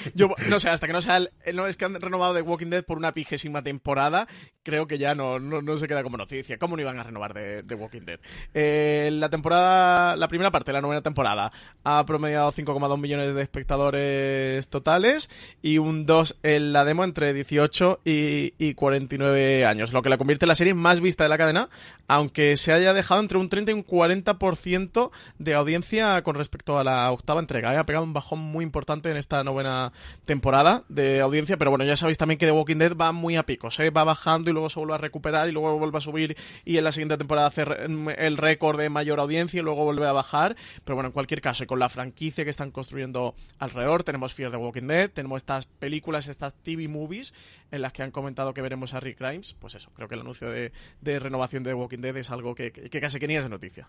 [0.14, 1.20] yo, no sé, hasta que no sea,
[1.52, 4.28] no es que han renovado The Walking Dead por una pigésima temporada,
[4.62, 6.58] creo que ya no no se queda como noticia.
[6.58, 8.20] ¿Cómo no iban a renovar de, Walking Dead?
[8.54, 11.50] Eh, la temporada, la primera parte, la novena temporada,
[11.84, 15.30] ha promediado 5,2 millones de espectadores totales
[15.62, 20.18] y un 2 en la demo entre 18 y, y 49 años, lo que la
[20.18, 21.68] convierte en la serie más vista de la cadena,
[22.08, 26.84] aunque se haya dejado entre un 30 y un 40% de audiencia con respecto a
[26.84, 27.78] la octava entrega.
[27.78, 29.92] Ha pegado un muy importante en esta novena
[30.24, 33.44] temporada de audiencia, pero bueno, ya sabéis también que The Walking Dead va muy a
[33.44, 33.90] picos, ¿eh?
[33.90, 36.84] va bajando y luego se vuelve a recuperar y luego vuelve a subir y en
[36.84, 40.56] la siguiente temporada hacer mm, el récord de mayor audiencia y luego vuelve a bajar.
[40.84, 44.50] Pero bueno, en cualquier caso, y con la franquicia que están construyendo alrededor, tenemos Fear
[44.50, 47.34] the Walking Dead, tenemos estas películas, estas TV movies
[47.70, 49.54] en las que han comentado que veremos a Rick Grimes.
[49.54, 50.72] Pues eso, creo que el anuncio de,
[51.20, 53.88] renovación de The Walking Dead es algo que, que casi que ni es de noticia.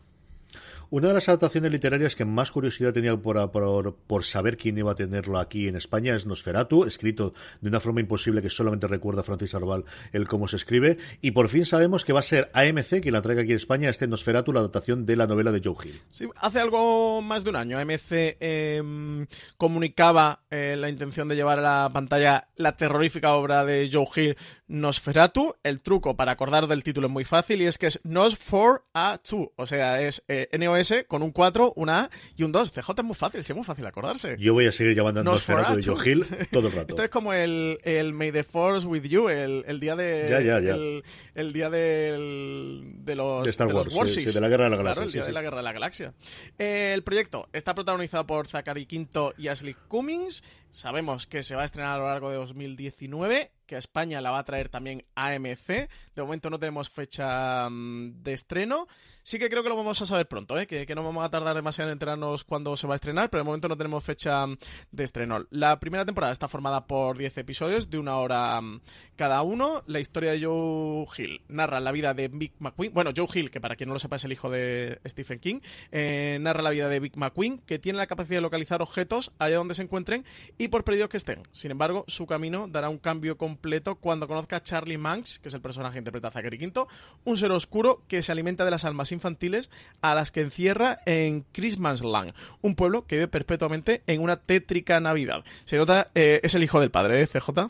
[0.89, 4.95] Una de las adaptaciones literarias que más curiosidad tenía por, por, saber quién iba a
[4.95, 9.53] tenerlo aquí en España es Nosferatu, escrito de una forma imposible que solamente recuerda Francis
[9.53, 9.83] Arbal
[10.13, 10.97] el cómo se escribe.
[11.21, 13.89] Y por fin sabemos que va a ser AMC quien la traiga aquí en España,
[13.89, 16.01] este Nosferatu, la adaptación de la novela de Joe Hill.
[16.09, 19.27] Sí, hace algo más de un año AMC em,
[19.57, 24.38] comunicaba eh, la intención de llevar a la pantalla la terrorífica obra de Joe Hill,
[24.67, 25.55] Nosferatu.
[25.63, 28.85] El truco para acordar del título es muy fácil y es que es Nos for
[28.93, 30.47] a 2, o sea, es eh,
[30.78, 32.71] NOS con un 4, una A y un 2.
[32.71, 34.36] CJ es muy fácil, sí es muy fácil acordarse.
[34.39, 36.88] Yo voy a seguir llamando a Nosferatu y Joe Hill todo el rato.
[36.89, 40.25] Esto es como el, el May the Force with You, el, el día de.
[40.30, 40.75] Ya, ya, ya.
[40.75, 41.03] El,
[41.36, 44.93] el día del, de los, de Star Wars, sí, de la Guerra de la Galaxia.
[44.93, 46.13] Claro, el día de la Guerra de la Galaxia.
[46.57, 50.43] Eh, el proyecto está protagonizado por Zachary Quinto y Ashley Cummings.
[50.69, 54.32] Sabemos que se va a estrenar a lo largo de 2019 que a España la
[54.32, 55.67] va a traer también AMC.
[56.15, 58.88] De momento no tenemos fecha mm, de estreno.
[59.28, 60.67] Sí que creo que lo vamos a saber pronto, ¿eh?
[60.67, 63.43] que, que, no vamos a tardar demasiado en enterarnos cuando se va a estrenar, pero
[63.43, 64.57] de momento no tenemos fecha mm,
[64.93, 65.45] de estreno.
[65.49, 68.80] La primera temporada está formada por 10 episodios de una hora mm,
[69.17, 69.84] cada uno.
[69.86, 72.93] La historia de Joe Hill narra la vida de Big McQueen.
[72.93, 75.59] Bueno, Joe Hill, que para quien no lo sepa es el hijo de Stephen King,
[75.91, 79.57] eh, narra la vida de Big McQueen, que tiene la capacidad de localizar objetos allá
[79.57, 80.23] donde se encuentren
[80.57, 81.43] y por perdidos que estén.
[81.51, 85.53] Sin embargo, su camino dará un cambio completo cuando conozca a Charlie Manx, que es
[85.53, 86.88] el personaje interpretado a Zachary Quinto,
[87.25, 89.70] un ser oscuro que se alimenta de las almas infantiles
[90.01, 94.99] a las que encierra en Christmas Land, un pueblo que vive perpetuamente en una tétrica
[94.99, 95.43] Navidad.
[95.65, 97.70] Se nota, eh, es el hijo del padre, ¿eh, CJ?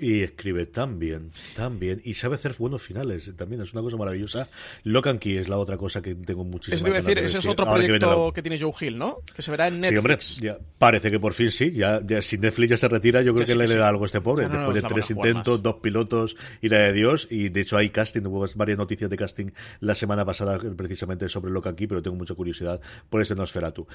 [0.00, 2.00] Y escribe tan bien, tan bien.
[2.04, 3.30] Y sabe hacer buenos finales.
[3.36, 4.48] También es una cosa maravillosa.
[4.84, 8.32] Locan Key es la otra cosa que tengo muchísimo Eso decir, ese es otro proyecto
[8.32, 9.18] que, tiene Joe Hill, ¿no?
[9.34, 10.24] Que se verá en Netflix.
[10.24, 11.72] Sí, hombre, parece que por fin sí.
[11.72, 14.20] Ya, ya si Netflix ya se retira, yo creo que, le, da algo a este
[14.20, 14.48] pobre.
[14.48, 17.26] Después de tres intentos, dos pilotos y la de Dios.
[17.30, 21.50] Y de hecho hay casting, hubo varias noticias de casting la semana pasada precisamente sobre
[21.52, 23.86] Locan Key, pero tengo mucha curiosidad por ese Nosferatu.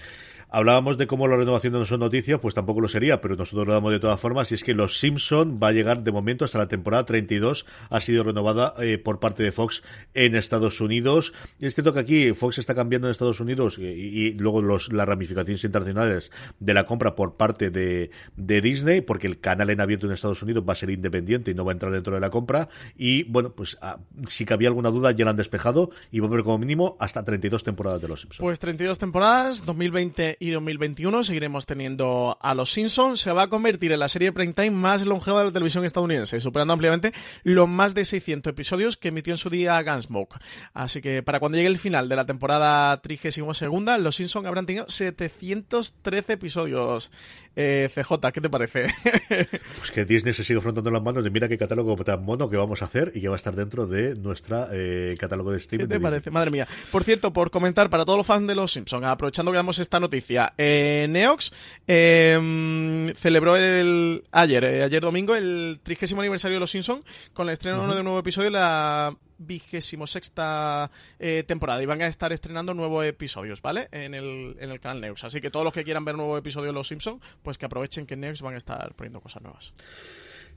[0.50, 3.74] Hablábamos de cómo la renovación no son noticias, pues tampoco lo sería, pero nosotros lo
[3.74, 4.52] damos de todas formas.
[4.52, 8.02] Y es que Los Simpson va a llegar de momento hasta la temporada 32 ha
[8.02, 9.84] sido renovada eh, por parte de Fox
[10.14, 11.34] en Estados Unidos.
[11.60, 15.64] Es cierto que aquí Fox está cambiando en Estados Unidos y, luego los, las ramificaciones
[15.64, 20.14] internacionales de la compra por parte de, de, Disney, porque el canal en abierto en
[20.14, 22.70] Estados Unidos va a ser independiente y no va a entrar dentro de la compra.
[22.98, 26.28] Y bueno, pues ah, si que había alguna duda ya la han despejado y va
[26.28, 28.42] a haber como mínimo hasta 32 temporadas de Los Simpsons.
[28.42, 33.20] Pues 32 temporadas, 2020 y 2021 seguiremos teniendo a Los Simpsons.
[33.20, 36.40] Se va a convertir en la serie prime time más longeva de la televisión estadounidense
[36.40, 37.14] superando ampliamente
[37.44, 40.40] los más de 600 episodios que emitió en su día Gunsmoke.
[40.74, 44.66] Así que para cuando llegue el final de la temporada 32 segunda, los Simpsons habrán
[44.66, 47.12] tenido 713 episodios.
[47.56, 48.88] Eh, CJ, ¿qué te parece?
[49.78, 52.58] pues que Disney se sigue afrontando las manos de mira qué catálogo tan mono que
[52.58, 55.88] vamos a hacer y que va a estar dentro de nuestra eh, catálogo de streaming.
[55.88, 56.32] ¿Qué te parece?
[56.32, 56.68] Madre mía.
[56.92, 60.00] Por cierto, por comentar para todos los fans de los Simpsons, aprovechando que damos esta
[60.00, 61.54] noticia, eh, Neox
[61.86, 67.94] em, celebró el ayer, ayer domingo, el 30 aniversario de Los Simpsons con el estreno
[67.94, 73.06] de un nuevo episodio la vigésimo sexta eh, temporada y van a estar estrenando nuevos
[73.06, 73.88] episodios, ¿vale?
[73.92, 75.24] En el, en el canal Neus.
[75.24, 78.06] Así que todos los que quieran ver nuevo episodio de Los Simpsons, pues que aprovechen
[78.06, 79.74] que Neus van a estar poniendo cosas nuevas.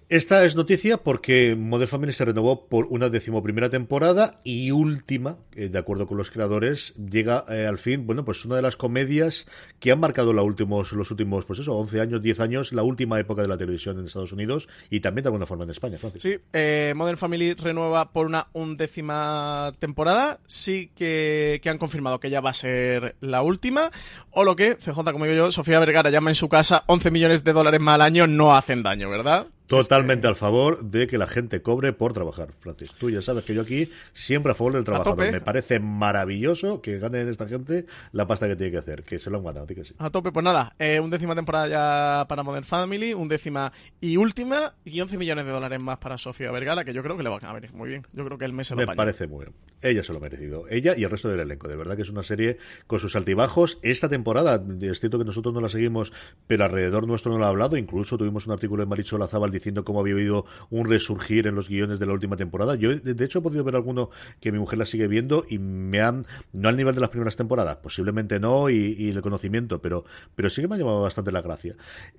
[0.09, 5.69] Esta es noticia porque Modern Family se renovó por una decimoprimera temporada y última, eh,
[5.69, 9.49] de acuerdo con los creadores, llega eh, al fin, bueno, pues una de las comedias
[9.81, 13.43] que han marcado últimos, los últimos, pues eso, 11 años, 10 años, la última época
[13.43, 16.23] de la televisión en Estados Unidos y también de alguna forma en España, Francis.
[16.23, 22.31] Sí, eh, Modern Family renueva por una undécima temporada, sí que, que han confirmado que
[22.31, 23.91] ya va a ser la última,
[24.31, 27.43] o lo que, CJ, como digo yo, Sofía Vergara llama en su casa 11 millones
[27.43, 29.49] de dólares más al año no hacen daño, ¿verdad?
[29.67, 32.93] Totalmente al favor de que la gente cobre por trabajar, Francis.
[32.93, 35.33] Tú ya sabes que yo aquí siempre a favor del trabajador.
[35.33, 39.31] Me parece maravilloso que ganen esta gente la pasta que tiene que hacer, que se
[39.31, 39.67] lo han ganado.
[39.67, 39.95] Que sí.
[39.99, 44.17] A tope, pues nada, eh, un décima temporada ya para Modern Family, un décima y
[44.17, 47.29] última, y 11 millones de dólares más para Sofía Vergara, que yo creo que le
[47.29, 48.07] va a venir muy bien.
[48.12, 49.57] Yo creo que el mes se lo Me parece muy bien.
[49.83, 50.64] Ella se lo ha merecido.
[50.69, 51.69] Ella y el resto del elenco.
[51.69, 53.79] De verdad que es una serie con sus altibajos.
[53.83, 56.12] Esta temporada, es cierto que nosotros no la seguimos,
[56.47, 57.77] pero alrededor nuestro no la ha hablado.
[57.77, 61.69] Incluso tuvimos un artículo de Maricho Lazabal diciendo cómo había habido un resurgir en los
[61.69, 62.75] guiones de la última temporada.
[62.75, 66.01] Yo, de hecho, he podido ver alguno que mi mujer la sigue viendo y me
[66.01, 70.05] han, no al nivel de las primeras temporadas, posiblemente no, y, el conocimiento, pero,
[70.35, 71.75] pero sí que me ha llamado bastante la gracia.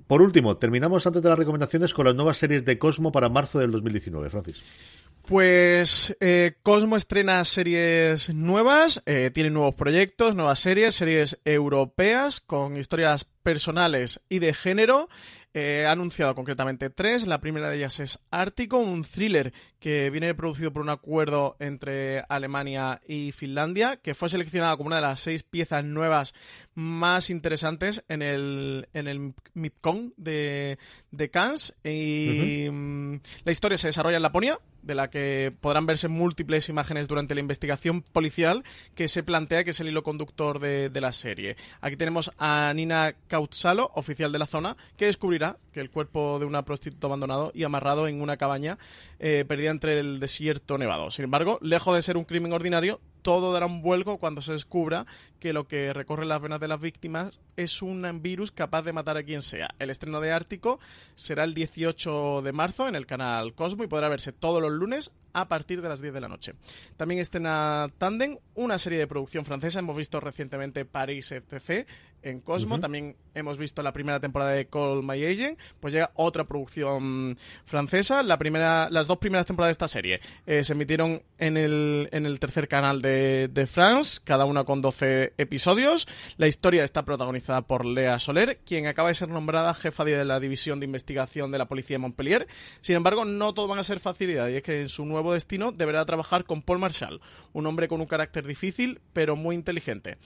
[0.07, 3.59] Por último, terminamos antes de las recomendaciones con las nuevas series de Cosmo para marzo
[3.59, 4.63] del 2019, Francis.
[5.27, 12.77] Pues eh, Cosmo estrena series nuevas, eh, tiene nuevos proyectos, nuevas series, series europeas con
[12.77, 15.09] historias personales y de género.
[15.59, 17.25] Eh, ha anunciado concretamente tres.
[17.25, 22.23] La primera de ellas es Ártico, un thriller que viene producido por un acuerdo entre
[22.29, 26.35] Alemania y Finlandia, que fue seleccionada como una de las seis piezas nuevas
[26.75, 30.77] más interesantes en el, en el MIPCON de,
[31.17, 31.73] de Cannes.
[31.83, 37.07] Y mm, la historia se desarrolla en Laponia, de la que podrán verse múltiples imágenes
[37.07, 38.63] durante la investigación policial
[38.95, 41.57] que se plantea que es el hilo conductor de, de la serie.
[41.81, 46.45] Aquí tenemos a Nina Kautsalo, oficial de la zona, que descubrirá que el cuerpo de
[46.45, 48.77] una prostituta abandonado y amarrado en una cabaña
[49.19, 51.11] eh, perdida entre el desierto nevado.
[51.11, 55.05] Sin embargo, lejos de ser un crimen ordinario, todo dará un vuelco cuando se descubra
[55.41, 59.17] que lo que recorre las venas de las víctimas es un virus capaz de matar
[59.17, 59.67] a quien sea.
[59.79, 60.79] El estreno de Ártico
[61.13, 65.11] será el 18 de marzo en el canal Cosmo y podrá verse todos los lunes
[65.33, 66.53] a partir de las 10 de la noche.
[66.95, 69.79] También estrena Tandem, una serie de producción francesa.
[69.79, 71.85] Hemos visto recientemente Paris etc.
[72.23, 72.79] en Cosmo.
[72.79, 75.59] También hemos visto la primera temporada de Call My Agent.
[75.79, 78.23] Pues llega otra producción francesa.
[78.23, 82.25] La primera, las dos primeras temporadas de esta serie eh, se emitieron en el, en
[82.25, 86.07] el tercer canal de, de France, cada una con 12 episodios.
[86.37, 90.39] La historia está protagonizada por Lea Soler, quien acaba de ser nombrada jefa de la
[90.39, 92.47] división de investigación de la policía de Montpellier.
[92.81, 95.71] Sin embargo, no todo van a ser facilidad y es que en su nuevo destino
[95.71, 97.21] deberá trabajar con Paul Marshall,
[97.53, 100.17] un hombre con un carácter difícil pero muy inteligente.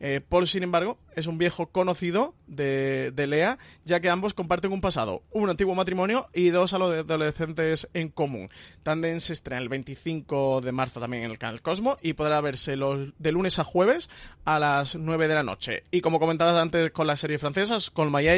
[0.00, 4.80] Eh, Paul, sin embargo, es un viejo conocido de, Lea, ya que ambos comparten un
[4.80, 8.50] pasado, un antiguo matrimonio y dos adolescentes en común.
[8.82, 12.76] Tandem se estrena el 25 de marzo también en el canal Cosmo y podrá verse
[12.76, 14.08] los, de lunes a jueves
[14.44, 15.84] a las 9 de la noche.
[15.90, 18.28] Y como comentabas antes con las series francesas, con My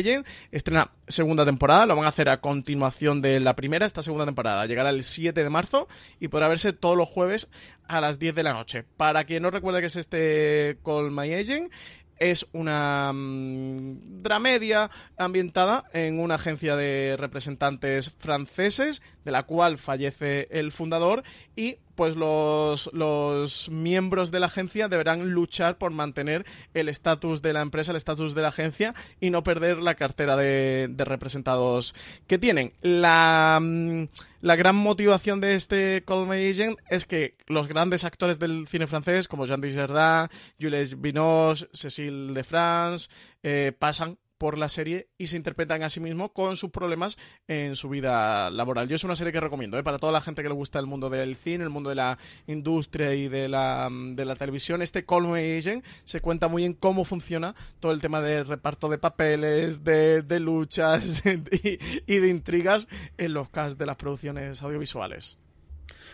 [0.50, 4.66] estrena segunda temporada, lo van a hacer a continuación de la primera, esta segunda temporada
[4.66, 5.88] llegará el 7 de marzo
[6.18, 7.48] y podrá verse todos los jueves
[7.88, 8.84] a las 10 de la noche.
[8.96, 11.72] Para quien no recuerde que es este Call My Agent,
[12.20, 20.46] es una mm, dramedia ambientada en una agencia de representantes franceses, de la cual fallece
[20.50, 21.24] el fundador
[21.56, 27.52] y pues los, los miembros de la agencia deberán luchar por mantener el estatus de
[27.52, 31.94] la empresa, el estatus de la agencia y no perder la cartera de, representados
[32.26, 32.72] que tienen.
[32.80, 34.04] La, mm,
[34.40, 38.86] la, gran motivación de este Call Me Agent es que los grandes actores del cine
[38.86, 43.10] francés, como Jean Dujardin, Jules Binoche, Cécile de France,
[43.42, 47.76] eh, pasan por la serie y se interpretan a sí mismos con sus problemas en
[47.76, 48.88] su vida laboral.
[48.88, 49.82] Yo es una serie que recomiendo ¿eh?
[49.82, 52.18] para toda la gente que le gusta el mundo del cine, el mundo de la
[52.46, 54.80] industria y de la, de la televisión.
[54.80, 58.88] Este Call Me Agent se cuenta muy bien cómo funciona todo el tema de reparto
[58.88, 62.88] de papeles, de, de luchas y, y de intrigas
[63.18, 65.36] en los casts de las producciones audiovisuales.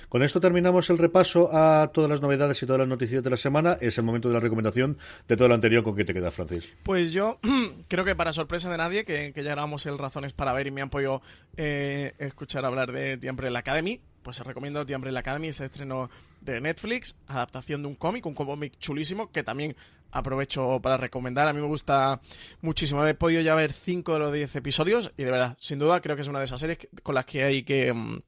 [0.08, 3.36] Con esto terminamos el repaso a todas las novedades y todas las noticias de la
[3.36, 3.76] semana.
[3.80, 5.82] Es el momento de la recomendación de todo lo anterior.
[5.82, 6.68] ¿Con qué te queda, Francis?
[6.82, 7.38] Pues yo
[7.88, 10.82] creo que para sorpresa de nadie, que, ya grabamos el Razones para ver y me
[10.82, 11.22] han podido
[11.56, 16.10] eh, escuchar hablar de The Umbrella Academy, pues os recomiendo The Umbrella Academy, este estreno
[16.40, 19.76] de Netflix, adaptación de un cómic, un cómic chulísimo que también
[20.10, 21.48] aprovecho para recomendar.
[21.48, 22.20] A mí me gusta
[22.60, 23.06] muchísimo.
[23.06, 26.16] He podido ya ver 5 de los 10 episodios y de verdad, sin duda, creo
[26.16, 27.92] que es una de esas series con las que hay que...
[27.92, 28.18] Mm,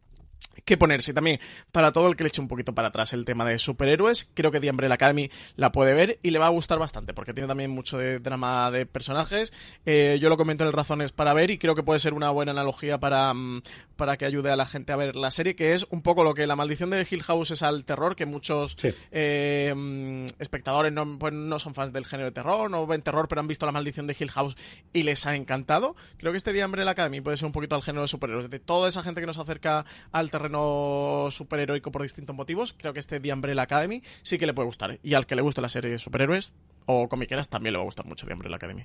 [0.65, 1.15] que ponerse.
[1.15, 1.41] También
[1.73, 4.51] para todo el que le eche un poquito para atrás el tema de superhéroes, creo
[4.51, 7.49] que The Umbrella Academy la puede ver y le va a gustar bastante porque tiene
[7.49, 9.53] también mucho de drama de personajes.
[9.87, 12.31] Eh, yo lo comento en el Razones para ver y creo que puede ser una
[12.31, 13.63] buena analogía para, mm,
[13.97, 16.35] para que ayude a la gente a ver la serie, que es un poco lo
[16.35, 18.77] que la maldición de Hill House es al terror, que muchos
[19.11, 23.29] eh, mm, espectadores no, pues, no son fans del género de terror, no ven terror,
[23.29, 24.57] pero han visto la maldición de Hill House
[24.93, 25.97] y les ha encantado.
[26.19, 28.51] Creo que este The Umbrella Academy puede ser un poquito al género de superhéroes.
[28.51, 32.99] De toda esa gente que nos acerca al terreno superheroico por distintos motivos, creo que
[32.99, 34.99] este The Umbrella Academy sí que le puede gustar.
[35.03, 36.53] Y al que le guste la serie de superhéroes
[36.87, 38.85] o comiqueras también le va a gustar mucho The Umbrella Academy.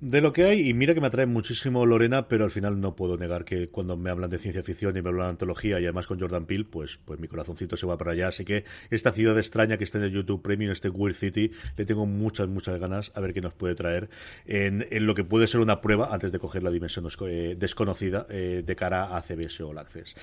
[0.00, 2.96] De lo que hay, y mira que me atrae muchísimo Lorena, pero al final no
[2.96, 5.84] puedo negar que cuando me hablan de ciencia ficción y me hablan de antología y
[5.84, 8.28] además con Jordan Peele, pues, pues mi corazoncito se va para allá.
[8.28, 11.84] Así que esta ciudad extraña que está en el YouTube Premium, este Weird City, le
[11.84, 14.08] tengo muchas, muchas ganas a ver qué nos puede traer
[14.46, 18.62] en, lo que puede ser una prueba antes de coger la dimensión eh, desconocida eh,
[18.64, 20.14] de cara a CBS All Access.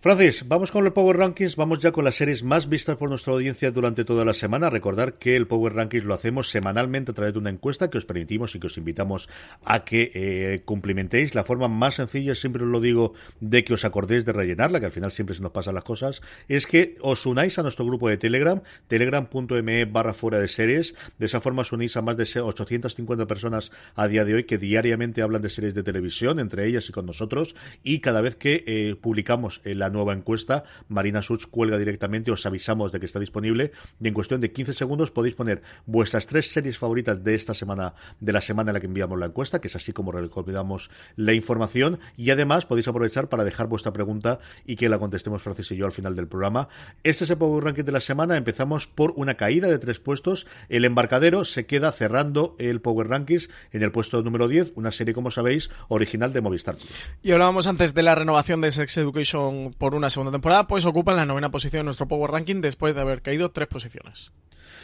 [0.00, 3.32] Francis, vamos con el Power Rankings, vamos ya con las series más vistas por nuestra
[3.32, 4.70] audiencia durante toda la semana.
[4.70, 8.04] Recordar que el Power Rankings lo hacemos semanalmente a través de una encuesta que os
[8.04, 9.28] permitimos y que os invitamos
[9.64, 11.34] a que eh, cumplimentéis.
[11.34, 14.86] La forma más sencilla, siempre os lo digo, de que os acordéis de rellenarla, que
[14.86, 18.08] al final siempre se nos pasan las cosas, es que os unáis a nuestro grupo
[18.08, 20.94] de Telegram, telegram.me barra fuera de series.
[21.18, 24.58] De esa forma os unís a más de 850 personas a día de hoy que
[24.58, 28.62] diariamente hablan de series de televisión, entre ellas y con nosotros, y cada vez que
[28.64, 30.64] eh, publicamos la nueva encuesta.
[30.88, 34.74] Marina Such cuelga directamente, os avisamos de que está disponible y en cuestión de 15
[34.74, 38.80] segundos podéis poner vuestras tres series favoritas de esta semana, de la semana en la
[38.80, 43.28] que enviamos la encuesta, que es así como recomendamos la información y además podéis aprovechar
[43.28, 46.68] para dejar vuestra pregunta y que la contestemos Francis y yo al final del programa.
[47.02, 48.36] Este es el Power Ranking de la semana.
[48.36, 50.46] Empezamos por una caída de tres puestos.
[50.68, 55.14] El embarcadero se queda cerrando el Power Rankings en el puesto número 10, una serie,
[55.14, 56.76] como sabéis, original de Movistar
[57.22, 61.16] Y hablábamos antes de la renovación de Sex Education por una segunda temporada, pues ocupan
[61.16, 64.32] la novena posición en nuestro Power Ranking después de haber caído tres posiciones.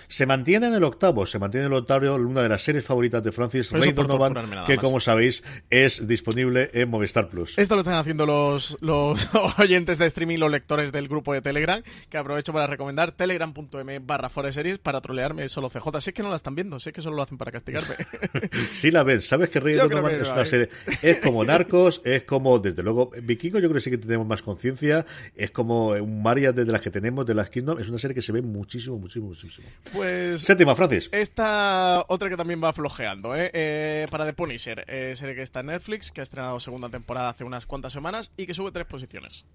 [0.09, 3.22] Se mantiene en el octavo, se mantiene en el octavo una de las series favoritas
[3.22, 7.59] de Francis Ray Donovan, que como sabéis es disponible en Movistar Plus.
[7.59, 9.28] Esto lo están haciendo los, los
[9.59, 14.30] oyentes de streaming, los lectores del grupo de Telegram, que aprovecho para recomendar telegram.m barra
[14.52, 16.00] series para trolearme solo CJ.
[16.00, 17.94] Sé que no la están viendo, sé que solo lo hacen para castigarme.
[18.72, 20.68] sí la ven, sabes que Ray Donovan es una serie,
[21.02, 24.42] es como Narcos, es como, desde luego, Vikingo yo creo que sí que tenemos más
[24.42, 28.14] conciencia, es como un Maria de las que tenemos, de las Kingdom, es una serie
[28.14, 29.66] que se ve muchísimo, muchísimo, muchísimo.
[29.95, 30.42] Pues.
[30.42, 31.09] Séptima, Francis.
[31.12, 33.51] Esta otra que también va flojeando, ¿eh?
[33.55, 37.28] eh para The Punisher, eh, serie que está en Netflix, que ha estrenado segunda temporada
[37.28, 39.47] hace unas cuantas semanas y que sube tres posiciones.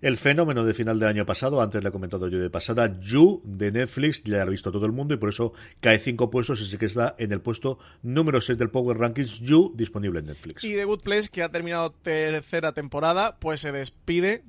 [0.00, 3.42] El fenómeno de final del año pasado, antes le he comentado yo de pasada, You
[3.44, 6.60] de Netflix, ya lo ha visto todo el mundo y por eso cae cinco puestos
[6.60, 10.26] y sí que está en el puesto número 6 del Power Rankings, You, disponible en
[10.26, 10.64] Netflix.
[10.64, 14.42] Y The Good Place, que ha terminado tercera temporada, pues se despide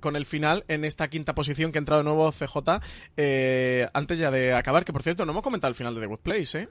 [0.00, 2.80] con el final en esta quinta posición que ha entrado de nuevo CJ,
[3.16, 6.06] eh, antes ya de acabar, que por cierto no hemos comentado el final de The
[6.06, 6.68] Good Place, ¿eh?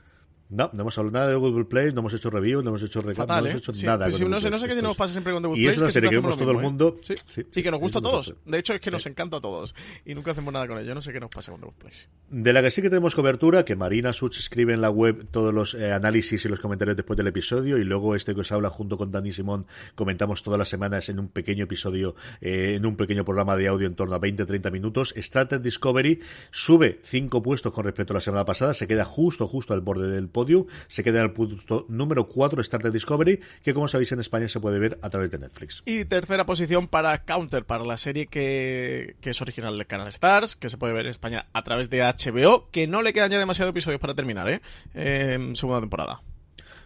[0.49, 3.01] No, no hemos hablado nada de Google Play, no hemos hecho review, no hemos hecho
[3.01, 3.57] recap, no hemos ¿eh?
[3.57, 4.07] hecho nada.
[4.07, 5.65] Pues no, sé, no sé qué nos pasa siempre con Google Play.
[5.65, 6.95] Y es una serie que vemos todo el mundo.
[7.09, 7.15] ¿eh?
[7.27, 8.33] Sí, sí, que nos gusta a todos.
[8.45, 9.75] De hecho, es que nos encanta a todos.
[10.05, 10.95] Y nunca hacemos nada con ello.
[10.95, 11.93] No sé qué nos pasa con Google Play.
[12.29, 15.53] De la que sí que tenemos cobertura, que Marina Such escribe en la web todos
[15.53, 17.77] los eh, análisis y los comentarios después del episodio.
[17.77, 21.19] Y luego este que os habla junto con Dani Simón, comentamos todas las semanas en
[21.19, 25.13] un pequeño episodio, en un pequeño programa de audio en torno a 20-30 minutos.
[25.17, 26.21] Strategy Discovery
[26.51, 28.73] sube cinco puestos con respecto a la semana pasada.
[28.73, 30.67] Se queda justo, justo al borde del podio.
[30.87, 34.59] Se queda al punto número 4 Star Trek Discovery, que como sabéis en España se
[34.59, 35.81] puede ver a través de Netflix.
[35.83, 40.69] Y tercera posición para Counter, para la serie que, es original de Canal Stars, que
[40.69, 43.71] se puede ver en España a través de HBO, que no le quedan ya demasiados
[43.71, 44.61] episodios para terminar, ¿eh?
[44.93, 46.21] En segunda temporada.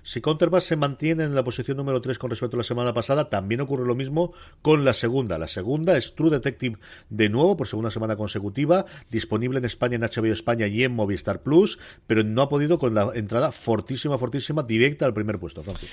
[0.04, 3.30] Si Counterbass se mantiene en la posición número 3 con respecto a la semana pasada,
[3.30, 5.38] también ocurre lo mismo con la segunda.
[5.38, 6.78] La segunda es True Detective
[7.10, 11.42] de nuevo por segunda semana consecutiva, disponible en España, en HBO España y en Movistar
[11.42, 15.90] Plus, pero no ha podido con la entrada fortísima, fortísima, directa al primer puesto, Francis.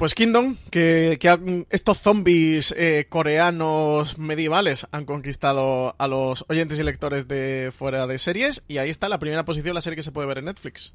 [0.00, 1.18] Pues Kingdom, que,
[1.68, 8.16] estos zombies eh, coreanos medievales han conquistado a los oyentes y lectores de fuera de
[8.16, 10.94] series y ahí está la primera posición, la serie que se puede ver en Netflix.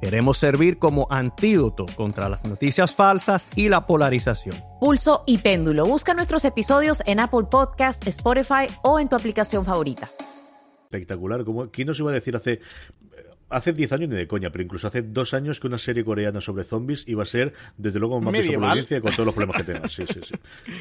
[0.00, 4.56] Queremos servir como antídoto contra las noticias falsas y la polarización.
[4.80, 5.86] Pulso y Péndulo.
[5.86, 10.10] Busca nuestros episodios en Apple Podcast, Spotify o en tu aplicación favorita
[10.86, 11.44] espectacular.
[11.44, 12.60] Como, ¿Quién nos iba a decir hace
[13.48, 16.40] hace 10 años ni de coña, pero incluso hace dos años que una serie coreana
[16.40, 19.72] sobre zombies iba a ser, desde luego, más visto por con todos los problemas que
[19.72, 19.88] tenga.
[19.88, 20.34] Sí, sí, sí.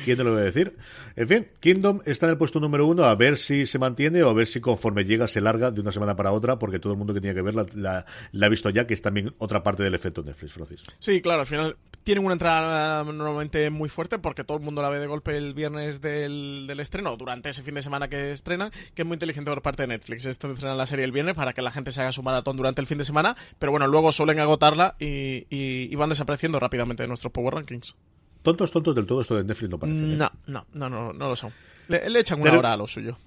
[0.04, 0.76] ¿Quién te lo va a decir?
[1.16, 4.30] En fin, Kingdom está en el puesto número uno, a ver si se mantiene o
[4.30, 6.98] a ver si conforme llega se larga de una semana para otra, porque todo el
[6.98, 9.84] mundo que tenía que verla la, la, ha visto ya, que es también otra parte
[9.84, 10.84] del efecto Netflix, Francis.
[11.00, 14.90] Sí, claro, al final tienen una entrada normalmente muy fuerte porque todo el mundo la
[14.90, 18.72] ve de golpe el viernes del, del estreno, durante ese fin de semana que estrena,
[18.94, 20.26] que es muy inteligente por parte de Netflix.
[20.26, 22.55] Esto de estrenar la serie el viernes para que la gente se haga su maratón
[22.56, 27.08] durante el fin de semana, pero bueno, luego suelen agotarla y, van desapareciendo rápidamente de
[27.08, 27.96] nuestros Power Rankings.
[28.42, 30.00] Tontos, tontos del todo esto de Netflix no parece.
[30.00, 30.16] ¿eh?
[30.18, 31.52] No, no, no, no, no lo son.
[31.88, 33.18] Le, echan una hora a lo suyo.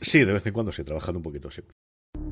[0.00, 1.62] Sí, de vez en cuando sí, trabajando un poquito, sí.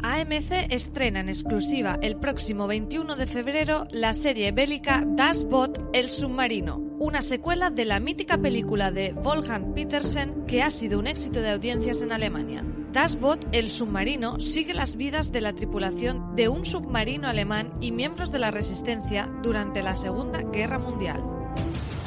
[0.02, 6.10] AMC estrena en exclusiva el próximo 21 de febrero la serie bélica Das Boot, el
[6.10, 11.40] submarino, una secuela de la mítica película de Wolfgang Petersen que ha sido un éxito
[11.40, 12.64] de audiencias en Alemania.
[12.92, 17.92] Das Boot, el submarino, sigue las vidas de la tripulación de un submarino alemán y
[17.92, 21.22] miembros de la resistencia durante la Segunda Guerra Mundial.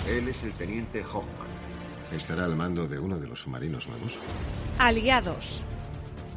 [0.09, 1.47] Él es el teniente Hoffman.
[2.11, 4.17] ¿Estará al mando de uno de los submarinos nuevos?
[4.77, 5.63] Aliados.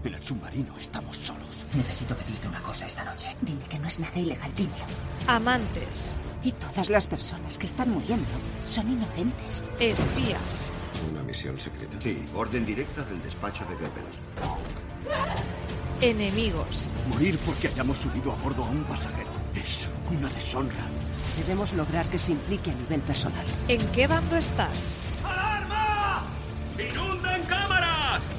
[0.06, 1.66] En el submarino estamos solos.
[1.74, 3.36] Necesito pedirte una cosa esta noche.
[3.40, 4.84] Dime que no es nada ilegal, dímelo.
[5.26, 6.14] Amantes.
[6.44, 8.30] Y todas las personas que están muriendo
[8.66, 9.64] son inocentes.
[9.80, 10.70] Espías.
[11.10, 11.96] ¿Una misión secreta?
[12.00, 14.16] Sí, orden directa del despacho de Goebbels.
[16.00, 16.88] Enemigos.
[17.10, 19.30] Morir porque hayamos subido a bordo a un pasajero.
[19.56, 20.86] Es una deshonra.
[21.36, 23.44] Debemos lograr que se implique a nivel personal.
[23.66, 24.96] ¿En qué bando estás?
[25.24, 26.22] ¡Alarma!
[26.78, 28.30] ¡Inunden cámaras!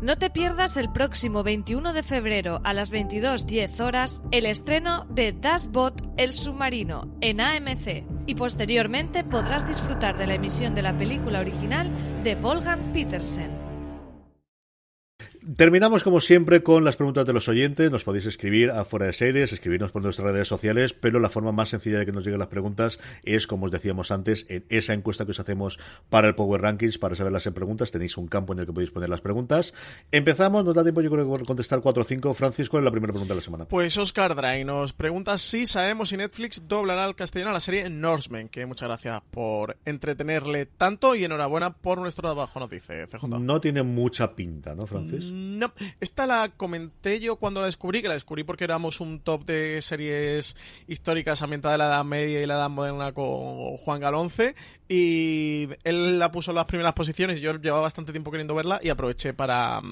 [0.00, 5.32] No te pierdas el próximo 21 de febrero a las 22.10 horas el estreno de
[5.32, 11.40] Dashbot El Submarino en AMC y posteriormente podrás disfrutar de la emisión de la película
[11.40, 11.88] original
[12.22, 13.63] de Volgan Petersen.
[15.56, 17.90] Terminamos como siempre con las preguntas de los oyentes.
[17.90, 21.52] Nos podéis escribir a fuera de series, escribirnos por nuestras redes sociales, pero la forma
[21.52, 24.94] más sencilla de que nos lleguen las preguntas es, como os decíamos antes, en esa
[24.94, 25.78] encuesta que os hacemos
[26.08, 27.90] para el Power Rankings, para saberlas en preguntas.
[27.90, 29.74] Tenéis un campo en el que podéis poner las preguntas.
[30.12, 32.32] Empezamos, nos da tiempo yo creo que contestar 4 o 5.
[32.32, 33.64] Francis, ¿cuál es la primera pregunta de la semana?
[33.66, 38.48] Pues Oscar Dry nos pregunta si sabemos si Netflix doblará al castellano la serie Norseman,
[38.48, 43.28] que muchas gracias por entretenerle tanto y enhorabuena por nuestro trabajo, nos dice CJ.
[43.28, 45.33] No tiene mucha pinta, ¿no, Francis?
[45.34, 49.44] No, esta la comenté yo cuando la descubrí, que la descubrí porque éramos un top
[49.44, 50.54] de series
[50.86, 54.54] históricas ambientadas de la Edad Media y la Edad Moderna con Juan Galonce
[54.88, 58.78] y él la puso en las primeras posiciones y yo llevaba bastante tiempo queriendo verla
[58.80, 59.82] y aproveché para,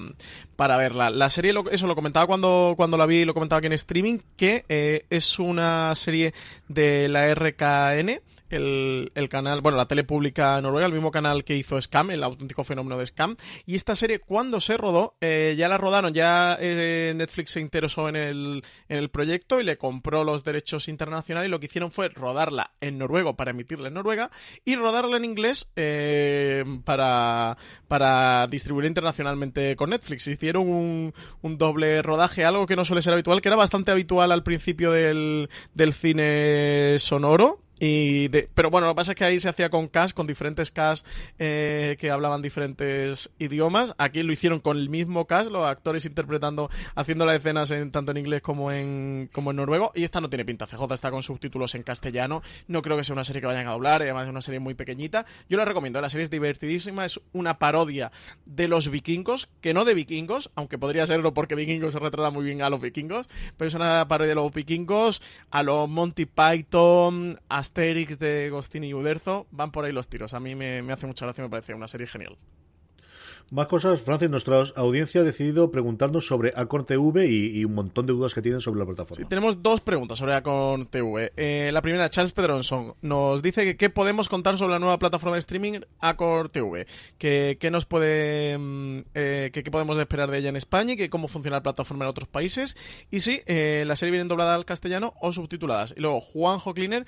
[0.55, 1.09] para verla.
[1.09, 4.63] La serie, eso lo comentaba cuando, cuando la vi, lo comentaba aquí en streaming, que
[4.69, 6.33] eh, es una serie
[6.69, 8.21] de la RKN
[8.53, 12.63] el, canal, bueno, la tele pública noruega, el mismo canal que hizo Scam, el auténtico
[12.63, 13.35] fenómeno de Scam.
[13.65, 18.09] Y esta serie, cuando se rodó, eh, ya la rodaron, ya eh, Netflix se interesó
[18.09, 21.47] en el, en el proyecto y le compró los derechos internacionales.
[21.47, 24.31] Y lo que hicieron fue rodarla en noruego para emitirla en Noruega
[24.65, 30.27] y rodarla en inglés eh, para, para distribuir internacionalmente con Netflix.
[30.27, 34.31] Hicieron un, un doble rodaje, algo que no suele ser habitual, que era bastante habitual
[34.31, 39.39] al principio del, del cine sonoro y pero bueno, lo que pasa es que ahí
[39.39, 41.07] se hacía con cast, con diferentes cast
[41.39, 43.95] eh, que hablaban diferentes idiomas.
[43.97, 48.11] Aquí lo hicieron con el mismo cast, los actores interpretando, haciendo las escenas en, tanto
[48.11, 49.91] en inglés como en, como en noruego.
[49.95, 50.67] Y esta no tiene pinta.
[50.67, 52.41] CJ está con subtítulos en castellano.
[52.67, 54.75] No creo que sea una serie que vayan a doblar, además es una serie muy
[54.75, 55.25] pequeñita.
[55.49, 58.11] Yo la recomiendo, la serie es divertidísima, es una parodia
[58.45, 62.45] de los vikingos, que no de vikingos, aunque podría serlo porque vikingos se retrata muy
[62.45, 67.39] bien a los vikingos, pero es una parodia de los vikingos, a los Monty Python,
[67.49, 70.33] hasta Asterix de Gostini y Uderzo, van por ahí los tiros.
[70.33, 72.37] A mí me, me hace mucha gracia, me parece una serie genial.
[73.51, 78.13] Más cosas, Francis, nuestra audiencia ha decidido preguntarnos sobre Acorn TV y, un montón de
[78.13, 79.23] dudas que tienen sobre la plataforma.
[79.23, 81.33] Sí, tenemos dos preguntas sobre Acorn TV.
[81.37, 85.35] Eh, la primera, Charles Pedronson, nos dice que qué podemos contar sobre la nueva plataforma
[85.35, 86.87] de streaming Acorn TV,
[87.19, 90.97] que qué nos puede, mm, eh, que qué podemos esperar de ella en España y
[90.97, 92.75] que cómo funciona la plataforma en otros países
[93.11, 95.93] y si eh, la serie viene doblada al castellano o subtituladas.
[95.95, 97.05] Y luego Juanjo Cleaner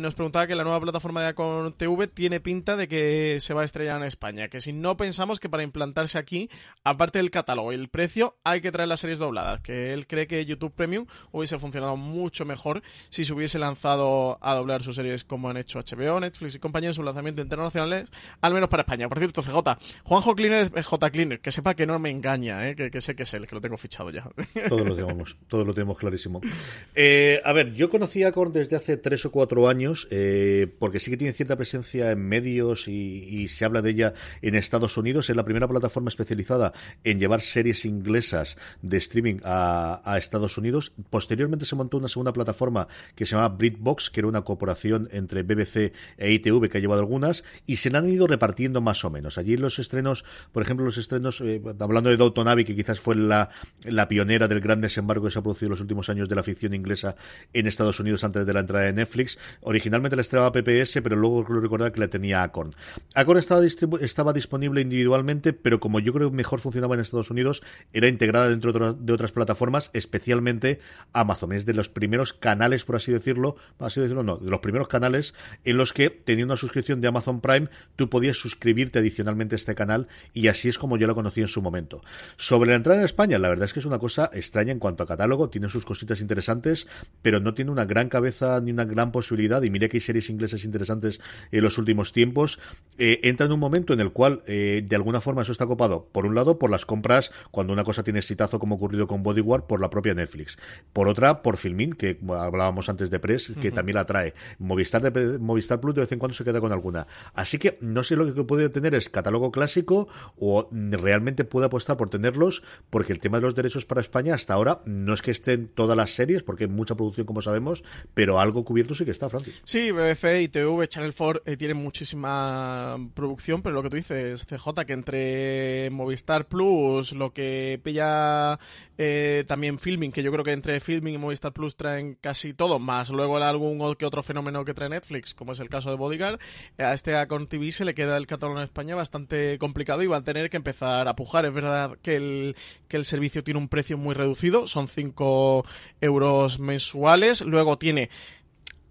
[0.00, 3.62] nos preguntaba que la nueva plataforma de Acorn TV tiene pinta de que se va
[3.62, 6.48] a estrellar en España, que si no pensamos que para implantarse aquí,
[6.82, 10.26] aparte del catálogo y el precio, hay que traer las series dobladas, que él cree
[10.26, 15.24] que YouTube Premium hubiese funcionado mucho mejor si se hubiese lanzado a doblar sus series
[15.24, 18.08] como han hecho HBO, Netflix y compañía en sus lanzamientos internacionales,
[18.40, 19.08] al menos para España.
[19.08, 22.76] Por cierto, CJ, Juanjo Cleaner es J Cleaner, que sepa que no me engaña, ¿eh?
[22.76, 24.28] que, sé que es él, que lo tengo fichado ya.
[24.68, 26.40] Todo lo tenemos, todo lo tenemos clarísimo.
[26.98, 31.00] Eh, a ver, yo conocí a Korn desde hace tres o cuatro años, eh, porque
[31.00, 34.96] sí que tiene cierta presencia en medios y, y se habla de ella en Estados
[34.96, 35.30] Unidos.
[35.30, 36.72] Es la primera plataforma especializada
[37.04, 40.92] en llevar series inglesas de streaming a, Estados Unidos.
[41.10, 45.42] Posteriormente se montó una segunda plataforma que se llama BritBox, que era una corporación entre
[45.42, 49.10] BBC e ITV que ha llevado algunas, y se la han ido repartiendo más o
[49.10, 49.38] menos.
[49.38, 53.16] Allí los estrenos, por ejemplo, los estrenos, eh, hablando de Downton Abbey, que quizás fue
[53.16, 53.50] la,
[53.84, 56.42] la pionera del gran desembarco que se ha producido en los últimos años de la
[56.42, 57.16] ficción inglesa
[57.52, 59.38] en Estados Unidos antes de la entrada de Netflix.
[59.60, 62.74] Originalmente la estrenaba PPS, pero luego creo recordar que la tenía Acorn.
[63.14, 63.62] Acorn estaba,
[64.00, 68.48] estaba disponible individualmente, pero como yo creo que mejor funcionaba en Estados Unidos, era integrada
[68.48, 70.80] dentro de otras plataformas, especialmente
[71.12, 71.52] Amazon.
[71.52, 75.34] Es de los primeros canales, por así decirlo, así decirlo, no, de los primeros canales
[75.64, 79.74] en los que, teniendo una suscripción de Amazon Prime, tú podías suscribirte adicionalmente a este
[79.74, 82.02] canal y así es como yo lo conocí en su momento.
[82.36, 85.02] Sobre la entrada en España, la verdad es que es una cosa extraña en cuanto
[85.02, 86.86] a catálogo, tiene sus cositas interesantes,
[87.22, 90.30] pero no tiene una gran cabeza ni una gran posibilidad, y mire que hay series
[90.30, 91.20] inglesas interesantes
[91.50, 92.58] en los últimos tiempos,
[92.98, 96.08] eh, entra en un momento en el cual, eh, de alguna forma, eso está copado,
[96.12, 99.64] por un lado, por las compras, cuando una cosa tiene exitazo, como ocurrido con Bodyguard,
[99.64, 100.58] por la propia Netflix.
[100.92, 104.34] Por otra, por Filmin, que hablábamos antes de Press, que también la trae.
[104.58, 107.06] Movistar, de, Movistar Plus de vez en cuando se queda con alguna.
[107.34, 111.96] Así que no sé lo que puede tener es catálogo clásico o realmente puede apostar
[111.96, 115.30] por tenerlos, porque el tema de los derechos para España hasta ahora no es que
[115.30, 117.84] estén todas las series, porque hay mucha producción, como sabemos,
[118.14, 119.25] pero algo cubierto sí que está,
[119.64, 124.46] Sí, BBC y TV, Channel 4 eh, tienen muchísima producción, pero lo que tú dices,
[124.46, 128.58] CJ, que entre Movistar Plus, lo que pilla
[128.98, 132.78] eh, también Filming, que yo creo que entre Filming y Movistar Plus traen casi todo,
[132.78, 136.38] más luego algún que otro fenómeno que trae Netflix, como es el caso de Bodyguard,
[136.78, 140.18] a este Acon TV se le queda el catálogo en España bastante complicado y va
[140.18, 141.46] a tener que empezar a pujar.
[141.46, 142.56] Es verdad que el,
[142.88, 145.64] que el servicio tiene un precio muy reducido, son 5
[146.00, 148.10] euros mensuales, luego tiene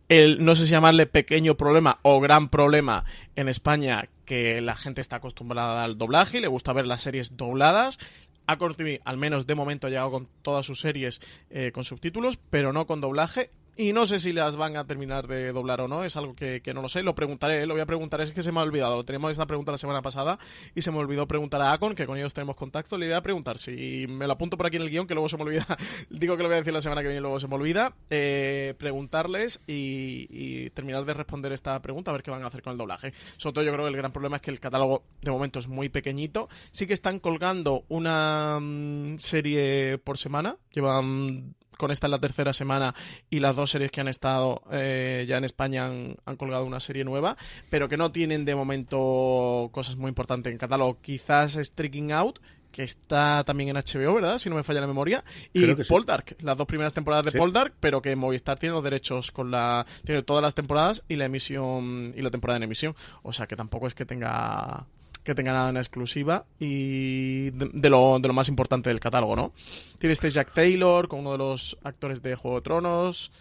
[0.09, 5.01] el, no sé si llamarle pequeño problema o gran problema en España, que la gente
[5.01, 7.99] está acostumbrada al doblaje y le gusta ver las series dobladas.
[8.47, 12.37] Accord TV, al menos de momento, ha llegado con todas sus series eh, con subtítulos,
[12.37, 13.49] pero no con doblaje.
[13.77, 16.61] Y no sé si las van a terminar de doblar o no, es algo que,
[16.73, 19.03] no lo sé, lo preguntaré, lo voy a preguntar, es que se me ha olvidado,
[19.03, 20.39] teníamos esta pregunta la semana pasada
[20.73, 23.21] y se me olvidó preguntar a Acon, que con ellos tenemos contacto, le voy a
[23.21, 25.65] preguntar si me lo apunto por aquí en el guion, que luego se me olvida,
[26.09, 27.93] digo que lo voy a decir la semana que viene y luego se me olvida,
[28.09, 32.71] eh, preguntarles y, terminar de responder esta pregunta, a ver qué van a hacer con
[32.71, 33.13] el doblaje.
[33.35, 35.67] Sobre todo yo creo que el gran problema es que el catálogo de momento es
[35.67, 42.11] muy pequeñito, sí que están colgando una mm, serie por semana, llevan con esta en
[42.11, 42.93] la tercera semana
[43.29, 47.03] y las dos series que han estado eh, ya en España han, colgado una serie
[47.03, 47.37] nueva,
[47.69, 50.99] pero que no tienen de momento cosas muy importantes en catálogo.
[51.01, 52.39] Quizás Streaking Out,
[52.71, 54.37] que está también en HBO, ¿verdad?
[54.37, 55.23] Si no me falla la memoria.
[55.53, 59.49] Y Poldark, las dos primeras temporadas de Poldark, pero que Movistar tiene los derechos con
[59.49, 59.85] la.
[60.03, 62.13] Tiene todas las temporadas y la emisión.
[62.15, 62.93] y la temporada en emisión.
[63.23, 64.87] O sea que tampoco es que tenga
[65.25, 69.53] que tenga nada en exclusiva y de, lo, de lo más importante del catálogo, ¿no?
[69.99, 73.31] Tiene este Jack Taylor con uno de los actores de Juego de Tronos.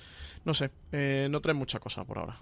[0.44, 2.36] No sé, eh, no trae mucha cosa por ahora.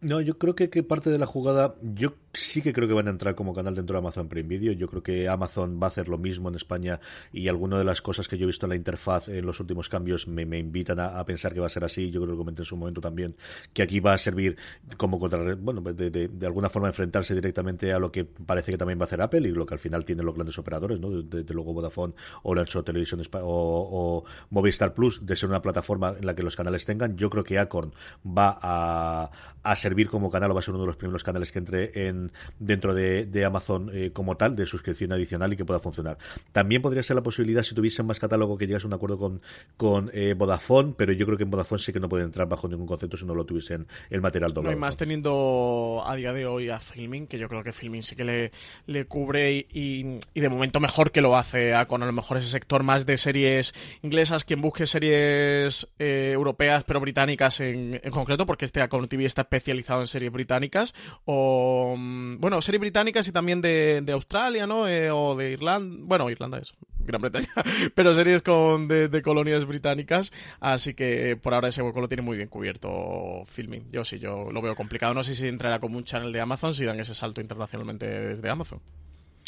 [0.00, 3.10] No, yo creo que, parte de la jugada, yo sí que creo que van a
[3.10, 4.72] entrar como canal dentro de Amazon Prime Video.
[4.72, 7.00] Yo creo que Amazon va a hacer lo mismo en España
[7.32, 9.88] y alguna de las cosas que yo he visto en la interfaz en los últimos
[9.88, 12.12] cambios me, invitan a, pensar que va a ser así.
[12.12, 13.34] Yo creo que comenté en su momento también,
[13.72, 14.56] que aquí va a servir
[14.96, 19.00] como contra, bueno, de, de, alguna forma enfrentarse directamente a lo que parece que también
[19.00, 21.10] va a hacer Apple y lo que al final tienen los grandes operadores, ¿no?
[21.22, 22.14] Desde luego Vodafone
[22.44, 26.54] o Lancho Televisión o, o Movistar Plus, de ser una plataforma en la que los
[26.54, 27.16] canales tengan.
[27.16, 27.92] Yo creo que Acorn
[28.24, 29.30] va a,
[29.64, 32.08] a servir como canal o va a ser uno de los primeros canales que entre
[32.08, 36.18] en dentro de, Amazon eh, como tal, de suscripción adicional y que pueda funcionar.
[36.52, 39.40] También podría ser la posibilidad, si tuviesen más catálogo, que llegase a un acuerdo con,
[39.76, 42.68] con eh, Vodafone, pero yo creo que en Vodafone sí que no puede entrar bajo
[42.68, 44.72] ningún concepto si no lo tuviesen el material doblado.
[44.72, 48.02] No, y más teniendo a día de hoy a Filming, que yo creo que Filming
[48.02, 48.52] sí que le,
[48.86, 52.48] le cubre y, de momento mejor que lo hace a, con a lo mejor ese
[52.48, 58.44] sector más de series inglesas, quien busque series eh, europeas pero británicas en, en, concreto,
[58.44, 59.44] porque este Acon TV está
[59.86, 60.94] en series británicas,
[61.24, 64.88] o mm, bueno, series británicas y también de, Australia, ¿no?
[64.88, 67.48] Eh, o de Irlanda, bueno, Irlanda es Gran Bretaña,
[67.94, 72.36] pero series con de, colonias británicas, así que por ahora ese hueco lo tiene muy
[72.36, 73.88] bien cubierto Filming.
[73.90, 76.74] Yo sí, yo lo veo complicado, no sé si entrará como un channel de Amazon
[76.74, 78.80] si dan ese salto internacionalmente desde Amazon.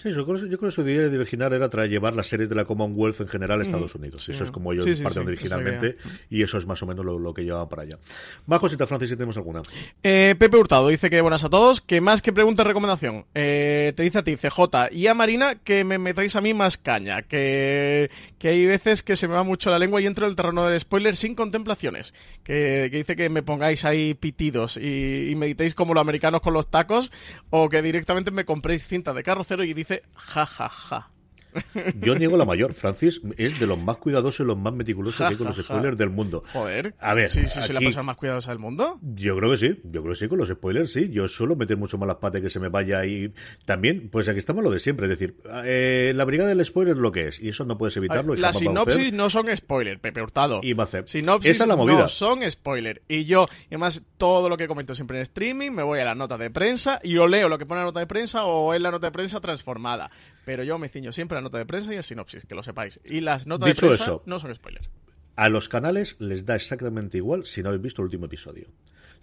[0.05, 2.64] Eso, yo creo que su idea de original era traer llevar las series de la
[2.64, 4.28] Commonwealth en general a Estados Unidos.
[4.28, 5.97] eso es como ellos parten originalmente
[6.28, 7.98] y eso es más o menos lo, que llevaban para allá.
[8.47, 9.62] Más cositas, Francis, si tenemos alguna.
[10.02, 13.27] Eh, Pepe Hurtado dice que buenas a todos, que más que pregunta recomendación.
[13.35, 16.77] Eh, te dice a ti, CJ, y a Marina que me metáis a mí más
[16.77, 20.31] caña, que, que hay veces que se me va mucho la lengua y entro en
[20.31, 22.14] el terreno del spoiler sin contemplaciones.
[22.44, 26.70] Que, dice que me pongáis ahí pitidos y, y meditéis como los americanos con los
[26.70, 27.12] tacos
[27.51, 31.20] o que directamente me compréis cinta de carrocero y dice ja, ja, ja.
[32.01, 32.72] Yo niego la mayor.
[32.72, 35.97] Francis es de los más cuidadosos y los más meticulosos que hay con los spoilers
[35.98, 36.43] del mundo.
[36.52, 36.94] Joder.
[37.01, 37.31] A ver.
[37.31, 38.98] Sí, sí, la persona más cuidadosa del mundo.
[39.02, 39.81] Yo creo que sí.
[39.85, 41.10] Yo creo que sí, con los spoilers sí.
[41.10, 43.32] Yo suelo meter mucho más las patas que se me vaya y
[43.64, 45.06] también, pues aquí estamos lo de siempre.
[45.06, 47.97] Es decir, eh, la brigada del spoiler es lo que es y eso no puedes
[47.97, 48.35] evitarlo.
[48.35, 50.60] Las sinopsis no son spoiler, Pepe Hurtado.
[50.62, 51.09] Y va a hacer.
[51.09, 52.01] Sinopsis Esa es la movida.
[52.01, 53.02] no son spoiler.
[53.09, 56.36] Y yo, además, todo lo que comento siempre en streaming, me voy a la nota
[56.39, 58.90] de prensa y o leo lo que pone la nota de prensa o es la
[58.90, 60.10] nota de prensa transformada.
[60.44, 62.62] Pero yo me ciño siempre a la nota de prensa y a sinopsis, que lo
[62.62, 63.01] sepáis.
[63.05, 64.89] Y las notas de prensa no son spoilers.
[65.37, 68.69] A los canales les da exactamente igual si no habéis visto el último episodio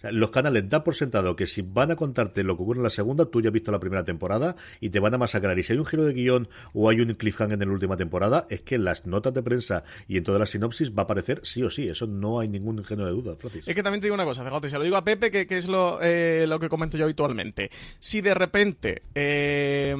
[0.02, 2.90] los canales da por sentado que si van a contarte lo que ocurre en la
[2.90, 5.58] segunda, tú ya has visto la primera temporada y te van a masacrar.
[5.58, 8.46] Y si hay un giro de guion o hay un cliffhanger en la última temporada,
[8.48, 11.40] es que en las notas de prensa y en todas las sinopsis va a aparecer
[11.42, 11.88] sí o sí.
[11.88, 13.36] Eso no hay ningún ingenio de duda,
[13.66, 15.68] Es que también te digo una cosa, fíjate, se lo digo a Pepe, que, es
[15.68, 17.70] lo, eh, lo que comento yo habitualmente.
[17.98, 19.94] Si de repente eh,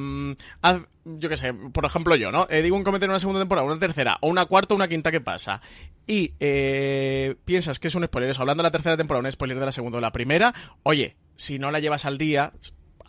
[1.05, 2.47] yo qué sé, por ejemplo yo, ¿no?
[2.49, 4.87] Eh, digo un comentario en una segunda temporada, una tercera, o una cuarta o una
[4.87, 5.61] quinta que pasa.
[6.07, 9.59] Y eh, piensas que es un spoiler, eso, hablando de la tercera temporada, un spoiler
[9.59, 10.53] de la segunda o la primera,
[10.83, 12.53] oye, si no la llevas al día,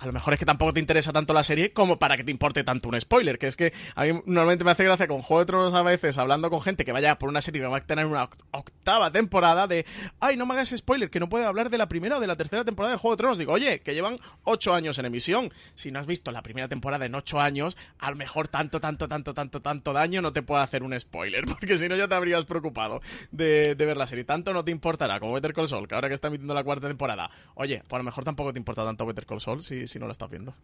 [0.01, 2.31] a lo mejor es que tampoco te interesa tanto la serie como para que te
[2.31, 3.39] importe tanto un spoiler.
[3.39, 6.17] Que es que a mí normalmente me hace gracia con Juego de Tronos a veces,
[6.17, 9.67] hablando con gente que vaya por una serie que va a tener una octava temporada
[9.67, 9.85] de,
[10.19, 12.37] ay, no me hagas spoiler, que no puede hablar de la primera o de la
[12.37, 13.39] tercera temporada de Juego de Tronos.
[13.39, 15.53] Digo, oye, que llevan ocho años en emisión.
[15.75, 19.07] Si no has visto la primera temporada en ocho años, a lo mejor tanto, tanto,
[19.07, 22.15] tanto, tanto, tanto daño no te puede hacer un spoiler, porque si no ya te
[22.15, 23.03] habrías preocupado
[23.33, 24.25] de, ver la serie.
[24.25, 26.89] Tanto no te importará como Better Call Saul, que ahora que está emitiendo la cuarta
[26.89, 27.31] temporada.
[27.55, 30.07] Oye, pues a lo mejor tampoco te importa tanto Better Call Saul si, si no
[30.07, 30.55] la estás viendo.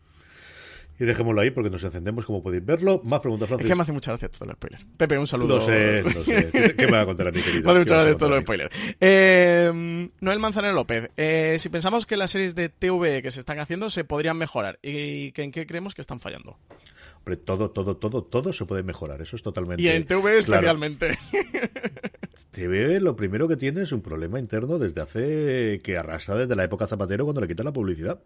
[0.99, 3.03] Y dejémoslo ahí porque nos encendemos, como podéis verlo.
[3.05, 3.67] Más preguntas, Francis.
[3.67, 4.81] Es que me hace mucha gracia todo el spoiler.
[4.97, 5.59] Pepe, un saludo.
[5.59, 6.75] No sé, no sé.
[6.79, 7.65] ¿Qué me va a contar a mi querido?
[7.65, 8.71] Me hace mucha gracia todo el spoiler.
[8.99, 11.11] Eh, Noel Manzanero López.
[11.19, 14.79] Eh, si pensamos que las series de TV que se están haciendo se podrían mejorar,
[14.83, 16.57] ¿y en qué creemos que están fallando?
[17.19, 19.21] Hombre, todo, todo, todo, todo se puede mejorar.
[19.21, 19.83] Eso es totalmente.
[19.83, 21.19] Y en TV especialmente.
[22.57, 26.65] TV lo primero que tiene es un problema interno desde hace que arrasa desde la
[26.65, 28.21] época Zapatero cuando le quitan la publicidad.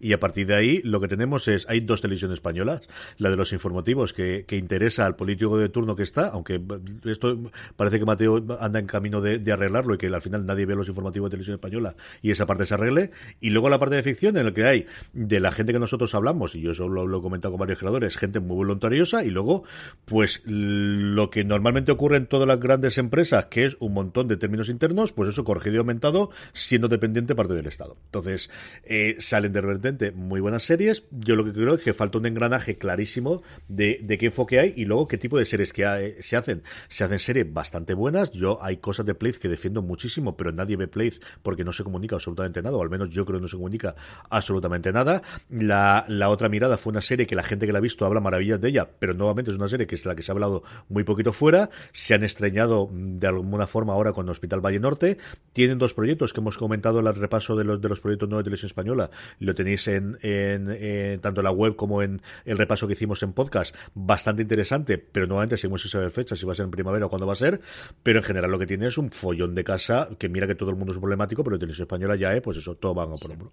[0.00, 2.82] Y a partir de ahí lo que tenemos es, hay dos televisiones españolas,
[3.16, 6.60] la de los informativos que, que interesa al político de turno que está, aunque
[7.06, 10.74] esto parece que Mateo anda en camino de, arreglarlo y que al final nadie ve
[10.74, 13.12] los informativos de televisión española y esa parte se arregle.
[13.40, 16.14] Y luego la parte de ficción en la que hay de la gente que nosotros
[16.14, 19.64] hablamos, y yo eso lo he comentado con varios creadores, gente muy voluntariosa y luego
[20.04, 24.36] pues lo que normalmente ocurre en todas las grandes empresas que es un montón de
[24.36, 27.96] términos internos, pues eso corregido y aumentado, siendo dependiente parte del Estado.
[28.06, 28.50] Entonces,
[28.82, 31.04] eh, salen de repente muy buenas series.
[31.12, 34.86] Yo lo que creo es que falta un engranaje clarísimo de, qué enfoque hay y
[34.86, 36.64] luego qué tipo de series que se hacen.
[36.88, 38.32] Se hacen series bastante buenas.
[38.32, 41.84] Yo hay cosas de Place que defiendo muchísimo, pero nadie ve Place porque no se
[41.84, 43.94] comunica absolutamente nada, o al menos yo creo que no se comunica
[44.30, 45.22] absolutamente nada.
[45.48, 48.20] La, la otra mirada fue una serie que la gente que la ha visto habla
[48.20, 50.64] maravillas de ella, pero nuevamente es una serie que es la que se ha hablado
[50.88, 51.70] muy poquito fuera.
[51.92, 55.18] Se han estreñado de alguna forma ahora con Hospital Valle Norte.
[55.52, 58.44] Tienen dos proyectos que hemos comentado en el repaso de los, de los proyectos nuevos
[58.44, 59.10] de televisión española.
[59.38, 63.32] Lo tenéis en, en, tanto en la web como en el repaso que hicimos en
[63.32, 63.74] podcast.
[63.94, 67.08] Bastante interesante, pero nuevamente seguimos sin saber fecha, si va a ser en primavera o
[67.08, 67.60] cuándo va a ser.
[68.02, 70.70] Pero en general lo que tiene es un follón de casa que mira que todo
[70.70, 73.30] el mundo es problemático, pero televisión española ya, es pues eso, todo van a por
[73.30, 73.52] hombro.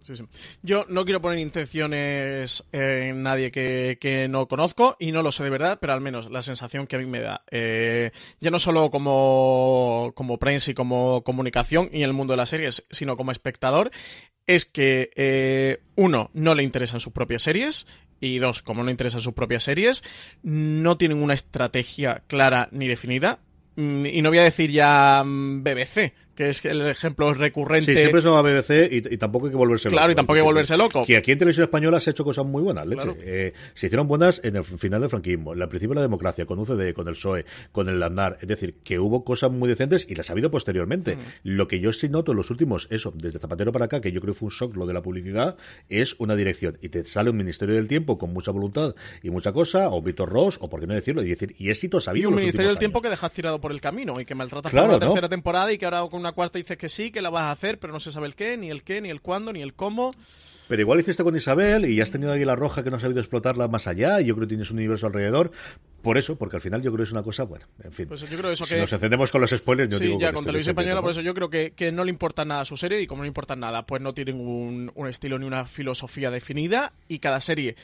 [0.64, 5.44] Yo no quiero poner intenciones en nadie que, que no conozco y no lo sé
[5.44, 8.60] de verdad, pero al menos la sensación que a mí me da, eh, ya no
[8.60, 9.71] solo como
[10.16, 13.92] como prensa y como comunicación y en el mundo de las series, sino como espectador,
[14.48, 17.88] es que eh, uno, no le interesan sus propias series
[18.20, 20.04] y dos, como no interesan sus propias series,
[20.44, 23.40] no tienen una estrategia clara ni definida.
[23.76, 27.94] Mm, y no voy a decir ya mm, BBC, que es el ejemplo recurrente.
[27.94, 29.98] Sí, siempre son a BBC y, tampoco hay que volverse loco.
[29.98, 31.06] Claro, y tampoco hay que volverse loco.
[31.06, 33.10] Que aquí en televisión española se ha hecho cosas muy buenas, leche.
[33.20, 36.46] Eh, se hicieron buenas en el final del franquismo, en el principio de la democracia,
[36.46, 38.38] con UCD, con el PSOE, con el Landar.
[38.42, 41.16] Es decir, que hubo cosas muy decentes y las ha habido posteriormente.
[41.16, 41.20] Mm.
[41.44, 44.22] Lo que yo sí noto en los últimos, eso, desde Zapatero para acá, que yo
[44.22, 45.58] creo que fue un shock lo de la publicidad,
[45.90, 46.78] es una dirección.
[46.82, 50.30] Y te sale un Ministerio del Tiempo con mucha voluntad y mucha cosa, o Víctor
[50.30, 52.30] Ross, o por qué no decirlo, y decir, y éxito sabido.
[52.30, 54.92] Y un Ministerio del Tiempo que dejas tirado por el camino y que maltratas por
[54.92, 57.44] la tercera temporada y que ahora con una cuarta dices que sí, que la vas
[57.44, 59.62] a hacer, pero no se sabe el qué, ni el qué, ni el cuándo, ni
[59.62, 60.14] el cómo.
[60.68, 63.68] Pero igual hiciste con Isabel y has tenido la Roja que no has sabido explotarla
[63.68, 65.52] más allá y yo creo que tienes un universo alrededor.
[66.02, 68.08] Por eso, porque al final yo creo que es una cosa, bueno, en fin.
[68.08, 70.46] Pues yo creo eso si nos encendemos con los spoilers, yo sí, digo ya con
[70.46, 73.02] Televisión Española, por eso yo creo que, que, no le importa nada a su serie
[73.02, 76.32] y como no le importa nada, pues no tienen un, un estilo ni una filosofía
[76.32, 77.76] definida y cada serie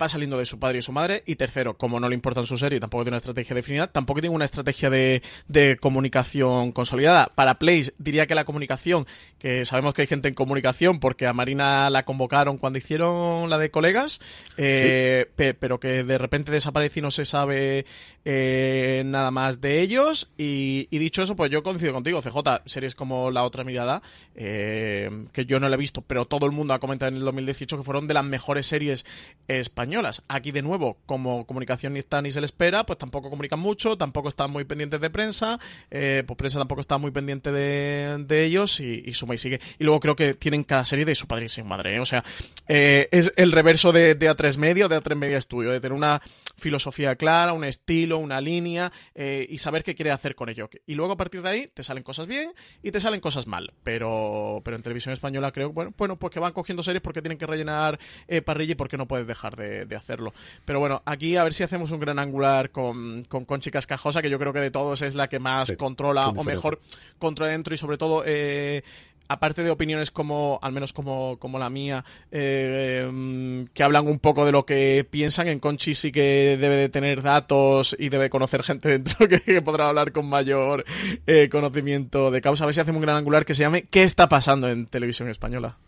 [0.00, 1.22] va saliendo de su padre y su madre.
[1.26, 4.34] Y tercero, como no le importa su serie, tampoco tiene una estrategia definida, tampoco tiene
[4.34, 7.32] una estrategia de, de comunicación consolidada.
[7.34, 9.06] Para Place, diría que la comunicación,
[9.38, 13.58] que sabemos que hay gente en comunicación, porque a Marina la convocaron cuando hicieron la
[13.58, 14.20] de colegas,
[14.56, 17.86] eh, pero que de repente desaparece y no se sabe
[18.24, 20.30] eh, nada más de ellos.
[20.38, 24.02] Y, dicho eso, pues yo coincido contigo, CJ, series como La Otra Mirada,
[24.34, 27.24] eh, que yo no la he visto, pero todo el mundo ha comentado en el
[27.24, 29.04] 2018 que fueron de las mejores series
[29.48, 29.81] españolas
[30.28, 33.96] Aquí, de nuevo, como comunicación ni está ni se le espera, pues tampoco comunican mucho,
[33.96, 35.58] tampoco están muy pendientes de prensa,
[35.90, 39.60] eh, pues prensa tampoco está muy pendiente de, ellos y, suma y sigue.
[39.78, 41.96] Y luego creo que tienen cada serie de su padre y su madre.
[41.96, 42.00] ¿eh?
[42.00, 42.24] O sea,
[42.68, 46.20] eh, es el reverso de, de A3 Media de A3 Media Estudio, de tener una
[46.62, 50.68] filosofía clara, un estilo, una línea y saber qué quiere hacer con ello.
[50.86, 52.52] Y luego a partir de ahí te salen cosas bien
[52.82, 53.72] y te salen cosas mal.
[53.82, 57.38] Pero, pero en televisión española creo, bueno, bueno pues que van cogiendo series porque tienen
[57.38, 57.98] que rellenar
[58.44, 60.32] parrilla y porque no puedes dejar de de, hacerlo.
[60.64, 64.30] Pero bueno, aquí a ver si hacemos un gran angular con, con Conchi Cascajosa, que
[64.30, 66.80] yo creo que de todos es la que más controla o mejor
[67.18, 68.22] controla dentro y sobre todo...
[68.26, 68.82] Eh,
[69.28, 74.44] aparte de opiniones como, al menos como, como la mía, eh, que hablan un poco
[74.44, 78.62] de lo que piensan, en Conchi sí que debe de tener datos y debe conocer
[78.62, 80.84] gente dentro que, podrá hablar con mayor
[81.26, 82.64] eh, conocimiento de causa.
[82.64, 85.28] A ver si hacemos un gran angular que se llame ¿Qué está pasando en televisión
[85.28, 85.78] española?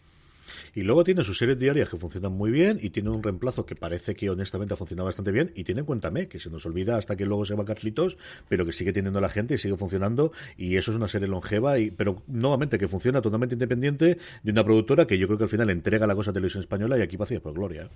[0.75, 3.77] Y luego tiene sus series diarias que funcionan muy bien y tiene un reemplazo que
[3.77, 5.53] parece que honestamente ha funcionado bastante bien.
[5.55, 8.17] Y tiene Cuéntame, que se nos olvida hasta que luego se va Carlitos,
[8.49, 10.33] pero que sigue teniendo la gente y sigue funcionando.
[10.57, 14.65] Y eso es una serie longeva, y, pero nuevamente que funciona totalmente independiente de una
[14.65, 17.17] productora que yo creo que al final entrega la cosa a televisión española y aquí
[17.17, 17.89] vacía por gloria.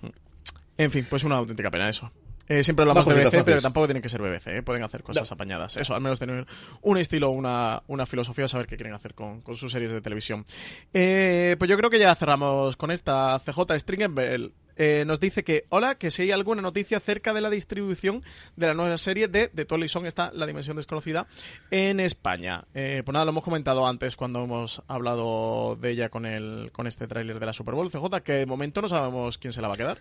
[0.77, 2.11] En fin, pues una auténtica pena eso.
[2.49, 4.63] Eh, siempre hablamos de BBC, pero tampoco tienen que ser BBC, ¿eh?
[4.63, 5.77] pueden hacer cosas apañadas.
[5.77, 6.47] Eso, al menos tener
[6.81, 10.47] un estilo, una, una filosofía, saber qué quieren hacer con, con sus series de televisión.
[10.95, 14.53] Eh, pues yo creo que ya cerramos con esta CJ Stringenbell.
[14.81, 18.23] Eh, nos dice que, hola, que si hay alguna noticia acerca de la distribución
[18.55, 21.27] de la nueva serie de The Twilight Zone, está La Dimensión Desconocida,
[21.73, 22.65] en España.
[22.75, 26.87] Eh, pues nada, lo hemos comentado antes cuando hemos hablado de ella con, el, con
[26.87, 29.67] este tráiler de la Super Bowl, CJ, que de momento no sabemos quién se la
[29.67, 29.99] va a quedar.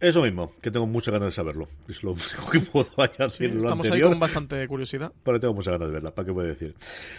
[0.00, 1.68] Eso mismo, que tengo muchas ganas de saberlo.
[1.86, 5.12] Es lo único que puedo añadir Estamos ahí con bastante curiosidad.
[5.22, 6.74] Pero tengo muchas ganas de verla, ¿para qué voy a decir?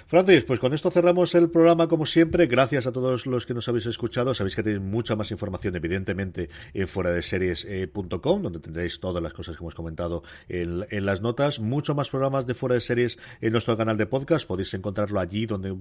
[0.08, 2.48] Francis, pues con esto cerramos el programa como siempre.
[2.48, 4.34] Gracias a todos los que nos habéis escuchado.
[4.34, 9.34] Sabéis que tenéis mucha más información, evidentemente, en fuera de series.com, donde tendréis todas las
[9.34, 11.60] cosas que hemos comentado en, en, las notas.
[11.60, 14.48] Mucho más programas de fuera de series en nuestro canal de podcast.
[14.48, 15.72] Podéis encontrarlo allí donde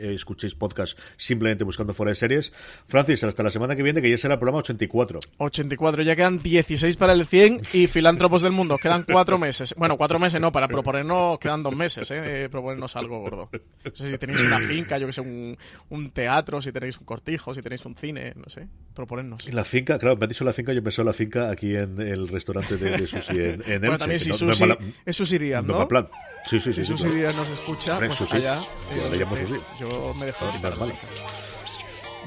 [0.00, 2.54] escuchéis podcast simplemente buscando fuera de series.
[2.86, 5.20] Francis, hasta la semana que viene, que ya será el programa 84.
[5.36, 8.78] 84, ya quedan 16 para el 100 y filántropos del mundo.
[8.78, 9.74] Quedan cuatro meses.
[9.76, 12.48] Bueno, cuatro meses no, para proponernos quedan dos meses, ¿eh?
[12.50, 13.50] proponernos algo gordo.
[13.84, 15.58] No sé si tenéis una finca, yo que sé, un,
[15.90, 19.46] un, teatro, si tenéis un cortijo, si tenéis un cine, no sé, proponernos.
[19.46, 21.74] En la finca, claro, me has dicho la finca, yo pensé en la finca aquí
[21.74, 24.60] en el restaurante de, de Susi en, en Bueno, también si no, Susi, no es,
[24.60, 25.78] mala, es Susi Díaz, ¿no?
[25.80, 26.08] no plan.
[26.44, 26.96] Sí, sí, si sí.
[26.96, 27.36] Susi claro.
[27.36, 28.62] Nos escucha, pues allá.
[28.92, 29.60] Yo eh, este.
[29.80, 30.46] Yo me dejo.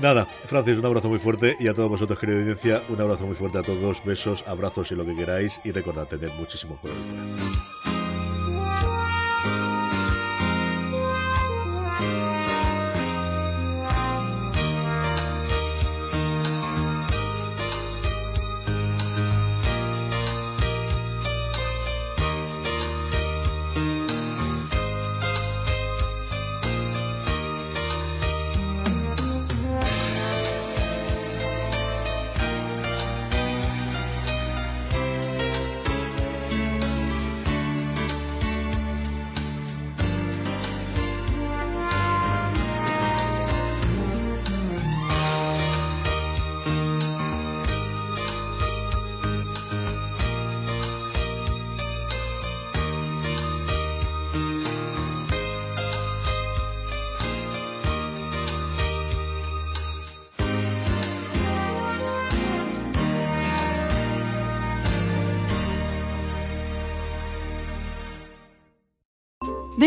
[0.01, 3.35] Nada, Francis, un abrazo muy fuerte y a todos vosotros, querida audiencia, un abrazo muy
[3.35, 8.08] fuerte a todos, besos, abrazos y lo que queráis y recordad, tener muchísimo cuidado fuera.